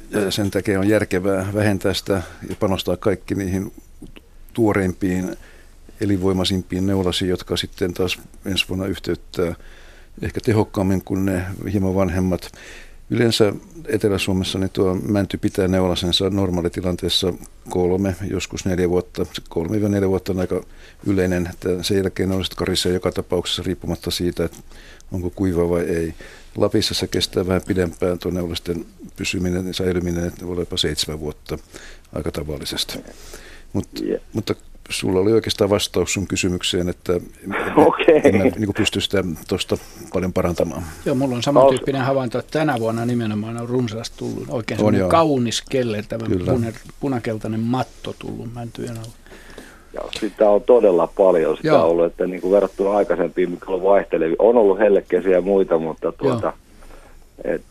[0.09, 3.73] ja sen takia on järkevää vähentää sitä ja panostaa kaikki niihin
[4.53, 5.35] tuoreimpiin,
[6.01, 9.55] elinvoimaisimpiin neulasiin, jotka sitten taas ensi vuonna yhteyttää
[10.21, 12.51] ehkä tehokkaammin kuin ne hieman vanhemmat.
[13.09, 13.53] Yleensä
[13.87, 17.33] Etelä-Suomessa niin tuo mänty pitää neulasensa normaalitilanteessa
[17.69, 19.25] kolme, joskus neljä vuotta.
[19.49, 20.63] Kolme ja neljä vuotta on aika
[21.05, 21.49] yleinen.
[21.81, 24.57] Sen jälkeen neulaset karisee joka tapauksessa riippumatta siitä, että
[25.11, 26.13] onko kuiva vai ei.
[26.57, 28.85] Lapissa se kestää vähän pidempään tuo neulasten
[29.15, 31.57] pysyminen ja säilyminen, että voi olla jopa seitsemän vuotta
[32.13, 32.99] aika tavallisesti.
[33.73, 34.21] Mut, Yeah.
[34.33, 34.55] Mutta
[34.89, 37.13] sulla oli oikeastaan vastaus sun kysymykseen, että
[37.75, 38.21] Okei.
[38.23, 39.77] en mä niin pysty sitä tuosta
[40.13, 40.83] paljon parantamaan.
[41.05, 45.09] Joo, mulla on samantyyppinen havainto, että tänä vuonna nimenomaan on runsaasti tullut oikein On joo.
[45.09, 49.13] kaunis kellertävä pune, punakeltainen matto tullut mäntyjen alle.
[49.93, 51.87] Ja sitä on todella paljon sitä Joo.
[51.87, 54.35] ollut, että niin kuin verrattuna aikaisempiin, mikä on vaihtelevia.
[54.39, 56.53] On ollut hellekesiä ja muita, mutta tuota,
[57.43, 57.61] et,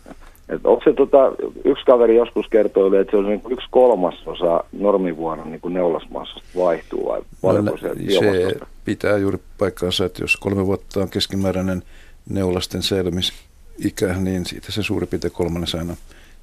[0.49, 1.33] et onko se tota,
[1.65, 6.49] yksi kaveri joskus kertoi, että se on niin kuin yksi kolmasosa normivuonna niin kuin neulasmassasta
[6.57, 8.66] vaihtuu vai paljonko se, se biomassasta?
[8.85, 11.83] pitää juuri paikkaansa, että jos kolme vuotta on keskimääräinen
[12.31, 15.97] neulasten säilymisikä, niin siitä se suurin piirtein kolmannes aina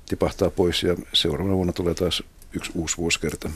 [0.09, 2.23] tipahtaa pois ja seuraavana vuonna tulee taas
[2.55, 3.49] yksi uusi vuosikerta.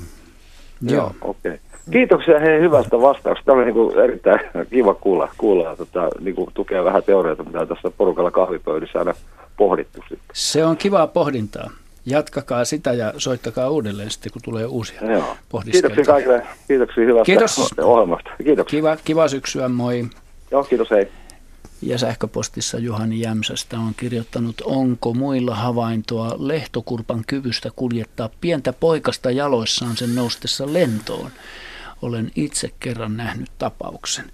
[0.81, 1.51] Joo, okei.
[1.51, 1.57] Okay.
[1.91, 3.45] Kiitoksia hei hyvästä vastauksesta.
[3.45, 4.39] Tämä oli niin kuin erittäin
[4.69, 9.13] kiva kuulla, kuulla ja tota, niin kuin tukea vähän teorioita, mitä tässä porukalla kahvipöydissä aina
[9.57, 10.01] pohdittu.
[10.01, 10.29] Sitten.
[10.33, 11.69] Se on kivaa pohdintaa.
[12.05, 15.37] Jatkakaa sitä ja soittakaa uudelleen sitten, kun tulee uusia Joo.
[15.49, 15.87] pohdiskelta.
[15.95, 16.47] Kiitoksia kaikille.
[16.67, 17.73] Kiitoksia hyvästä Kiitos.
[17.81, 18.29] ohjelmasta.
[18.43, 18.77] Kiitoksia.
[18.77, 20.05] Kiva, kiva syksyä, moi.
[20.51, 21.07] Joo, kiitos, hei.
[21.81, 29.97] Ja sähköpostissa Juhani Jämsästä on kirjoittanut, onko muilla havaintoa lehtokurpan kyvystä kuljettaa pientä poikasta jaloissaan
[29.97, 31.31] sen noustessa lentoon.
[32.01, 34.25] Olen itse kerran nähnyt tapauksen.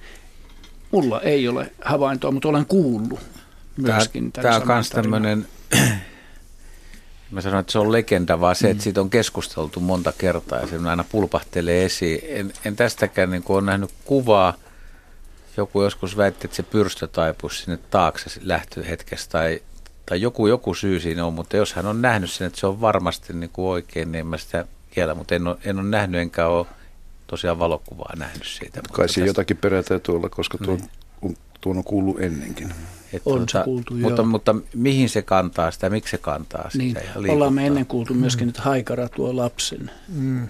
[0.92, 3.20] Mulla ei ole havaintoa, mutta olen kuullut
[3.82, 5.48] myöskin Tämä on myös tämmöinen
[7.32, 10.68] Mä sanoin, että se on legenda, vaan se, että siitä on keskusteltu monta kertaa ja
[10.68, 12.22] se aina pulpahtelee esiin.
[12.28, 14.54] En, en tästäkään niin ole nähnyt kuvaa.
[15.58, 19.62] Joku joskus väitti, että se pyrstö taipuisi sinne taakse lähtöhetkestä tai,
[20.06, 22.82] tai joku, joku syy siinä on, mutta jos hän on nähnyt sen, että se on
[22.82, 26.22] varmasti niin kuin oikein, niin en mä sitä kiellä, mutta en ole, en ole nähnyt
[26.22, 26.68] enkä ole
[27.28, 28.82] tosiaan valokuvaa nähnyt siitä.
[28.92, 30.78] Kai siinä jotakin perää täytyy olla, koska tuo,
[31.22, 31.38] niin.
[31.62, 32.74] tuon on kuullut ennenkin.
[33.14, 37.00] Et on tuota, se kuultu, mutta, mutta mihin se kantaa sitä, miksi se kantaa sitä?
[37.20, 38.48] Niin, ollaan me ennen kuultu myöskin mm.
[38.48, 39.92] nyt haikara tuo lapsen.
[40.08, 40.48] Mm.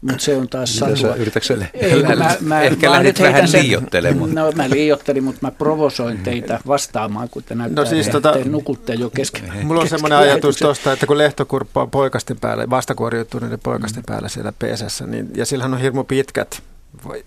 [0.00, 1.14] Mutta se on taas satua.
[1.14, 4.34] Yritätkö Ei, mä, mä, Ehkä mä lähdit vähän liiottelemaan.
[4.34, 8.44] No mä liiottelin, mutta mä provosoin teitä vastaamaan, kun te näyttää, no siis tota, te
[8.44, 9.52] nukutte jo kesken.
[9.62, 14.06] Mulla on semmoinen ajatus tuosta, että kun lehtokurppa on poikasten päällä, vastakuoriutuneiden poikasten mm.
[14.06, 16.62] päällä siellä pesässä, niin, ja sillähän on hirmu pitkät
[17.04, 17.24] voi,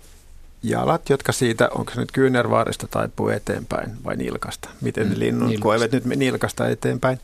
[0.62, 4.68] jalat, jotka siitä, onko se nyt kyynärvaarista taipuu eteenpäin vai nilkasta.
[4.80, 7.20] Miten mm, ne linnun koivet nyt nilkasta eteenpäin.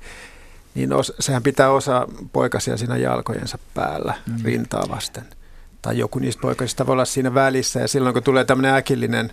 [0.75, 4.45] Niin os, sehän pitää osa poikasia siinä jalkojensa päällä mm.
[4.45, 5.25] rintaa vasten
[5.85, 7.81] tai joku niistä poikasista voi olla siinä välissä.
[7.81, 9.33] Ja silloin kun tulee tämmöinen äkillinen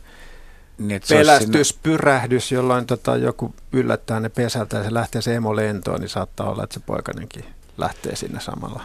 [0.78, 2.60] niin, pelästyspyrähdys, siinä...
[2.60, 6.64] jolloin tota, joku yllättää ne pesältä ja se lähtee se emo lentoon, niin saattaa olla,
[6.64, 7.46] että se poikanenkin
[7.78, 8.84] lähtee sinne samalla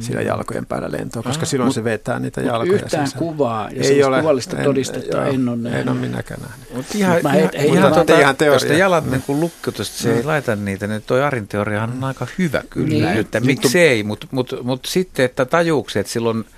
[0.00, 0.26] siinä mm.
[0.26, 4.04] jalkojen päällä lentoon, koska ah, silloin mut, se vetää niitä jalkoja Yhtään kuvaa ja ei
[4.04, 5.80] ole, kuvallista en, todistetta en, en ole nähnyt.
[5.80, 6.74] En ole minäkään nähnyt.
[6.74, 8.78] Mutta ihan, ihan, ihan, ihan, tuota, ihan teoria.
[8.78, 10.16] Jalat niin kun lukkiutusta, se mm.
[10.16, 12.88] ei laita niitä, niin toi Arin teoriahan on aika hyvä kyllä.
[12.88, 13.20] Niin.
[13.20, 16.44] Että miksei, mutta mut, mut sitten, että tajuuksi, että silloin–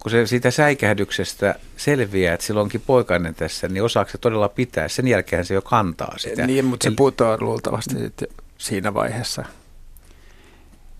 [0.00, 4.88] kun se siitä säikähdyksestä selviää, että silloinkin poikainen tässä, niin osaako se todella pitää?
[4.88, 6.46] Sen jälkeen se jo kantaa sitä.
[6.46, 8.28] Niin, mutta se putoaa luultavasti sitten
[8.58, 9.44] siinä vaiheessa.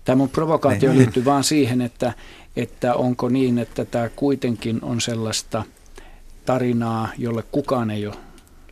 [0.05, 0.99] Tämä mun provokaatio niin.
[0.99, 2.13] liittyy vaan siihen, että,
[2.55, 5.63] että onko niin, että tämä kuitenkin on sellaista
[6.45, 8.15] tarinaa, jolle kukaan ei ole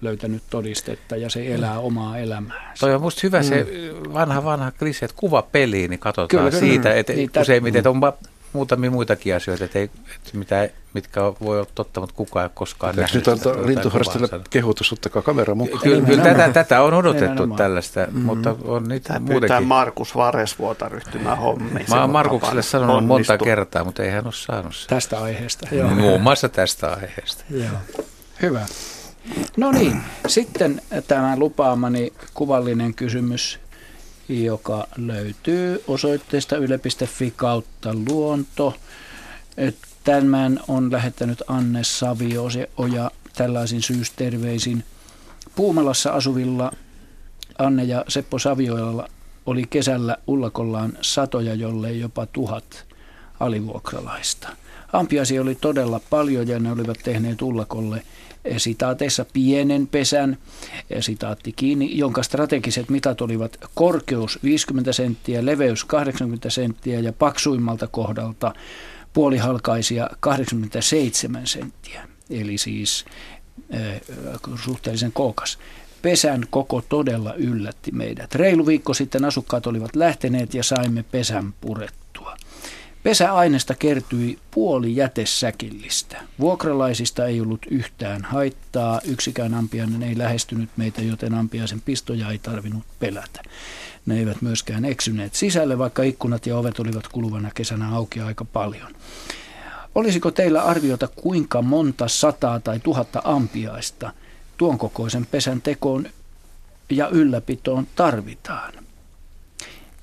[0.02, 2.74] löytänyt todistetta ja se elää omaa elämää.
[2.80, 3.44] Toi on musta hyvä mm.
[3.44, 3.66] se
[4.14, 8.02] vanha vanha klise, että kuva peliin, niin katsotaan kyllä, siitä, että niin, useimmiten on
[8.54, 12.96] muutamia muitakin asioita, että ei, että mitä, mitkä voi olla totta, mutta kukaan ei koskaan
[12.96, 13.16] nähnyt.
[13.16, 15.84] Nyt antaa lintuharrastille kehotus, ottakaa kamera mukaan.
[15.84, 18.22] Kyllä, kyllä tätä, tätä on odotettu tällaista, mm-hmm.
[18.22, 19.68] mutta on niitä Tämä muutenkin.
[19.68, 21.86] Markus Varesvuota ryhtymään hommiin.
[21.90, 23.34] Mä oon Markukselle sanonut onnistu.
[23.34, 24.96] monta kertaa, mutta ei hän ole saanut sitä.
[24.96, 25.68] Tästä aiheesta.
[25.72, 25.90] Joo.
[25.90, 27.44] Muun muassa tästä aiheesta.
[27.50, 28.02] Joo.
[28.42, 28.66] Hyvä.
[29.58, 33.60] No niin, sitten tämä lupaamani kuvallinen kysymys
[34.30, 38.74] joka löytyy osoitteesta yle.fi kautta luonto.
[40.04, 42.48] Tämän on lähettänyt Anne Savio
[42.78, 44.84] Oja tällaisin syysterveisin.
[45.56, 46.72] Puumalassa asuvilla
[47.58, 49.08] Anne ja Seppo Savioilla
[49.46, 52.86] oli kesällä ullakollaan satoja, jollei jopa tuhat
[53.40, 54.50] alivuokralaista.
[54.94, 58.04] Ampiasi oli todella paljon ja ne olivat tehneet ullakolle–
[58.58, 60.38] sitaateissa pienen pesän,
[61.00, 68.54] sitaatti kiinni, jonka strategiset mitat olivat korkeus 50 senttiä, leveys 80 senttiä ja paksuimmalta kohdalta
[69.14, 73.06] puolihalkaisia 87 senttiä, eli siis
[73.74, 74.02] äh,
[74.64, 75.58] suhteellisen kookas.
[76.02, 78.36] Pesän koko todella yllätti meidät.
[78.36, 82.09] Reilu viikko sitten asukkaat olivat lähteneet ja saimme pesän purettua.
[83.04, 86.18] Pesäaineesta kertyi puoli jätesäkillistä.
[86.40, 89.02] Vuokralaisista ei ollut yhtään haittaa.
[89.04, 93.42] Yksikään ampiainen ei lähestynyt meitä, joten ampiaisen pistoja ei tarvinnut pelätä.
[94.06, 98.96] Ne eivät myöskään eksyneet sisälle, vaikka ikkunat ja ovet olivat kuluvana kesänä auki aika paljon.
[99.96, 104.14] Olisiko teillä arviota, kuinka monta sataa tai tuhatta ampiaista
[104.58, 106.06] tuon kokoisen pesän tekoon
[106.90, 108.89] ja ylläpitoon tarvitaan?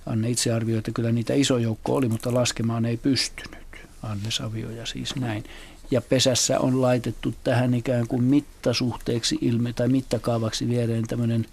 [0.06, 3.66] Anne itse arvioi, että kyllä niitä iso joukko oli, mutta laskemaan ei pystynyt.
[4.02, 5.44] Anne Savioja siis näin.
[5.90, 11.46] Ja pesässä on laitettu tähän ikään kuin mittasuhteeksi ilme tai mittakaavaksi viereen tämmöinen,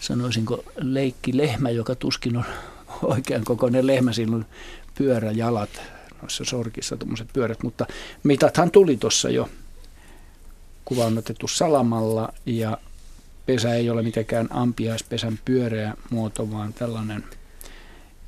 [0.00, 2.44] sanoisinko, leikki lehmä, joka tuskin on
[3.02, 4.44] oikean kokoinen lehmä, silloin
[4.94, 5.70] pyöräjalat
[6.22, 7.86] noissa sorkissa, tuommoiset pyörät, mutta
[8.22, 9.48] mitathan tuli tuossa jo.
[10.84, 12.78] Kuva on otettu salamalla ja
[13.54, 17.24] pesä ei ole mitenkään ampiaispesän pyöreä muoto, vaan tällainen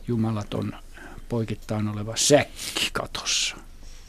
[0.09, 0.73] jumalaton
[1.29, 3.57] poikittain oleva säkki katossa.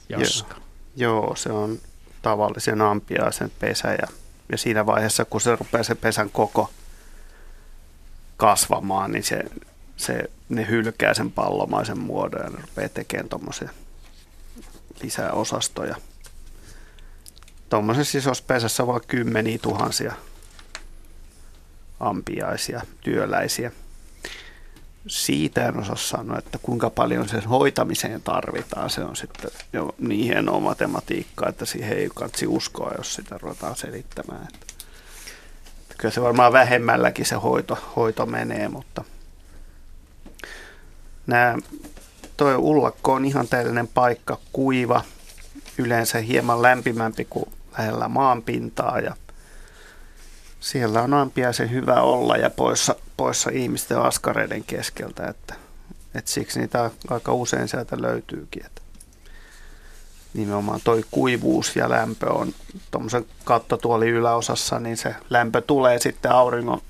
[0.09, 0.55] Jaska.
[0.95, 1.79] Joo, joo, se on
[2.21, 4.07] tavallisen ampiaisen pesä ja,
[4.51, 6.69] ja siinä vaiheessa, kun se rupeaa se pesän koko
[8.37, 9.43] kasvamaan, niin se,
[9.97, 13.69] se, ne hylkää sen pallomaisen muodon ja ne rupeaa tekemään tuommoisia
[15.03, 15.95] lisää osastoja.
[17.69, 20.13] Tuommoisessa isossa pesässä on kymmeniä tuhansia
[22.09, 23.71] ampiaisia, työläisiä.
[25.07, 28.89] Siitä en osaa sanoa, että kuinka paljon sen hoitamiseen tarvitaan.
[28.89, 33.75] Se on sitten jo niin hienoa matematiikkaa, että siihen ei katsi uskoa, jos sitä ruvetaan
[33.75, 34.47] selittämään.
[34.53, 34.73] Että
[35.97, 39.03] kyllä se varmaan vähemmälläkin se hoito, hoito menee, mutta
[41.27, 41.57] nämä,
[42.37, 45.01] toi ullakko on ihan täydellinen paikka, kuiva,
[45.77, 49.15] yleensä hieman lämpimämpi kuin lähellä maanpintaa ja
[50.63, 55.55] siellä on ampiaisen hyvä olla ja poissa, poissa ihmisten askareiden keskeltä, että,
[56.15, 58.65] että siksi niitä aika usein sieltä löytyykin.
[58.65, 58.81] Että
[60.33, 62.53] nimenomaan toi kuivuus ja lämpö on
[62.91, 66.81] tuommoisen kattotuoli yläosassa, niin se lämpö tulee sitten auringon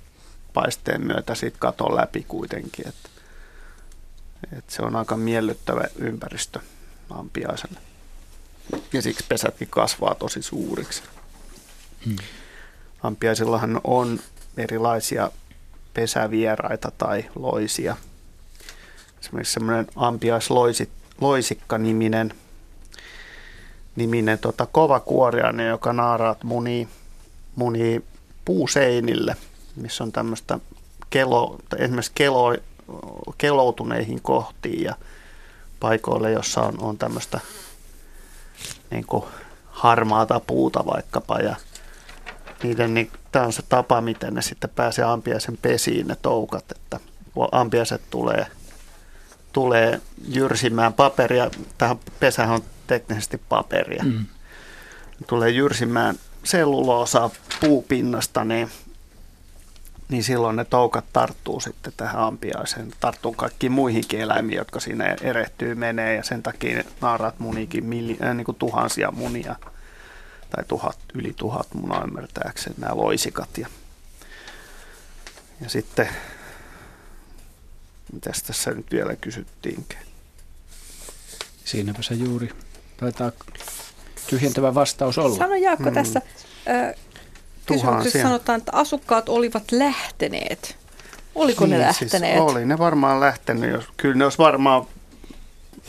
[0.54, 2.88] paisteen myötä siitä katon läpi kuitenkin.
[2.88, 3.10] Että,
[4.58, 6.60] että se on aika miellyttävä ympäristö
[7.10, 7.80] ampiaiselle.
[8.94, 11.04] Ja siksi pesätkin kasvaa tosi suuriksi.
[12.06, 12.16] Hmm.
[13.04, 14.20] Ampiaisillahan on
[14.58, 15.32] erilaisia
[15.94, 17.96] pesävieraita tai loisia.
[19.20, 22.34] Esimerkiksi semmoinen ampiaisloisikka-niminen
[23.96, 26.88] niminen tota, kovakuoriainen, joka naaraat munii,
[27.56, 28.04] munii
[28.46, 29.36] puuseinille,
[29.76, 30.60] missä on tämmöistä
[31.10, 32.56] kelo, esimerkiksi kelo,
[33.38, 34.96] keloutuneihin kohtiin ja
[35.80, 37.40] paikoille, jossa on, on tämmöistä
[38.92, 39.06] niin
[39.66, 41.56] harmaata puuta vaikkapa ja
[42.64, 47.00] niiden, niin tämä on se tapa, miten ne sitten pääsee ampiaisen pesiin ne toukat, että
[47.34, 48.48] kun ampiaiset tulee,
[49.54, 54.26] tulee jyrsimään paperia, tähän pesähän on teknisesti paperia, mm.
[55.28, 57.30] tulee jyrsimään selluloosaa
[57.60, 58.70] puupinnasta, niin,
[60.10, 65.76] niin silloin ne toukat tarttuu sitten tähän ampiaiseen, tarttuu kaikkiin muihinkin eläimiin, jotka siinä erehtyy
[65.76, 69.56] menee ja sen takia naaraat muniikin milli, äh, niin kuin tuhansia munia
[70.56, 73.58] tai tuhat, yli tuhat munaa ymmärtääkseni nämä loisikat.
[73.58, 73.68] Ja,
[75.62, 76.10] ja sitten,
[78.14, 80.04] mitäs tässä nyt vielä kysyttiinkään?
[81.66, 82.50] Siinäpä se juuri
[82.98, 83.32] taitaa
[84.28, 85.38] tyhjentävä vastaus olla.
[85.38, 85.94] Sano Jaakko mm.
[85.94, 86.22] tässä
[86.68, 86.96] ö,
[87.66, 90.78] kysymyksessä sanotaan, että asukkaat olivat lähteneet.
[91.36, 92.38] Oliko niin, ne siis lähteneet?
[92.38, 93.72] Siis oli ne varmaan lähtenyt.
[93.72, 94.88] Jos, kyllä ne olisi varmaan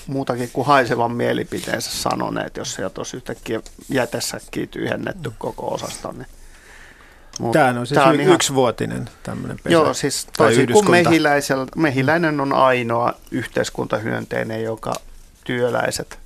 [0.06, 6.12] muutakin kuin haisevan mielipiteensä sanoneet, jos sieltä olisi yhtäkkiä jätesäkkiä tyhjennetty koko osasto.
[6.12, 6.26] Niin.
[7.40, 9.72] Mut Tämä on siis tämä on y- yksivuotinen tämmöinen pesä.
[9.72, 10.86] Joo, siis toisin kuin
[11.76, 14.94] mehiläinen on ainoa yhteiskuntahyönteinen, joka
[15.44, 16.18] työläiset,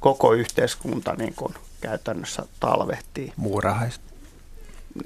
[0.00, 3.32] koko yhteiskunta niin kuin käytännössä talvehtii.
[3.36, 4.00] Muurahaiset.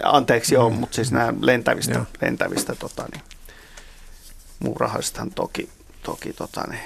[0.03, 0.77] Anteeksi, joo, mm.
[0.77, 2.05] mutta siis nämä lentävistä, joo.
[2.23, 3.23] lentävistä tota, niin,
[4.59, 5.69] muurahaisethan toki,
[6.03, 6.83] toki tota, niin,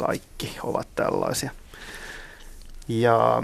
[0.00, 1.50] kaikki ovat tällaisia.
[2.88, 3.42] Ja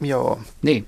[0.00, 0.40] Joo.
[0.62, 0.86] Niin.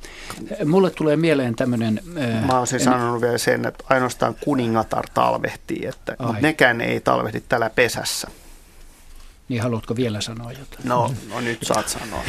[0.64, 2.00] Mulle tulee mieleen tämmöinen...
[2.46, 2.92] Mä oon siis en...
[2.92, 8.28] sanonut vielä sen, että ainoastaan kuningatar talvehtii, että, mutta nekään ei talvehdi tällä pesässä.
[9.54, 10.88] Niin haluatko vielä sanoa jotain?
[10.88, 12.24] No, no nyt saat sanoa.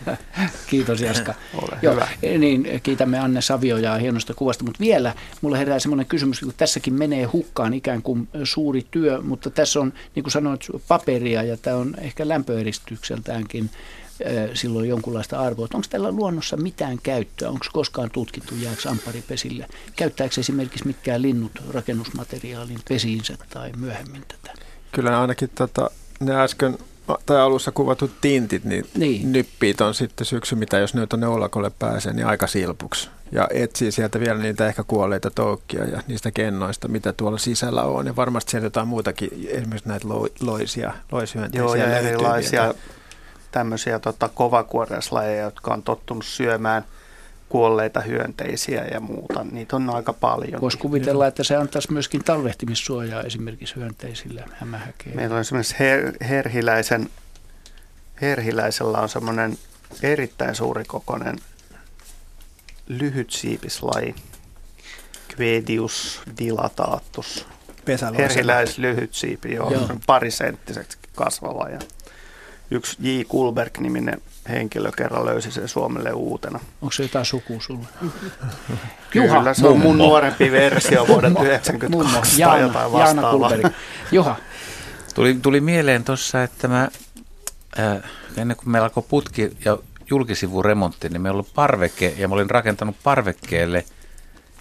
[0.70, 1.34] Kiitos Jaska.
[1.54, 2.08] Ole Joo, hyvä.
[2.38, 7.24] Niin, kiitämme Anne Savioja hienosta kuvasta, mutta vielä mulle herää semmoinen kysymys, kun tässäkin menee
[7.24, 11.94] hukkaan ikään kuin suuri työ, mutta tässä on, niin kuin sanoit, paperia ja tämä on
[11.98, 13.70] ehkä lämpöeristykseltäänkin
[14.54, 15.68] silloin jonkunlaista arvoa.
[15.74, 17.48] Onko tällä luonnossa mitään käyttöä?
[17.48, 19.66] Onko koskaan tutkittu jääksi amparipesille?
[19.96, 24.62] Käyttääkö esimerkiksi mitkään linnut rakennusmateriaalin pesiinsä tai myöhemmin tätä?
[24.92, 25.90] Kyllä ainakin tota,
[26.26, 26.78] ne äsken
[27.26, 29.32] tai alussa kuvatut tintit, niin, niin.
[29.32, 33.10] nyppiit on sitten syksy, mitä jos nyt ne ollakolle pääsee, niin aika silpuksi.
[33.32, 38.06] Ja etsii sieltä vielä niitä ehkä kuolleita toukkia ja niistä kennoista, mitä tuolla sisällä on.
[38.06, 42.74] Ja varmasti siellä jotain muutakin, esimerkiksi näitä lo, loisia, loishyönteisiä Joo, ja erilaisia vielä.
[43.50, 46.84] tämmöisiä tota, kovakuoreislajeja, jotka on tottunut syömään–
[47.52, 49.44] kuolleita hyönteisiä ja muuta.
[49.44, 50.60] Niitä on aika paljon.
[50.60, 55.16] Voisi kuvitella, että se antaisi myöskin talvehtimissuojaa esimerkiksi hyönteisille hämähäkeille.
[55.16, 57.10] Meillä on esimerkiksi her, herhiläisen,
[58.20, 59.58] herhiläisellä on semmoinen
[60.02, 61.38] erittäin suurikokoinen
[63.28, 64.14] siipislaji,
[65.40, 67.46] Quedius dilatatus.
[68.18, 68.76] Herhiläis
[69.10, 69.88] siipi, joo, joo.
[70.06, 71.68] parisenttiseksi kasvava.
[71.68, 71.78] Ja
[72.70, 73.22] yksi J.
[73.28, 76.60] Kulberg-niminen henkilö kerran löysi sen Suomelle uutena.
[76.82, 77.86] Onko se jotain sukua sulle?
[79.14, 83.50] Juha, Kyllä, se on mun nuorempi versio vuoden 92 tai jotain vastaavaa.
[84.12, 84.36] Juha.
[85.14, 86.88] Tuli, tuli mieleen tuossa, että mä,
[87.78, 89.78] äh, ennen kuin meillä alkoi putki ja
[90.10, 93.84] julkisivuremontti, niin meillä oli parveke, ja mä olin rakentanut parvekkeelle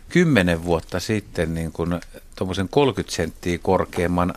[0.10, 2.00] kymmenen vuotta sitten niin kuin
[2.36, 4.34] tuommoisen 30 senttiä korkeamman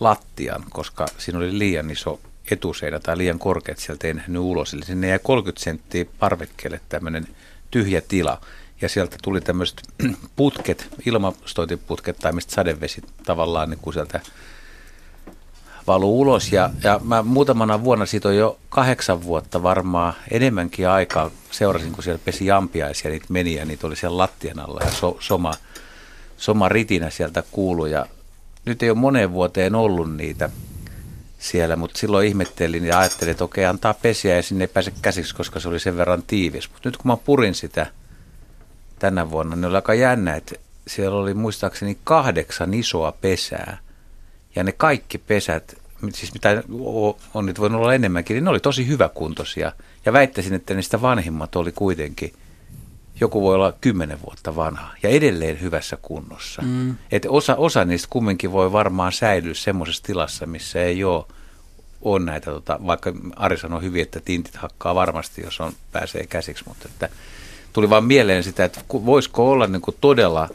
[0.00, 2.20] lattian, koska siinä oli liian iso
[2.50, 4.74] etuseinä tai liian korkeat sieltä ei nähnyt ulos.
[4.74, 7.26] Eli sinne jäi 30 senttiä parvekkeelle tämmöinen
[7.70, 8.40] tyhjä tila.
[8.80, 9.82] Ja sieltä tuli tämmöiset
[10.36, 14.20] putket, ilmastointiputket tai mistä sadevesi tavallaan niin kuin sieltä
[15.86, 16.52] valuu ulos.
[16.52, 22.04] Ja, ja mä muutamana vuonna, siitä on jo kahdeksan vuotta varmaan enemmänkin aikaa, seurasin kun
[22.04, 25.54] siellä pesi jampiaisia, niitä meni ja niitä oli siellä lattian alla ja so, soma,
[26.36, 27.90] soma ritinä sieltä kuului.
[27.90, 28.06] Ja
[28.64, 30.50] nyt ei ole moneen vuoteen ollut niitä
[31.38, 35.34] siellä, mutta silloin ihmettelin ja ajattelin, että okei, antaa pesiä ja sinne ei pääse käsiksi,
[35.34, 36.70] koska se oli sen verran tiivis.
[36.72, 37.86] Mutta nyt kun mä purin sitä
[38.98, 40.54] tänä vuonna, niin oli aika jännä, että
[40.86, 43.78] siellä oli muistaakseni kahdeksan isoa pesää.
[44.56, 45.76] Ja ne kaikki pesät,
[46.14, 46.62] siis mitä
[47.34, 49.72] on nyt voinut olla enemmänkin, niin ne oli tosi hyväkuntoisia.
[50.06, 52.32] Ja väittäisin, että niistä vanhimmat oli kuitenkin,
[53.20, 56.62] joku voi olla kymmenen vuotta vanha ja edelleen hyvässä kunnossa.
[56.62, 56.96] Mm.
[57.12, 61.24] Et osa, osa niistä kumminkin voi varmaan säilyä semmoisessa tilassa, missä ei ole
[62.02, 66.64] on näitä, tota, vaikka Ari sanoi hyvin, että tintit hakkaa varmasti, jos on pääsee käsiksi,
[66.68, 67.08] mutta että
[67.72, 70.48] tuli vaan mieleen sitä, että voisiko olla niin kuin todella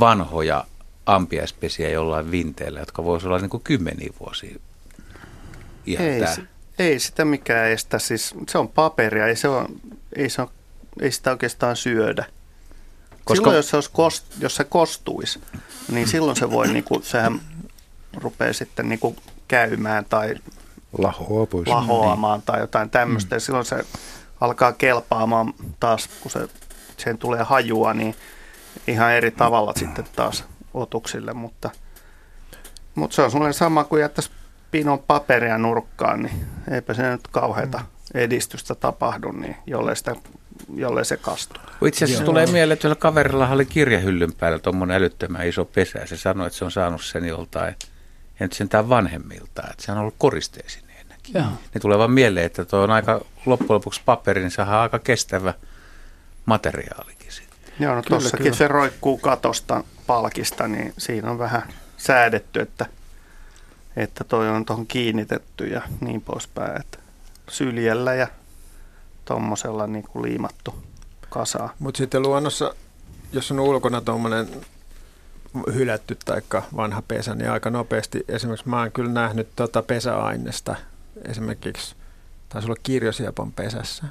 [0.00, 0.64] vanhoja
[1.06, 4.56] ampiaispesiä jollain vinteillä, jotka voisivat olla niin kuin kymmeniä vuosia
[5.86, 6.22] ei,
[6.78, 7.98] ei sitä mikään estä.
[7.98, 9.66] Siis se on paperia, ei, se on,
[10.16, 10.48] ei, se on,
[11.00, 12.24] ei sitä oikeastaan syödä.
[13.24, 13.34] Koska...
[13.34, 15.40] Silloin, jos se, olisi kost, jos se kostuisi,
[15.88, 17.40] niin silloin se voi, niinku, sehän
[18.14, 19.16] rupeaa sitten niinku
[19.48, 20.34] käymään tai
[20.98, 21.68] Lahoa pois.
[21.68, 23.34] lahoamaan tai jotain tämmöistä.
[23.34, 23.36] Mm.
[23.36, 23.84] Ja silloin se
[24.40, 26.48] alkaa kelpaamaan taas, kun se,
[26.96, 28.14] sen tulee hajua, niin
[28.86, 30.44] ihan eri tavalla sitten taas
[30.74, 31.32] otuksille.
[31.32, 31.70] Mutta,
[32.94, 34.30] mutta se on sellainen sama kuin jättäisi
[34.70, 37.80] pinon paperia nurkkaan, niin eipä se nyt kauheita
[38.14, 40.16] edistystä tapahdu, niin jollei, sitä,
[40.74, 41.60] jollei se kastu.
[41.86, 42.26] Itse asiassa Joo.
[42.26, 46.58] tulee mieleen, että kaverilla oli kirjahyllyn päällä tuommoinen älyttömän iso pesä, ja se sanoi, että
[46.58, 47.74] se on saanut sen joltain,
[48.40, 51.34] ja nyt sentään vanhemmilta, että se on ollut koristeesi ennenkin.
[51.34, 51.44] Joo.
[51.74, 54.98] Niin tulee vaan mieleen, että tuo on aika loppujen lopuksi paperi, niin se on aika
[54.98, 55.54] kestävä
[56.46, 57.32] materiaalikin.
[57.32, 57.72] Sitten.
[57.80, 61.62] Joo, no tuossakin se roikkuu katosta palkista, niin siinä on vähän
[61.96, 62.86] säädetty, että
[63.96, 66.80] että toi on tuohon kiinnitetty ja niin poispäin.
[66.80, 66.98] Että
[67.48, 68.28] syljellä ja
[69.26, 70.74] tuommoisella niin kuin liimattu
[71.30, 71.74] kasaa.
[71.78, 72.74] Mutta sitten luonnossa,
[73.32, 74.48] jos on ulkona tuommoinen
[75.74, 76.42] hylätty tai
[76.76, 80.76] vanha pesä, niin aika nopeasti, esimerkiksi mä oon kyllä nähnyt tota pesäainesta,
[81.24, 81.96] esimerkiksi
[82.48, 84.04] taisi olla kirjosiepon pesässä.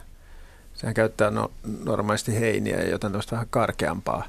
[0.74, 1.52] Sehän käyttää no,
[1.84, 4.26] normaalisti heiniä ja jotain tämmöistä vähän karkeampaa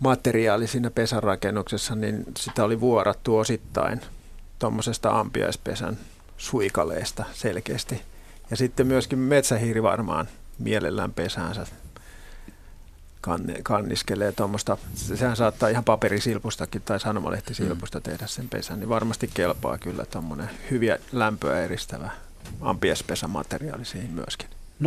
[0.00, 4.00] materiaali siinä pesärakennuksessa, niin sitä oli vuorattu osittain–
[4.58, 5.98] tuommoisesta ampiaispesän
[6.36, 8.02] suikaleesta selkeästi.
[8.50, 10.28] Ja sitten myöskin metsähiiri varmaan
[10.58, 11.66] mielellään pesäänsä
[13.62, 20.04] kanniskelee tuommoista, sehän saattaa ihan paperisilpustakin tai sanomalehtisilpusta tehdä sen pesän, niin varmasti kelpaa kyllä
[20.04, 22.10] tuommoinen hyviä lämpöä eristävä
[22.60, 24.48] ampiaispesämateriaali siihen myöskin.
[24.82, 24.86] 020317600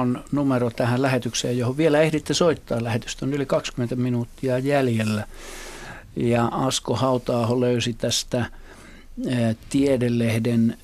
[0.00, 2.84] on numero tähän lähetykseen, johon vielä ehditte soittaa.
[2.84, 5.26] Lähetystä on yli 20 minuuttia jäljellä.
[6.16, 8.46] Ja Asko Hautaaho löysi tästä
[9.68, 10.76] Tiedelehden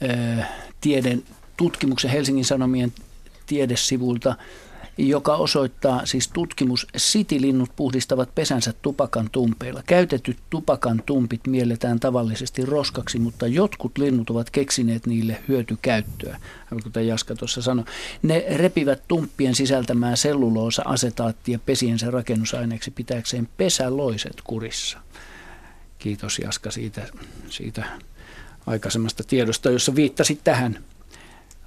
[0.80, 1.22] tieden
[1.56, 2.92] tutkimuksen Helsingin Sanomien
[3.46, 4.36] tiedesivulta,
[4.98, 9.82] joka osoittaa siis tutkimus, sitilinnut puhdistavat pesänsä tupakan tumpeilla.
[9.86, 16.40] Käytetyt tupakan tumpit mielletään tavallisesti roskaksi, mutta jotkut linnut ovat keksineet niille hyötykäyttöä,
[16.82, 17.84] kuten Jaska tuossa sanoi.
[18.22, 24.98] Ne repivät tumppien sisältämää selluloosa asetaattia pesiensä rakennusaineeksi pitääkseen pesäloiset kurissa.
[25.98, 27.06] Kiitos Jaska siitä,
[27.48, 27.84] siitä
[28.66, 30.78] aikaisemmasta tiedosta, jossa viittasit tähän.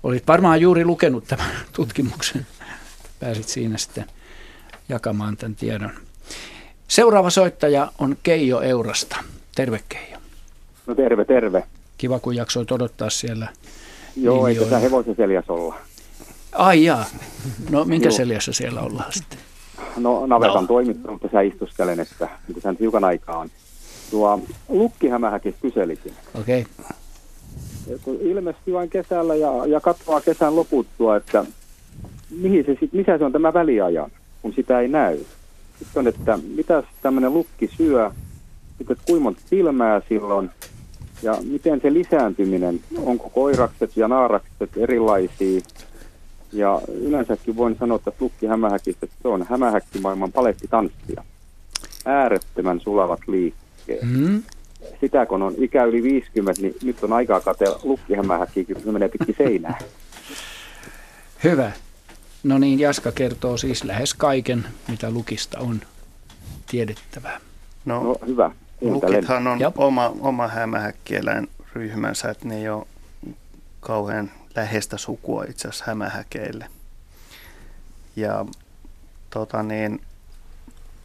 [0.03, 2.47] Olit varmaan juuri lukenut tämän tutkimuksen.
[3.19, 4.05] Pääsit siinä sitten
[4.89, 5.91] jakamaan tämän tiedon.
[6.87, 9.17] Seuraava soittaja on Keijo Eurasta.
[9.55, 10.17] Terve Keijo.
[10.87, 11.63] No terve, terve.
[11.97, 13.47] Kiva, kun jaksoit odottaa siellä.
[14.15, 15.75] Joo, ei tässä hevosen seljässä olla.
[16.51, 17.05] Ai jaa.
[17.69, 18.17] No minkä Joo.
[18.17, 19.39] seljässä siellä ollaan sitten?
[19.97, 20.67] No navetan no.
[20.67, 22.29] toimittanut tässä istuskelen, että
[22.63, 23.49] sen hiukan aikaa on
[24.15, 24.39] Tuo
[24.69, 26.13] lukkihämähäkin kyselikin.
[26.39, 26.65] Okei.
[27.93, 28.17] Okay.
[28.21, 31.45] Ilmestyy vain kesällä ja, ja katoaa kesän loputtua, että
[32.29, 34.11] mihin se sit, missä se on tämä väliajan,
[34.41, 35.17] kun sitä ei näy.
[35.79, 38.11] Sitten on, että mitä tämmöinen lukki syö,
[38.77, 40.49] sitten kuinka monta silmää silloin,
[41.23, 45.61] ja miten se lisääntyminen, onko koirakset ja naarakset erilaisia.
[46.53, 51.23] Ja yleensäkin voin sanoa, että lukki hämähäkistä, että se on hämähäkkimaailman palettitanssia.
[52.05, 54.07] Äärettömän sulavat liikkeet jälkeen.
[54.07, 54.43] Mm.
[55.01, 59.09] Sitä kun on ikä yli 50, niin nyt on aikaa katsella lukkihämähäkkiä, kun se menee
[59.09, 59.79] pitkin seinää.
[61.43, 61.71] Hyvä.
[62.43, 65.81] No niin, Jaska kertoo siis lähes kaiken, mitä lukista on
[66.71, 67.39] tiedettävää.
[67.85, 68.51] No, no hyvä.
[68.81, 70.49] Lukithan on oma, oma
[71.73, 72.87] ryhmänsä, että ne ei ole
[73.79, 76.65] kauhean läheistä sukua itse asiassa hämähäkeille.
[78.15, 78.45] Ja
[79.29, 80.01] tota niin,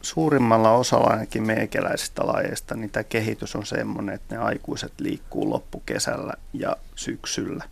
[0.01, 6.33] suurimmalla osalla ainakin meikäläisistä lajeista niin tämä kehitys on semmoinen, että ne aikuiset liikkuu loppukesällä
[6.53, 7.63] ja syksyllä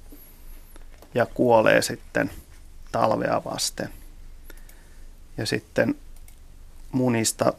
[1.14, 2.32] ja kuolee sitten
[2.92, 3.90] talvea vasten.
[5.38, 5.96] Ja sitten
[6.92, 7.54] munista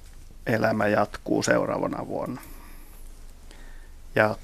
[0.47, 2.41] elämä jatkuu seuraavana vuonna.
[4.15, 4.37] Ja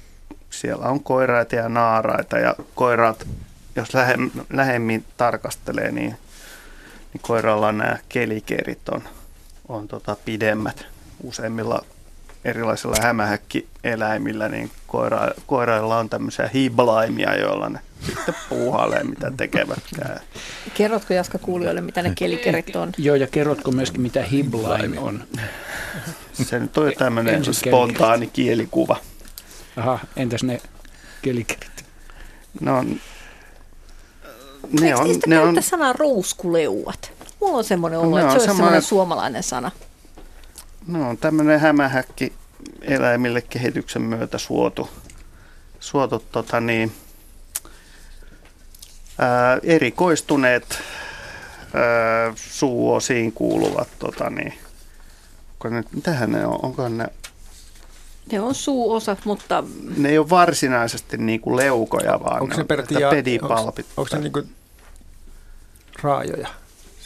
[0.49, 3.27] siellä on koiraita ja naaraita ja koiraat,
[3.75, 3.89] jos
[4.49, 6.15] lähemmin tarkastelee, niin,
[7.13, 9.03] niin koiralla nämä kelikerit on,
[9.69, 10.85] on tota pidemmät.
[11.23, 11.85] Useimmilla
[12.45, 20.19] erilaisilla hämähäkkieläimillä, niin koira, koirailla on tämmöisiä hiblaimia, joilla ne sitten puuhailee, mitä tekevätkään.
[20.73, 22.91] Kerrotko Jaska kuulijoille, mitä ne kelikerit on?
[22.97, 25.23] Joo, ja kerrotko myöskin, mitä hiblaim on?
[26.33, 28.97] Se nyt on tämmöinen spontaani kielikuva.
[29.77, 30.61] Aha, entäs ne
[31.21, 31.85] kelikerit?
[32.61, 32.85] No,
[34.79, 35.63] ne on, ne on...
[35.63, 37.11] sana rouskuleuat?
[37.41, 39.71] Mulla on semmoinen olo, että se olisi semmoinen suomalainen sana.
[40.87, 42.33] No on tämmöinen hämähäkki
[42.81, 44.89] eläimille kehityksen myötä suotu,
[45.79, 46.91] suotu tota niin,
[49.17, 50.79] ää, erikoistuneet
[51.73, 54.53] ää, suuosiin kuuluvat, tota niin,
[55.51, 57.07] onko ne, mitähän ne on, onko ne
[58.31, 59.63] ne on suuosa, mutta...
[59.97, 63.85] Ne ei ole varsinaisesti niin kuin leukoja, vaan onko ne on ja, pedipalpit.
[63.89, 64.55] Onko, onko se niin kuin
[66.01, 66.47] raajoja?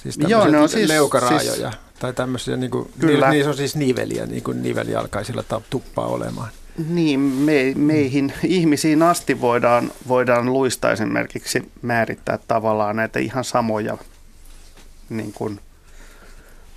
[0.04, 0.90] Siis Joo, ne on siis...
[0.90, 1.72] Leukaraajoja.
[1.72, 3.30] Siis, tai tämmöisiä, niin kuin, Kyllä.
[3.30, 6.50] niissä on siis niveliä, niin kuin nivelialkaisilla tuppaa olemaan.
[6.88, 13.98] Niin, me, meihin ihmisiin asti voidaan, voidaan luista esimerkiksi määrittää tavallaan näitä ihan samoja
[15.10, 15.60] niin kuin,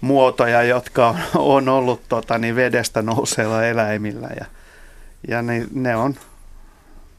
[0.05, 4.29] muotoja, jotka on, on ollut tota, niin vedestä nouseilla eläimillä.
[4.41, 4.47] Ja,
[5.29, 6.15] ja ne, ne on,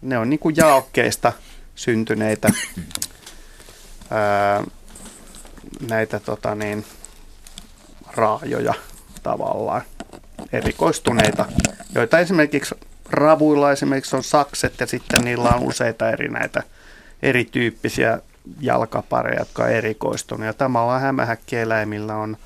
[0.02, 1.34] ne on niin kuin jaokkeista
[1.76, 2.49] syntyneitä
[4.10, 4.64] ää,
[5.89, 6.85] näitä tota, niin,
[8.15, 8.73] raajoja
[9.23, 9.81] tavallaan,
[10.53, 11.45] erikoistuneita,
[11.95, 12.76] joita esimerkiksi
[13.10, 16.64] ravuilla esimerkiksi on sakset ja sitten niillä on useita eri näitä
[17.23, 18.19] erityyppisiä
[18.60, 20.45] jalkapareja, jotka on erikoistunut.
[20.45, 22.38] Ja tämä hämähäkkieläimillä on,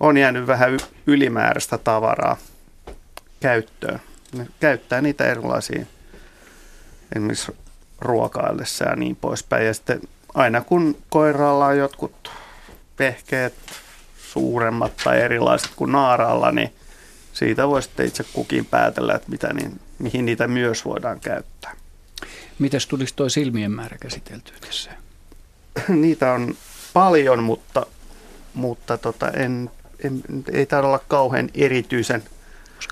[0.00, 2.36] on jäänyt vähän ylimääräistä tavaraa
[3.40, 4.00] käyttöön.
[4.32, 5.86] Ne käyttää niitä erilaisia
[7.16, 7.56] esimerkiksi
[8.00, 9.66] ruokaillessa ja niin poispäin.
[9.66, 10.00] Ja sitten
[10.34, 12.30] aina kun koiraalla on jotkut
[12.96, 13.54] pehkeet
[14.32, 16.72] suuremmat tai erilaiset kuin naaralla, niin
[17.32, 21.76] siitä voi sitten itse kukin päätellä, että mitä niin, mihin niitä myös voidaan käyttää.
[22.58, 24.90] Mitäs tulisi tuo silmien määrä käsiteltyä tässä?
[25.88, 26.54] Niitä on
[26.92, 27.86] paljon, mutta,
[28.54, 29.70] mutta tota, en,
[30.04, 32.22] en, ei taida olla kauhean erityisen.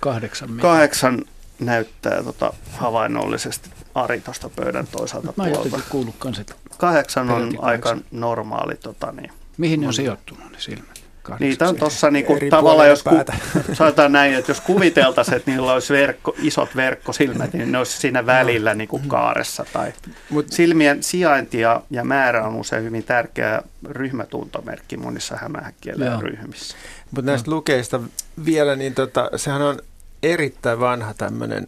[0.02, 1.24] Kahdeksan, kahdeksan
[1.60, 5.80] näyttää tota, havainnollisesti Ari tuosta pöydän toisaalta Mä puolta.
[5.88, 6.44] kuullut kanssa,
[6.78, 8.74] Kahdeksan on aika normaali.
[8.74, 11.04] Tota, niin, Mihin ne on sijoittunut ne silmät?
[11.40, 13.10] Niitä on tuossa niinku, tavallaan, jos ku,
[13.72, 18.26] sanotaan näin, että jos kuviteltaisiin, että niillä olisi verkko, isot verkkosilmät, niin ne olisi siinä
[18.26, 19.66] välillä niinku kaaressa.
[19.72, 19.92] Tai
[20.30, 26.76] Mut, silmien sijainti ja, ja määrä on usein hyvin tärkeä ryhmätuntomerkki monissa hämähäkkielä ryhmissä.
[27.10, 28.00] Mutta näistä lukeista
[28.44, 29.78] vielä, niin tota, sehän on
[30.22, 31.66] erittäin vanha tämmöinen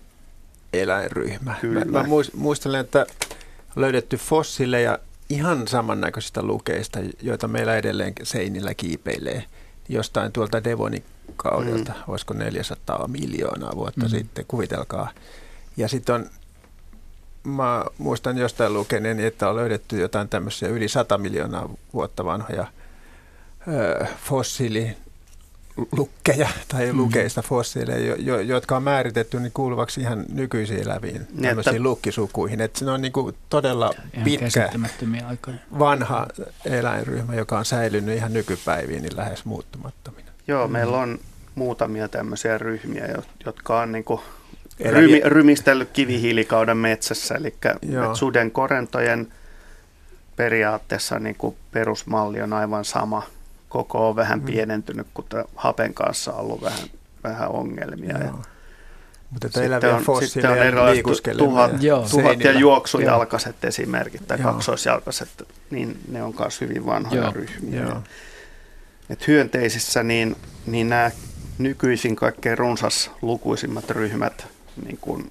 [0.73, 1.55] eläinryhmä.
[1.61, 1.85] Kyllä.
[1.85, 3.07] Mä, mä muistelen, että
[3.77, 9.45] löydetty fossiileja ihan samannäköisistä lukeista, joita meillä edelleen seinillä kiipeilee
[9.89, 11.05] jostain tuolta Devonin
[11.37, 12.03] kaudelta, mm.
[12.09, 14.09] olisiko 400 miljoonaa vuotta mm.
[14.09, 15.11] sitten, kuvitelkaa.
[15.77, 16.27] Ja sitten on,
[17.45, 22.67] mä muistan jostain lukeneeni, että on löydetty jotain tämmöisiä yli 100 miljoonaa vuotta vanhoja
[23.69, 24.97] ö, fossiili
[25.93, 26.99] lukkeja tai mm.
[26.99, 32.61] lukeista fossiileja, jo, jotka on määritetty niin kuuluvaksi ihan nykyisiin eläviin niin, tämmöisiin lukkisukuihin.
[32.61, 34.71] Että se on niin kuin todella ihan pitkä,
[35.79, 36.27] vanha
[36.65, 40.31] eläinryhmä, joka on säilynyt ihan nykypäiviin niin lähes muuttumattomina.
[40.49, 40.73] Joo, mm.
[40.73, 41.19] meillä on
[41.55, 43.09] muutamia tämmöisiä ryhmiä,
[43.47, 44.21] jotka on niin kuin
[44.85, 47.55] rymi, rymistellyt kivihiilikauden metsässä, eli
[48.15, 49.33] suden korentojen
[50.37, 53.23] periaatteessa niin kuin perusmalli on aivan sama–
[53.69, 54.45] koko on vähän mm.
[54.47, 55.25] pienentynyt, kun
[55.57, 56.89] hapen kanssa on ollut vähän,
[57.25, 58.19] vähän ongelmia.
[58.19, 58.33] Ja
[59.31, 63.69] mutta sitten on, sitten on erilaiset tuhat, ja, tuhat ja juoksujalkaiset Joo.
[63.69, 64.53] esimerkit tai Joo.
[64.53, 65.29] kaksoisjalkaiset,
[65.71, 67.33] niin ne on myös hyvin vanhoja Joo.
[67.33, 67.83] ryhmiä.
[67.83, 68.03] Joo.
[69.11, 70.37] Et hyönteisissä niin,
[70.67, 71.11] niin nämä
[71.59, 74.47] nykyisin kaikkein runsas lukuisimmat ryhmät,
[74.85, 75.31] niin kun,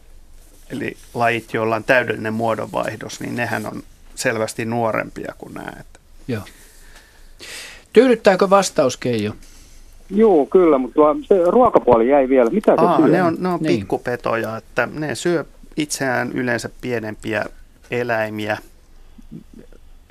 [0.69, 3.83] eli lajit, joilla on täydellinen muodonvaihdos, niin nehän on
[4.15, 5.73] selvästi nuorempia kuin nämä.
[6.27, 6.43] Joo.
[7.95, 9.33] Tyydyttääkö vastaus, Keijo?
[10.09, 12.49] Joo, kyllä, mutta se ruokapuoli jäi vielä.
[12.49, 13.07] Mitä se Aa, syö?
[13.07, 13.79] Ne on, ne on niin.
[13.79, 15.45] pikkupetoja, että ne syö
[15.77, 17.45] itseään yleensä pienempiä
[17.91, 18.57] eläimiä.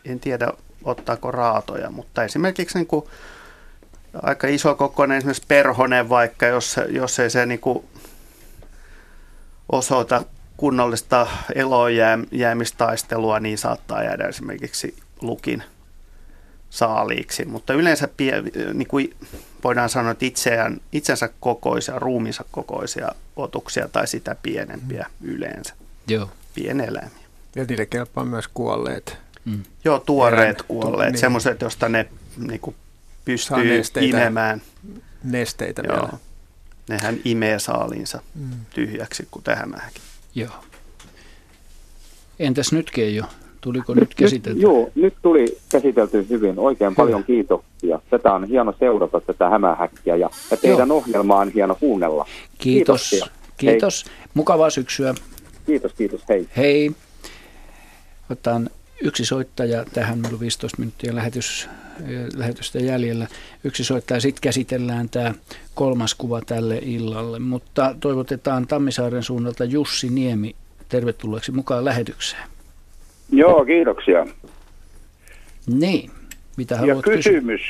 [0.05, 0.52] En tiedä,
[0.85, 3.05] ottaako raatoja, mutta esimerkiksi niin kuin
[4.23, 7.85] aika iso kokoinen esimerkiksi perhonen vaikka, jos, jos ei se niin kuin
[9.73, 10.23] osoita
[10.56, 15.62] kunnollista elojäämistaistelua, niin saattaa jäädä esimerkiksi lukin
[16.74, 18.42] saaliiksi, mutta yleensä pie,
[18.74, 19.14] niin kuin
[19.64, 25.74] voidaan sanoa, että itseään, itsensä kokoisia, ruumiinsa kokoisia otuksia tai sitä pienempiä yleensä.
[26.09, 26.30] Joo.
[26.55, 27.18] Pieneläimiä.
[27.56, 29.16] Ja niille kelpaa myös kuolleet.
[29.44, 29.62] Mm.
[29.84, 31.20] Joo, tuoreet Erän, kuolleet, niin.
[31.20, 32.76] semmoiset, josta ne niin kuin,
[33.24, 34.16] pystyy nesteitä.
[34.18, 34.62] imemään.
[35.24, 35.96] Nesteitä Joo.
[35.96, 36.09] vielä.
[36.88, 38.51] Nehän imee saaliinsa Mm.
[38.74, 40.02] tyhjäksi kuin tähämähäkin.
[40.34, 40.64] Joo.
[42.38, 43.24] Entäs nyt Keijo?
[43.65, 44.61] Tuliko nyt käsitelty?
[44.61, 46.59] Joo, nyt tuli käsitelty hyvin.
[46.59, 48.01] Oikein paljon kiitoksia.
[48.11, 52.27] Tätä on hieno seurata, tätä hämähäkkiä, ja, ja teidän ohjelmaa on hieno kuunnella.
[52.59, 53.11] Kiitos.
[53.11, 53.36] Kiitoksia.
[53.57, 54.05] Kiitos.
[54.35, 55.15] Mukavaa syksyä.
[55.66, 56.20] Kiitos, kiitos.
[56.28, 56.49] Hei.
[56.57, 56.93] Hei.
[58.31, 58.70] Otan
[59.01, 60.19] yksi soittaja tähän.
[60.19, 61.69] Meillä on 15 minuuttia lähetys,
[62.01, 63.27] eh, lähetystä jäljellä.
[63.65, 64.20] Yksi soittaja.
[64.20, 65.35] Sitten käsitellään tämä
[65.74, 67.39] kolmas kuva tälle illalle.
[67.39, 70.57] Mutta toivotetaan Tammisaaren suunnalta Jussi Niemi
[70.89, 72.53] tervetulleeksi mukaan lähetykseen.
[73.32, 74.26] Joo, kiitoksia.
[75.66, 76.10] Niin.
[76.56, 77.32] Mitä Ja haluat kysyä?
[77.32, 77.60] kysymys.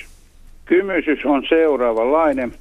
[0.65, 2.53] Kysymys on seuraavanlainen.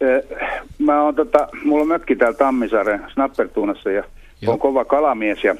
[0.00, 0.38] Eh,
[0.78, 4.04] Mä oon tota, mulla on mökki täällä Tammisaaren Snappertuunassa ja
[4.46, 5.54] on kova kalamies ja,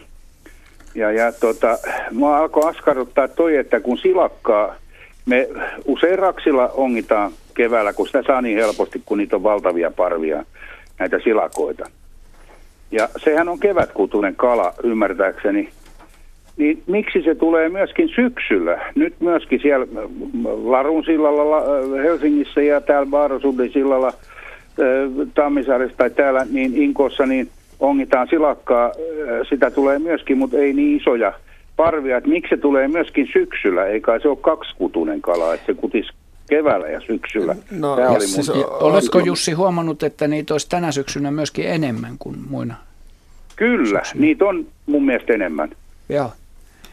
[0.94, 1.78] ja, ja tota,
[2.12, 4.74] mua alkoi askarruttaa toi, että kun silakkaa,
[5.26, 5.48] me
[5.84, 10.44] usein raksilla ongitaan keväällä, kun sitä saa niin helposti, kun niitä on valtavia parvia,
[10.98, 11.90] näitä silakoita.
[12.90, 15.70] Ja sehän on kevätkutuinen kala, ymmärtääkseni.
[16.57, 18.93] Niin miksi se tulee myöskin syksyllä?
[18.95, 19.87] Nyt myöskin siellä
[20.65, 24.15] Larun sillalla La- Helsingissä ja täällä Vaarosudin sillalla äh,
[25.35, 27.49] Tammisaaressa tai täällä niin Inkossa niin
[27.81, 28.87] ongitaan silakkaa.
[28.87, 28.93] Äh,
[29.49, 31.33] Sitä tulee myöskin, mutta ei niin isoja
[31.77, 32.16] parvia.
[32.16, 33.87] Et miksi se tulee myöskin syksyllä?
[33.87, 36.09] Ei kai se ole kaksikutuinen kala, että se kutis
[36.51, 37.57] keväällä ja syksyllä.
[37.70, 38.29] No, Tämä oli mun...
[38.29, 42.74] siis o- Oletko Jussi huomannut, että niitä olisi tänä syksynä myöskin enemmän kuin muina?
[43.57, 45.70] Kyllä, niitä on mun mielestä enemmän.
[46.09, 46.31] Joo.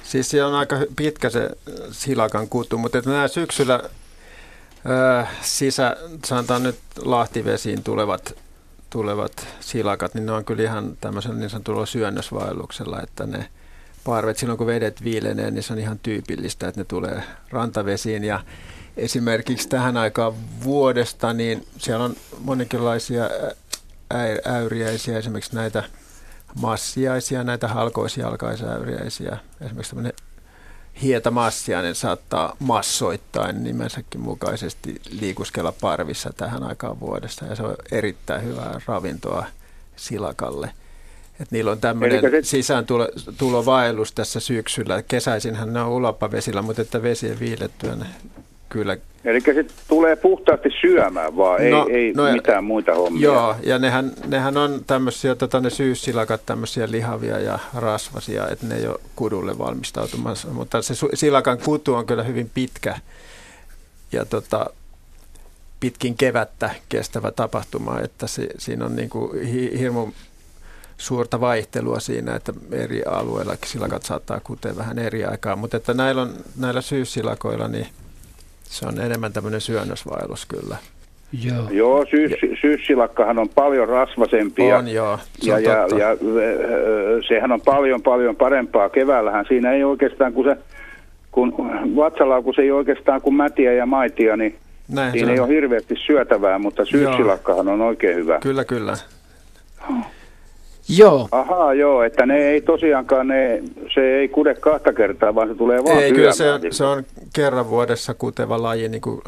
[0.10, 3.84] Siis se on aika pitkä se äh, silakan kutu, mutta että nämä syksyllä
[5.19, 8.36] äh, sisä, sanotaan nyt lahtivesiin tulevat,
[8.90, 13.49] tulevat silakat, niin ne on kyllä ihan tämmöisellä niin sanotulla syönnösvaelluksella, että ne
[14.03, 18.23] parvet silloin kun vedet viilenee, niin se on ihan tyypillistä, että ne tulee rantavesiin.
[18.23, 18.40] Ja
[18.98, 20.34] esimerkiksi tähän aikaan
[20.64, 23.56] vuodesta, niin siellä on monikinlaisia ä-
[24.14, 25.84] äi- äyriäisiä, esimerkiksi näitä
[26.55, 29.38] massiaisia, näitä halkoisjalkaisäyriäisiä.
[29.61, 30.13] Esimerkiksi tämmöinen
[31.01, 38.81] hietamassiainen saattaa massoittain nimensäkin mukaisesti liikuskella parvissa tähän aikaan vuodesta ja se on erittäin hyvää
[38.88, 39.45] ravintoa
[39.95, 40.71] silakalle.
[41.39, 45.03] Et niillä on tämmöinen se- sisääntulovaellus tässä syksyllä.
[45.03, 48.05] Kesäisinhän ne on ulapavesillä, mutta että vesien viilettyä ne
[48.69, 53.21] kyllä Eli se tulee puhtaasti syömään vaan, ei, No, ei no ja- mitään muita hommia.
[53.23, 58.75] Joo, ja nehän, nehän on tämmöisiä, tota, ne syyssilakat tämmöisiä lihavia ja rasvasia, että ne
[58.75, 60.47] ei ole kudulle valmistautumassa.
[60.47, 62.95] Mutta se silakan kutu on kyllä hyvin pitkä
[64.11, 64.65] ja tota,
[65.79, 70.07] pitkin kevättä kestävä tapahtuma, että se, siinä on niin kuin hi- hirmu
[70.97, 76.21] suurta vaihtelua siinä, että eri alueilla silakat saattaa kutea vähän eri aikaa, mutta että näillä,
[76.21, 77.87] on, näillä syyssilakoilla niin
[78.69, 80.77] se on enemmän tämmöinen syönnösvaellus kyllä.
[81.45, 81.69] Joo.
[81.71, 82.31] Joo, syys,
[82.61, 84.67] syyssilakkahan on paljon rasvasempi.
[84.67, 85.95] ja- On joo, se ja, on ja, totta.
[85.97, 89.45] ja ö, sehän on paljon paljon parempaa keväällähän.
[89.47, 90.57] Siinä ei oikeastaan, kun se
[91.31, 91.53] kun
[91.95, 94.55] vatsalaukus ei oikeastaan kuin mätiä ja maitia, niin
[94.87, 95.45] Näin siinä ei on.
[95.45, 98.39] ole hirveästi syötävää, mutta syyssilakkahan on oikein hyvä.
[98.39, 98.93] Kyllä, kyllä.
[100.90, 101.28] Joo.
[101.32, 103.64] Ahaa, joo, että ne ei tosiaankaan, ne,
[103.94, 107.03] se ei kude kahta kertaa, vaan se tulee vaan Ei, kyllä se on, se on
[107.34, 109.22] kerran vuodessa kuteva laji, niin kuin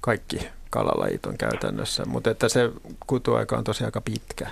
[0.00, 0.38] kaikki
[0.70, 2.70] kalalajit on käytännössä, mutta että se
[3.06, 4.46] kutuaika on tosiaan aika pitkä.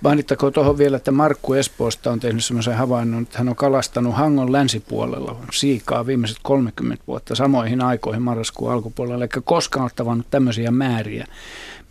[0.00, 4.52] Mainittakoon tuohon vielä, että Markku Espoosta on tehnyt sellaisen havainnon, että hän on kalastanut Hangon
[4.52, 11.26] länsipuolella siikaa viimeiset 30 vuotta samoihin aikoihin marraskuun alkupuolella, eikä koskaan ole tavannut tämmöisiä määriä,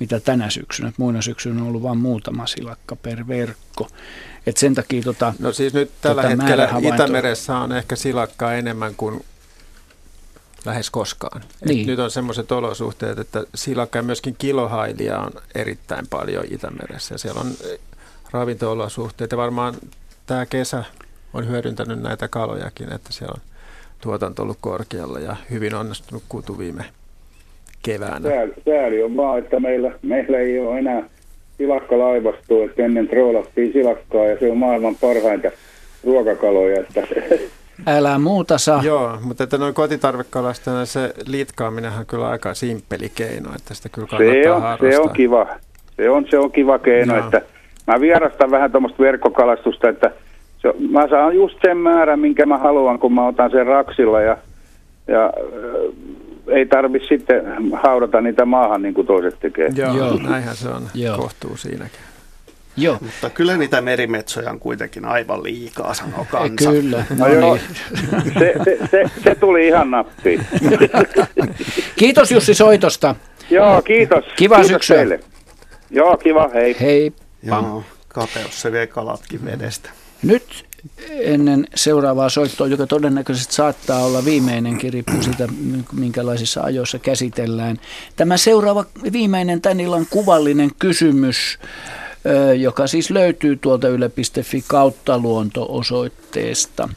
[0.03, 0.89] mitä tänä syksynä.
[0.89, 3.87] Että muina syksynä on ollut vain muutama silakka per verkko.
[4.47, 8.95] Et sen takia tota, No siis nyt tällä tota hetkellä Itämeressä on ehkä silakkaa enemmän
[8.95, 9.25] kuin
[10.65, 11.41] lähes koskaan.
[11.41, 11.87] Et Niin.
[11.87, 17.13] Nyt on semmoiset olosuhteet, että silakkaa ja myöskin kilohailia on erittäin paljon Itämeressä.
[17.13, 17.79] Ja siellä on eh,
[18.31, 19.73] ravinto-olosuhteet ja varmaan
[20.25, 20.83] tämä kesä
[21.33, 23.41] on hyödyntänyt näitä kalojakin, että siellä on
[24.01, 26.85] tuotanto ollut korkealla ja hyvin onnistunut kutu viime
[27.83, 28.29] keväänä.
[28.29, 31.03] Sääli, sääli on vaan, että meillä, meillä ei ole enää
[31.57, 35.51] silakkalaivastoa, että ennen troolattiin silakkaa ja se on maailman parhaita
[36.03, 36.79] ruokakaloja.
[36.79, 37.07] Että
[37.97, 38.83] älä muuta saa.
[38.83, 44.07] Joo, mutta että noin kotitarvekalastajana se litkaaminenhan on kyllä aika simppeli keino, että sitä kyllä
[44.07, 44.91] se, kannattaa on, harrastaa.
[44.91, 45.47] se on kiva.
[45.95, 47.25] Se on, se on kiva keino, Joo.
[47.25, 47.41] että
[47.87, 50.11] mä vierastan vähän tuommoista verkkokalastusta, että
[50.57, 54.37] se, mä saan just sen määrän, minkä mä haluan, kun mä otan sen raksilla ja,
[55.07, 55.33] ja
[56.47, 57.43] ei tarvitse sitten
[57.83, 59.69] haudata niitä maahan niin kuin toiset tekee.
[59.75, 60.17] Joo, Joo.
[60.17, 60.89] näinhän se on.
[60.93, 61.17] Joo.
[61.17, 61.99] Kohtuu siinäkin.
[62.77, 62.97] Joo.
[63.01, 66.71] Mutta kyllä niitä merimetsoja on kuitenkin aivan liikaa, sanoo kansa.
[66.71, 67.03] Kyllä.
[67.17, 67.57] No, no joo,
[68.39, 70.45] se, se, se, se tuli ihan nappiin.
[71.99, 73.15] Kiitos Jussi soitosta.
[73.49, 74.25] Joo, kiitos.
[74.35, 74.97] Kiva kiitos syksyä.
[74.97, 75.19] Teille.
[75.89, 76.75] Joo, kiva, hei.
[76.81, 77.13] Hei.
[77.43, 79.89] Joo, kapeus se vie kalatkin vedestä.
[80.23, 80.65] Nyt
[81.09, 85.47] ennen seuraavaa soittoa, joka todennäköisesti saattaa olla viimeinenkin, riippuu siitä,
[85.93, 87.79] minkälaisissa ajoissa käsitellään.
[88.15, 91.59] Tämä seuraava viimeinen tämän illan kuvallinen kysymys,
[92.57, 96.89] joka siis löytyy tuolta yle.fi kautta luonto-osoitteesta.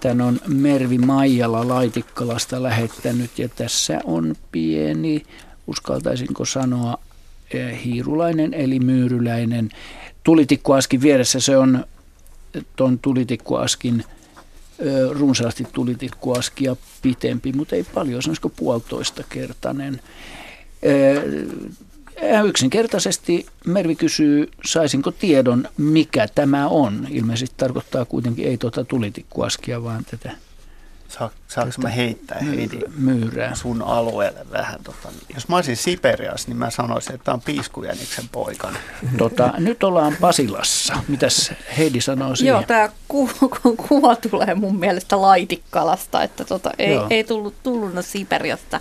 [0.00, 5.22] Tän on Mervi Maijala Laitikkalasta lähettänyt ja tässä on pieni,
[5.66, 6.98] uskaltaisinko sanoa,
[7.54, 9.68] eh, hiirulainen eli myyryläinen
[10.22, 11.40] tulitikkuaskin vieressä.
[11.40, 11.84] Se on
[12.76, 14.04] tuon tulitikkuaskin
[15.10, 20.00] runsaasti tulitikkuaskia pitempi, mutta ei paljon, sanoisiko puolitoista kertainen.
[22.46, 27.06] Yksinkertaisesti Mervi kysyy, saisinko tiedon, mikä tämä on.
[27.10, 30.32] Ilmeisesti tarkoittaa kuitenkin ei tuota tulitikkuaskia, vaan tätä
[31.18, 33.54] Saa, saanko mä heittää Heidi myyrää.
[33.54, 34.80] sun alueelle vähän?
[34.84, 38.78] Tota, jos mä olisin Siperiassa, niin mä sanoisin, että tämä on Piiskujäniksen poikana.
[39.18, 40.94] Tota, nyt ollaan Pasilassa.
[41.08, 42.52] Mitäs Heidi sanoo siihen?
[42.52, 43.30] Joo, tämä ku,
[43.62, 47.06] ku, kuva tulee mun mielestä laitikkalasta, että tota, ei, Joo.
[47.10, 48.80] ei tullut, tullut Siperiasta.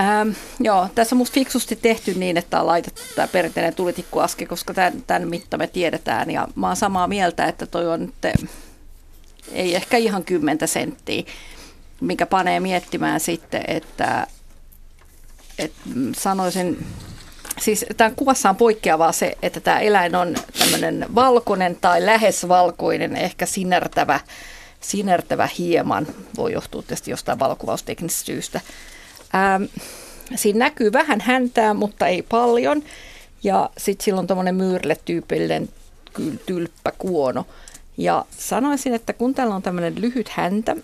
[0.00, 0.30] Ähm,
[0.60, 5.02] joo, tässä on musta fiksusti tehty niin, että on laitettu tämä perinteinen tulitikkuaski, koska tämän,
[5.06, 6.30] tämän mitta me tiedetään.
[6.30, 8.14] Ja mä oon samaa mieltä, että toi on nyt,
[9.52, 11.22] ei ehkä ihan kymmentä senttiä,
[12.00, 14.26] mikä panee miettimään sitten, että,
[15.58, 15.80] että
[16.16, 16.86] sanoisin,
[17.60, 23.16] siis tämän kuvassa on poikkeavaa se, että tämä eläin on tämmöinen valkoinen tai lähes valkoinen,
[23.16, 24.20] ehkä sinertävä,
[24.80, 26.06] sinertävä hieman,
[26.36, 28.60] voi johtua tietysti jostain valokuvausteknisestä syystä.
[29.34, 29.62] Ähm,
[30.34, 32.82] siinä näkyy vähän häntää, mutta ei paljon.
[33.42, 35.68] Ja sitten sillä on tuommoinen myyrille-tyypillinen
[36.12, 37.46] ky- tylppä kuono.
[37.98, 40.76] Ja sanoisin, että kun täällä on tämmöinen lyhyt häntä,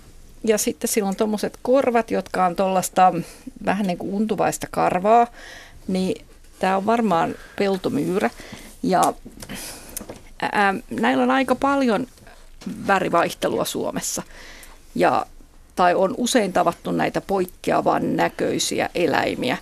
[0.45, 3.13] ja sitten sillä on tuommoiset korvat, jotka on tuollaista
[3.65, 5.27] vähän niin kuin untuvaista karvaa,
[5.89, 6.27] niin
[6.59, 8.31] tämä on varmaan peltomyyrä.
[8.83, 9.13] Ja
[10.53, 12.07] ää, näillä on aika paljon
[12.87, 14.23] värivaihtelua Suomessa.
[14.95, 15.27] Ja
[15.77, 19.57] tai on usein tavattu näitä poikkeavan näköisiä eläimiä.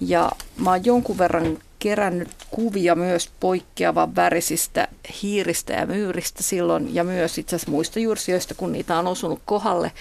[0.00, 4.88] Ja mä oon jonkun verran kerännyt kuvia myös poikkeavan värisistä
[5.22, 9.92] hiiristä ja myyristä silloin, ja myös itse asiassa muista jyrsijöistä, kun niitä on osunut kohdalle.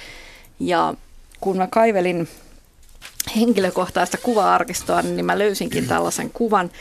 [0.59, 0.93] Ja
[1.39, 2.27] kun mä kaivelin
[3.35, 6.71] henkilökohtaista kuva-arkistoa, niin mä löysinkin tällaisen kuvan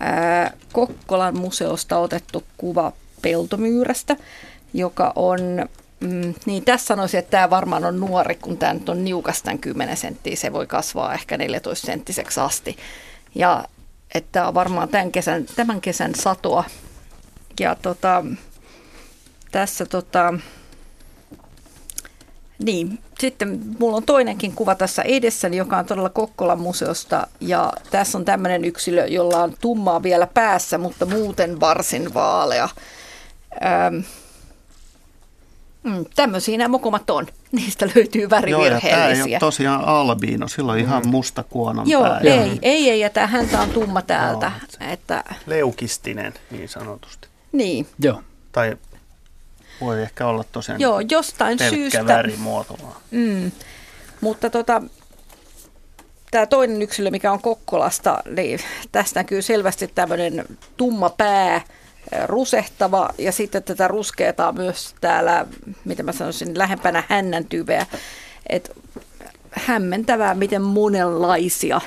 [0.00, 2.92] ää, Kokkolan museosta otettu kuva
[3.22, 4.16] peltomyyrästä,
[4.74, 5.40] joka on
[6.00, 9.96] Mm, niin tässä sanoisin, että tämä varmaan on nuori, kun tämä nyt on niukastaan 10
[9.96, 12.76] senttiä, se voi kasvaa ehkä 14 senttiseksi asti.
[13.34, 13.64] Ja
[14.14, 16.64] että on varmaan tämän kesän, tämän kesän satoa.
[17.60, 18.24] Ja tota,
[19.52, 20.34] tässä tota,
[22.58, 27.26] niin, sitten mulla on toinenkin kuva tässä edessäni, joka on todella Kokkolan museosta.
[27.40, 32.68] Ja tässä on tämmöinen yksilö, jolla on tummaa vielä päässä, mutta muuten varsin vaalea.
[33.86, 34.04] Öm,
[35.86, 37.26] Mm, tämmöisiä nämä mokomat on.
[37.52, 39.24] Niistä löytyy Joo, ja tämä ei värivirheellisiä.
[39.24, 42.20] ole tosiaan albiino, sillä on ihan musta kuonon Joo, pää.
[42.20, 44.52] ei, ei, ei, ja tämä häntä on tumma täältä.
[44.80, 47.28] että, Leukistinen niin sanotusti.
[47.52, 48.22] niin, Joo.
[48.52, 48.76] Tai
[49.80, 52.06] voi ehkä olla tosiaan Joo, jostain pelkkä syystä.
[52.06, 52.96] värimuoto vaan.
[53.10, 53.50] mm,
[54.20, 54.82] mutta tota,
[56.30, 58.60] tämä toinen yksilö, mikä on Kokkolasta, niin
[58.92, 60.44] tästä näkyy selvästi tämmöinen
[60.76, 61.60] tumma pää,
[62.26, 65.46] rusehtava ja sitten tätä ruskeata on myös täällä,
[65.84, 67.86] mitä mä sanoisin, lähempänä hännän tyveä.
[68.48, 68.76] Et
[69.50, 71.80] hämmentävää, miten monenlaisia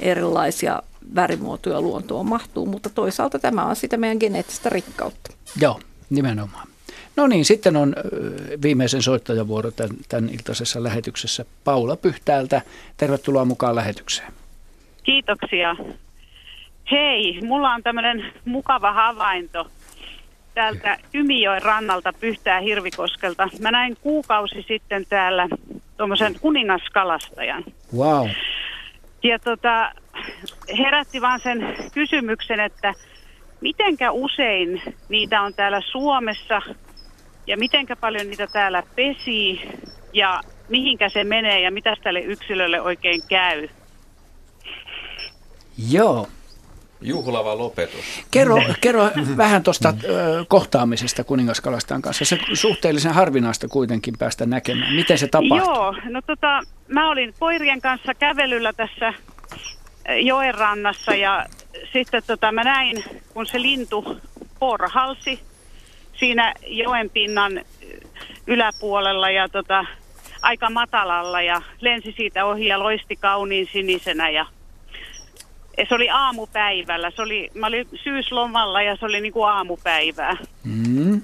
[0.00, 0.82] erilaisia
[1.14, 5.30] värimuotoja luontoon mahtuu, mutta toisaalta tämä on sitä meidän geneettistä rikkautta.
[5.60, 5.80] Joo,
[6.10, 6.68] nimenomaan.
[7.16, 7.94] No niin, sitten on
[8.62, 12.62] viimeisen soittajavuoro tämän, tämän iltaisessa lähetyksessä Paula Pyhtäältä.
[12.96, 14.32] Tervetuloa mukaan lähetykseen.
[15.02, 15.76] Kiitoksia.
[16.90, 19.70] Hei, mulla on tämmöinen mukava havainto
[20.54, 23.48] täältä Kymijoen rannalta Pyhtää Hirvikoskelta.
[23.60, 25.48] Mä näin kuukausi sitten täällä
[25.96, 27.64] tuommoisen kuningaskalastajan.
[27.96, 28.28] Wow.
[29.22, 29.92] Ja tota,
[30.78, 32.94] herätti vaan sen kysymyksen, että
[33.60, 36.62] mitenkä usein niitä on täällä Suomessa
[37.46, 39.70] ja mitenkä paljon niitä täällä pesii
[40.12, 43.68] ja mihinkä se menee ja mitä tälle yksilölle oikein käy.
[45.90, 46.28] Joo.
[47.00, 48.04] Juhlava lopetus.
[48.30, 49.94] Kerro, kerro vähän tuosta
[50.48, 52.24] kohtaamisesta kuningaskalastaan kanssa.
[52.24, 54.94] Se suhteellisen harvinaista kuitenkin päästä näkemään.
[54.94, 55.74] Miten se tapahtuu?
[55.74, 59.14] Joo, no tota, mä olin poirien kanssa kävelyllä tässä
[60.20, 61.46] joen rannassa ja
[61.92, 63.04] sitten tota, mä näin,
[63.34, 64.20] kun se lintu
[64.58, 65.40] porhalsi
[66.18, 67.60] siinä joen pinnan
[68.46, 69.84] yläpuolella ja tota,
[70.42, 74.46] aika matalalla ja lensi siitä ohi ja loisti kauniin sinisenä ja
[75.88, 77.10] se oli aamupäivällä.
[77.10, 80.36] Se oli, mä olin syyslomalla ja se oli niin kuin aamupäivää.
[80.64, 81.22] Mm.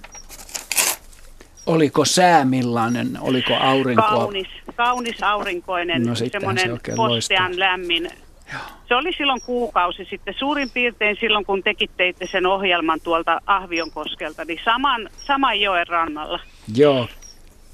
[1.67, 3.19] Oliko sää millainen?
[3.21, 4.03] Oliko aurinko?
[4.03, 8.11] Kaunis, kaunis aurinkoinen, no, semmoinen se postean lämmin.
[8.53, 8.63] Joo.
[8.89, 14.61] Se oli silloin kuukausi sitten, suurin piirtein silloin kun tekitte sen ohjelman tuolta Ahvionkoskelta, niin
[14.65, 16.41] saman, saman joen rannalla.
[16.75, 17.09] Joo,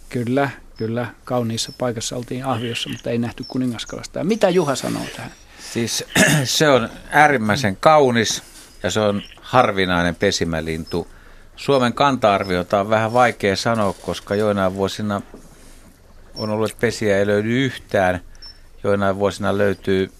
[0.08, 1.06] kyllä, kyllä.
[1.24, 4.24] Kauniissa paikassa oltiin Ahviossa, mutta ei nähty kuningaskalasta.
[4.24, 5.30] Mitä Juha sanoo tähän?
[5.72, 6.04] Siis
[6.44, 8.42] se on äärimmäisen kaunis
[8.82, 11.08] ja se on harvinainen pesimälintu.
[11.56, 15.22] Suomen kanta-arviota on vähän vaikea sanoa, koska joinain vuosina
[16.34, 18.20] on ollut, että pesiä ei löydy yhtään.
[18.84, 20.12] Joinain vuosina löytyy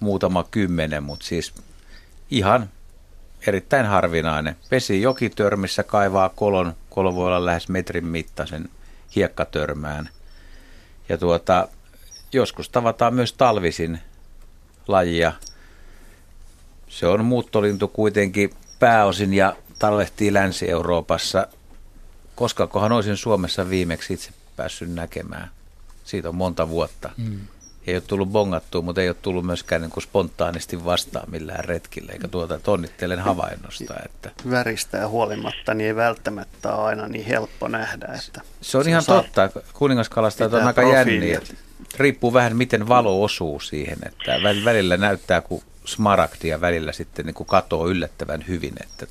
[0.00, 1.54] muutama kymmenen, mutta siis
[2.30, 2.70] ihan
[3.46, 4.56] erittäin harvinainen.
[4.70, 8.68] Pesi jokitörmissä kaivaa kolon, kolo voi olla lähes metrin mittaisen
[9.16, 10.08] hiekkatörmään.
[11.08, 11.68] Ja tuota,
[12.32, 14.00] joskus tavataan myös talvisin
[14.88, 15.32] lajia.
[16.88, 21.46] Se on muuttolintu kuitenkin pääosin ja talvehtii Länsi-Euroopassa.
[22.34, 25.50] Koska kohan olisin Suomessa viimeksi itse päässyt näkemään.
[26.04, 27.10] Siitä on monta vuotta.
[27.16, 27.38] Mm.
[27.86, 32.12] Ei ole tullut bongattua, mutta ei ole tullut myöskään niin kuin spontaanisti vastaan millään retkillä,
[32.12, 33.94] eikä tuota, onnittelen havainnosta.
[34.04, 34.30] Että.
[34.50, 38.06] Väristä ja huolimatta niin ei välttämättä ole aina niin helppo nähdä.
[38.06, 39.50] Että se on se ihan totta.
[39.72, 41.40] Kuningaskalastajat on aika jänniä
[41.96, 43.98] riippuu vähän, miten valo osuu siihen.
[44.06, 44.32] Että
[44.64, 48.74] välillä näyttää kuin smaragdia, välillä sitten niin kuin katoo yllättävän hyvin.
[48.80, 49.06] Että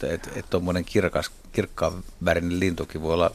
[0.50, 1.94] tuommoinen että, että kirkas, kirkkaan
[2.26, 3.32] värinen lintukin voi olla,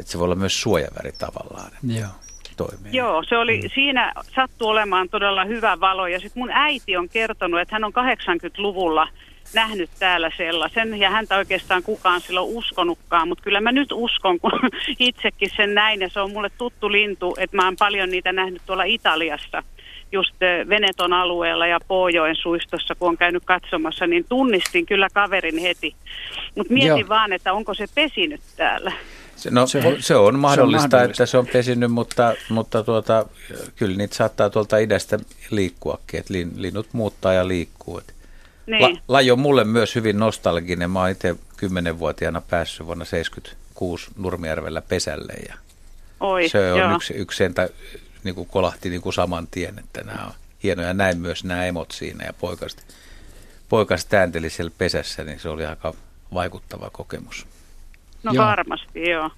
[0.00, 1.70] että se voi olla myös suojaväri tavallaan.
[1.82, 2.08] Joo.
[2.56, 2.96] Toimii.
[2.96, 3.68] Joo, se oli, mm.
[3.74, 6.06] siinä sattuu olemaan todella hyvä valo.
[6.06, 9.08] Ja sitten mun äiti on kertonut, että hän on 80-luvulla–
[9.54, 14.52] nähnyt täällä sellaisen, ja häntä oikeastaan kukaan silloin uskonutkaan, mutta kyllä mä nyt uskon, kun
[14.98, 18.62] itsekin sen näin, ja se on mulle tuttu lintu, että mä oon paljon niitä nähnyt
[18.66, 19.62] tuolla Italiassa,
[20.12, 20.34] just
[20.68, 25.94] Veneton alueella ja Pohjoen suistossa, kun on käynyt katsomassa, niin tunnistin kyllä kaverin heti.
[26.54, 27.08] Mutta mietin Joo.
[27.08, 28.92] vaan, että onko se pesinyt täällä.
[29.36, 32.34] Se, no, se, on, se on mahdollista, se on mahdollista, että se on pesinyt, mutta,
[32.48, 33.26] mutta tuota,
[33.76, 35.18] kyllä niitä saattaa tuolta idästä
[35.50, 37.98] liikkuakin, että linnut muuttaa ja liikkuu.
[37.98, 38.12] Että
[38.68, 38.94] niin.
[38.94, 40.90] La, laji on mulle myös hyvin nostalginen.
[40.90, 45.54] Mä oon itse kymmenenvuotiaana päässyt vuonna 76 Nurmijärvellä pesälle ja
[46.20, 46.96] Oi, se on joo.
[46.96, 47.68] yksi, yksi sentä,
[48.24, 50.32] niin kuin kolahti niin kuin saman tien, että nämä on
[50.62, 50.94] hienoja.
[50.94, 52.82] Näin myös nämä emot siinä ja poikasta,
[53.68, 55.94] poikasta täänteli siellä pesässä, niin se oli aika
[56.34, 57.46] vaikuttava kokemus.
[58.22, 58.44] No joo.
[58.44, 59.30] varmasti, joo.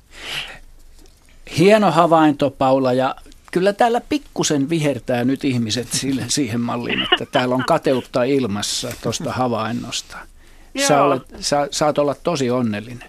[1.58, 3.14] Hieno havainto, Paula, ja
[3.50, 9.32] kyllä täällä pikkusen vihertää nyt ihmiset sille, siihen malliin, että täällä on kateutta ilmassa tuosta
[9.32, 10.16] havainnosta.
[10.88, 13.08] Sä, olet, sä saat olla tosi onnellinen.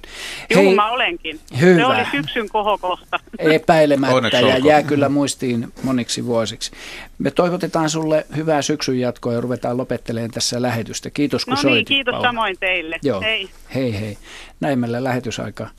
[0.49, 1.39] Joo, Hei, mä olenkin.
[1.59, 1.80] Hyvä.
[1.80, 3.19] Se oli syksyn kohokohta.
[3.39, 6.72] Epäilemättä ja jää kyllä muistiin moniksi vuosiksi.
[7.19, 11.09] Me toivotetaan sulle hyvää syksyn jatkoa ja ruvetaan lopettelemaan tässä lähetystä.
[11.09, 12.27] Kiitos kun no niin, soitit, kiitos Paula.
[12.27, 12.99] samoin teille.
[13.03, 13.22] Joo.
[13.22, 13.49] Hei.
[13.76, 14.18] Hei hei.
[14.59, 15.69] Näin meillä lähetysaika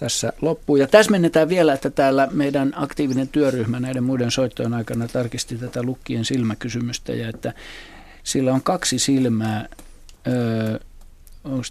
[0.00, 0.76] tässä loppuu.
[0.76, 6.24] Ja täsmennetään vielä, että täällä meidän aktiivinen työryhmä näiden muiden soittojen aikana tarkisti tätä lukkien
[6.24, 7.52] silmäkysymystä ja että
[8.24, 9.68] sillä on kaksi silmää.
[10.26, 10.78] Öö,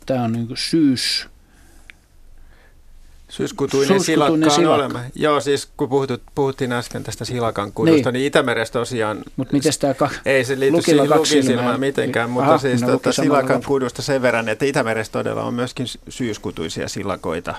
[0.06, 1.28] tämä on niin syys,
[3.30, 5.02] Syyskutuinen, silakka on olema.
[5.16, 9.24] Joo, siis kun puhutut, puhuttiin äsken tästä silakan kudusta, niin, niin Itämerestä tosiaan...
[9.36, 13.64] Mutta miten tämä ka- Ei se liity siihen lukisilmään mitenkään, mutta Aha, siis tuota, silakan
[13.64, 17.56] kudusta sen verran, että Itämerestä todella on myöskin syyskutuisia silakoita.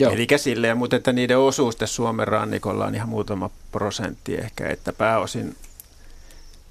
[0.00, 0.12] Joo.
[0.12, 4.92] Eli silleen, mutta että niiden osuus tässä Suomen rannikolla on ihan muutama prosentti ehkä, että
[4.92, 5.56] pääosin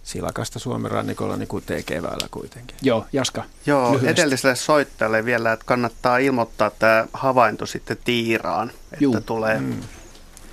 [0.03, 2.77] silakasta Suomen rannikolla niin kutee keväällä kuitenkin.
[2.81, 3.43] Joo, Jaska.
[3.65, 4.21] Joo, lyhyesti.
[4.21, 9.21] edelliselle soittajalle vielä, että kannattaa ilmoittaa tämä havainto sitten Tiiraan, että Juu.
[9.21, 9.79] tulee mm.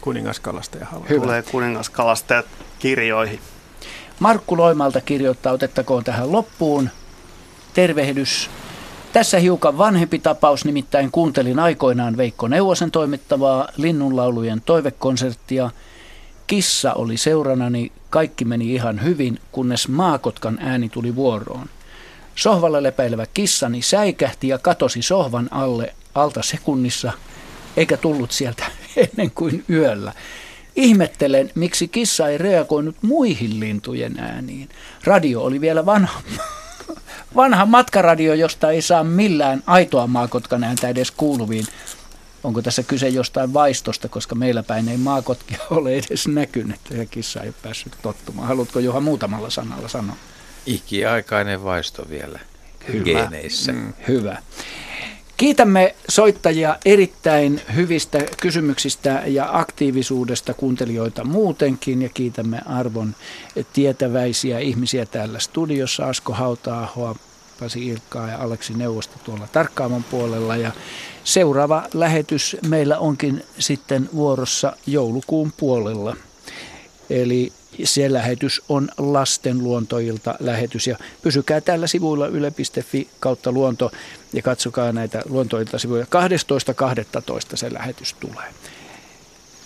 [0.00, 1.20] kuningaskalastaja havainto.
[1.20, 2.46] Tulee kuningaskalastajat
[2.78, 3.40] kirjoihin.
[4.20, 6.90] Markku Loimalta kirjoittaa, otettakoon tähän loppuun
[7.74, 8.50] tervehdys
[9.16, 15.70] tässä hiukan vanhempi tapaus, nimittäin kuuntelin aikoinaan Veikko Neuvosen toimittavaa linnunlaulujen toivekonserttia.
[16.46, 21.68] Kissa oli seuranani, kaikki meni ihan hyvin, kunnes maakotkan ääni tuli vuoroon.
[22.34, 27.12] Sohvalla lepäilevä kissani säikähti ja katosi sohvan alle alta sekunnissa,
[27.76, 28.64] eikä tullut sieltä
[28.96, 30.12] ennen kuin yöllä.
[30.74, 34.68] Ihmettelen, miksi kissa ei reagoinut muihin lintujen ääniin.
[35.04, 36.22] Radio oli vielä vanha,
[37.36, 41.66] vanha matkaradio, josta ei saa millään aitoa maakotkan ääntä edes kuuluviin.
[42.44, 47.42] Onko tässä kyse jostain vaistosta, koska meillä päin ei maakotkia ole edes näkynyt ja kissa
[47.42, 48.48] ei päässyt tottumaan.
[48.48, 50.16] Haluatko Juha muutamalla sanalla sanoa?
[50.66, 52.40] Ikiaikainen vaisto vielä
[52.92, 53.04] Hyvä.
[53.04, 53.72] geeneissä.
[53.72, 54.42] Mm, hyvä.
[55.36, 63.14] Kiitämme soittajia erittäin hyvistä kysymyksistä ja aktiivisuudesta kuuntelijoita muutenkin ja kiitämme arvon
[63.72, 66.06] tietäväisiä ihmisiä täällä studiossa.
[66.06, 66.88] Asko hauta
[67.60, 70.56] Pasi Ilkkaa ja Aleksi Neuvosto tuolla tarkkaamon puolella.
[70.56, 70.72] Ja
[71.24, 76.16] seuraava lähetys meillä onkin sitten vuorossa joulukuun puolella.
[77.10, 77.52] Eli
[77.84, 83.92] se lähetys on lasten luontoilta lähetys ja pysykää täällä sivuilla yle.fi kautta luonto
[84.32, 86.04] ja katsokaa näitä luontoilta sivuja.
[86.04, 87.56] 12.12.
[87.56, 88.54] se lähetys tulee.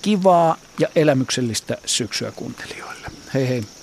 [0.03, 3.09] Kivaa ja elämyksellistä syksyä kuuntelijoille.
[3.35, 3.80] Hei hei.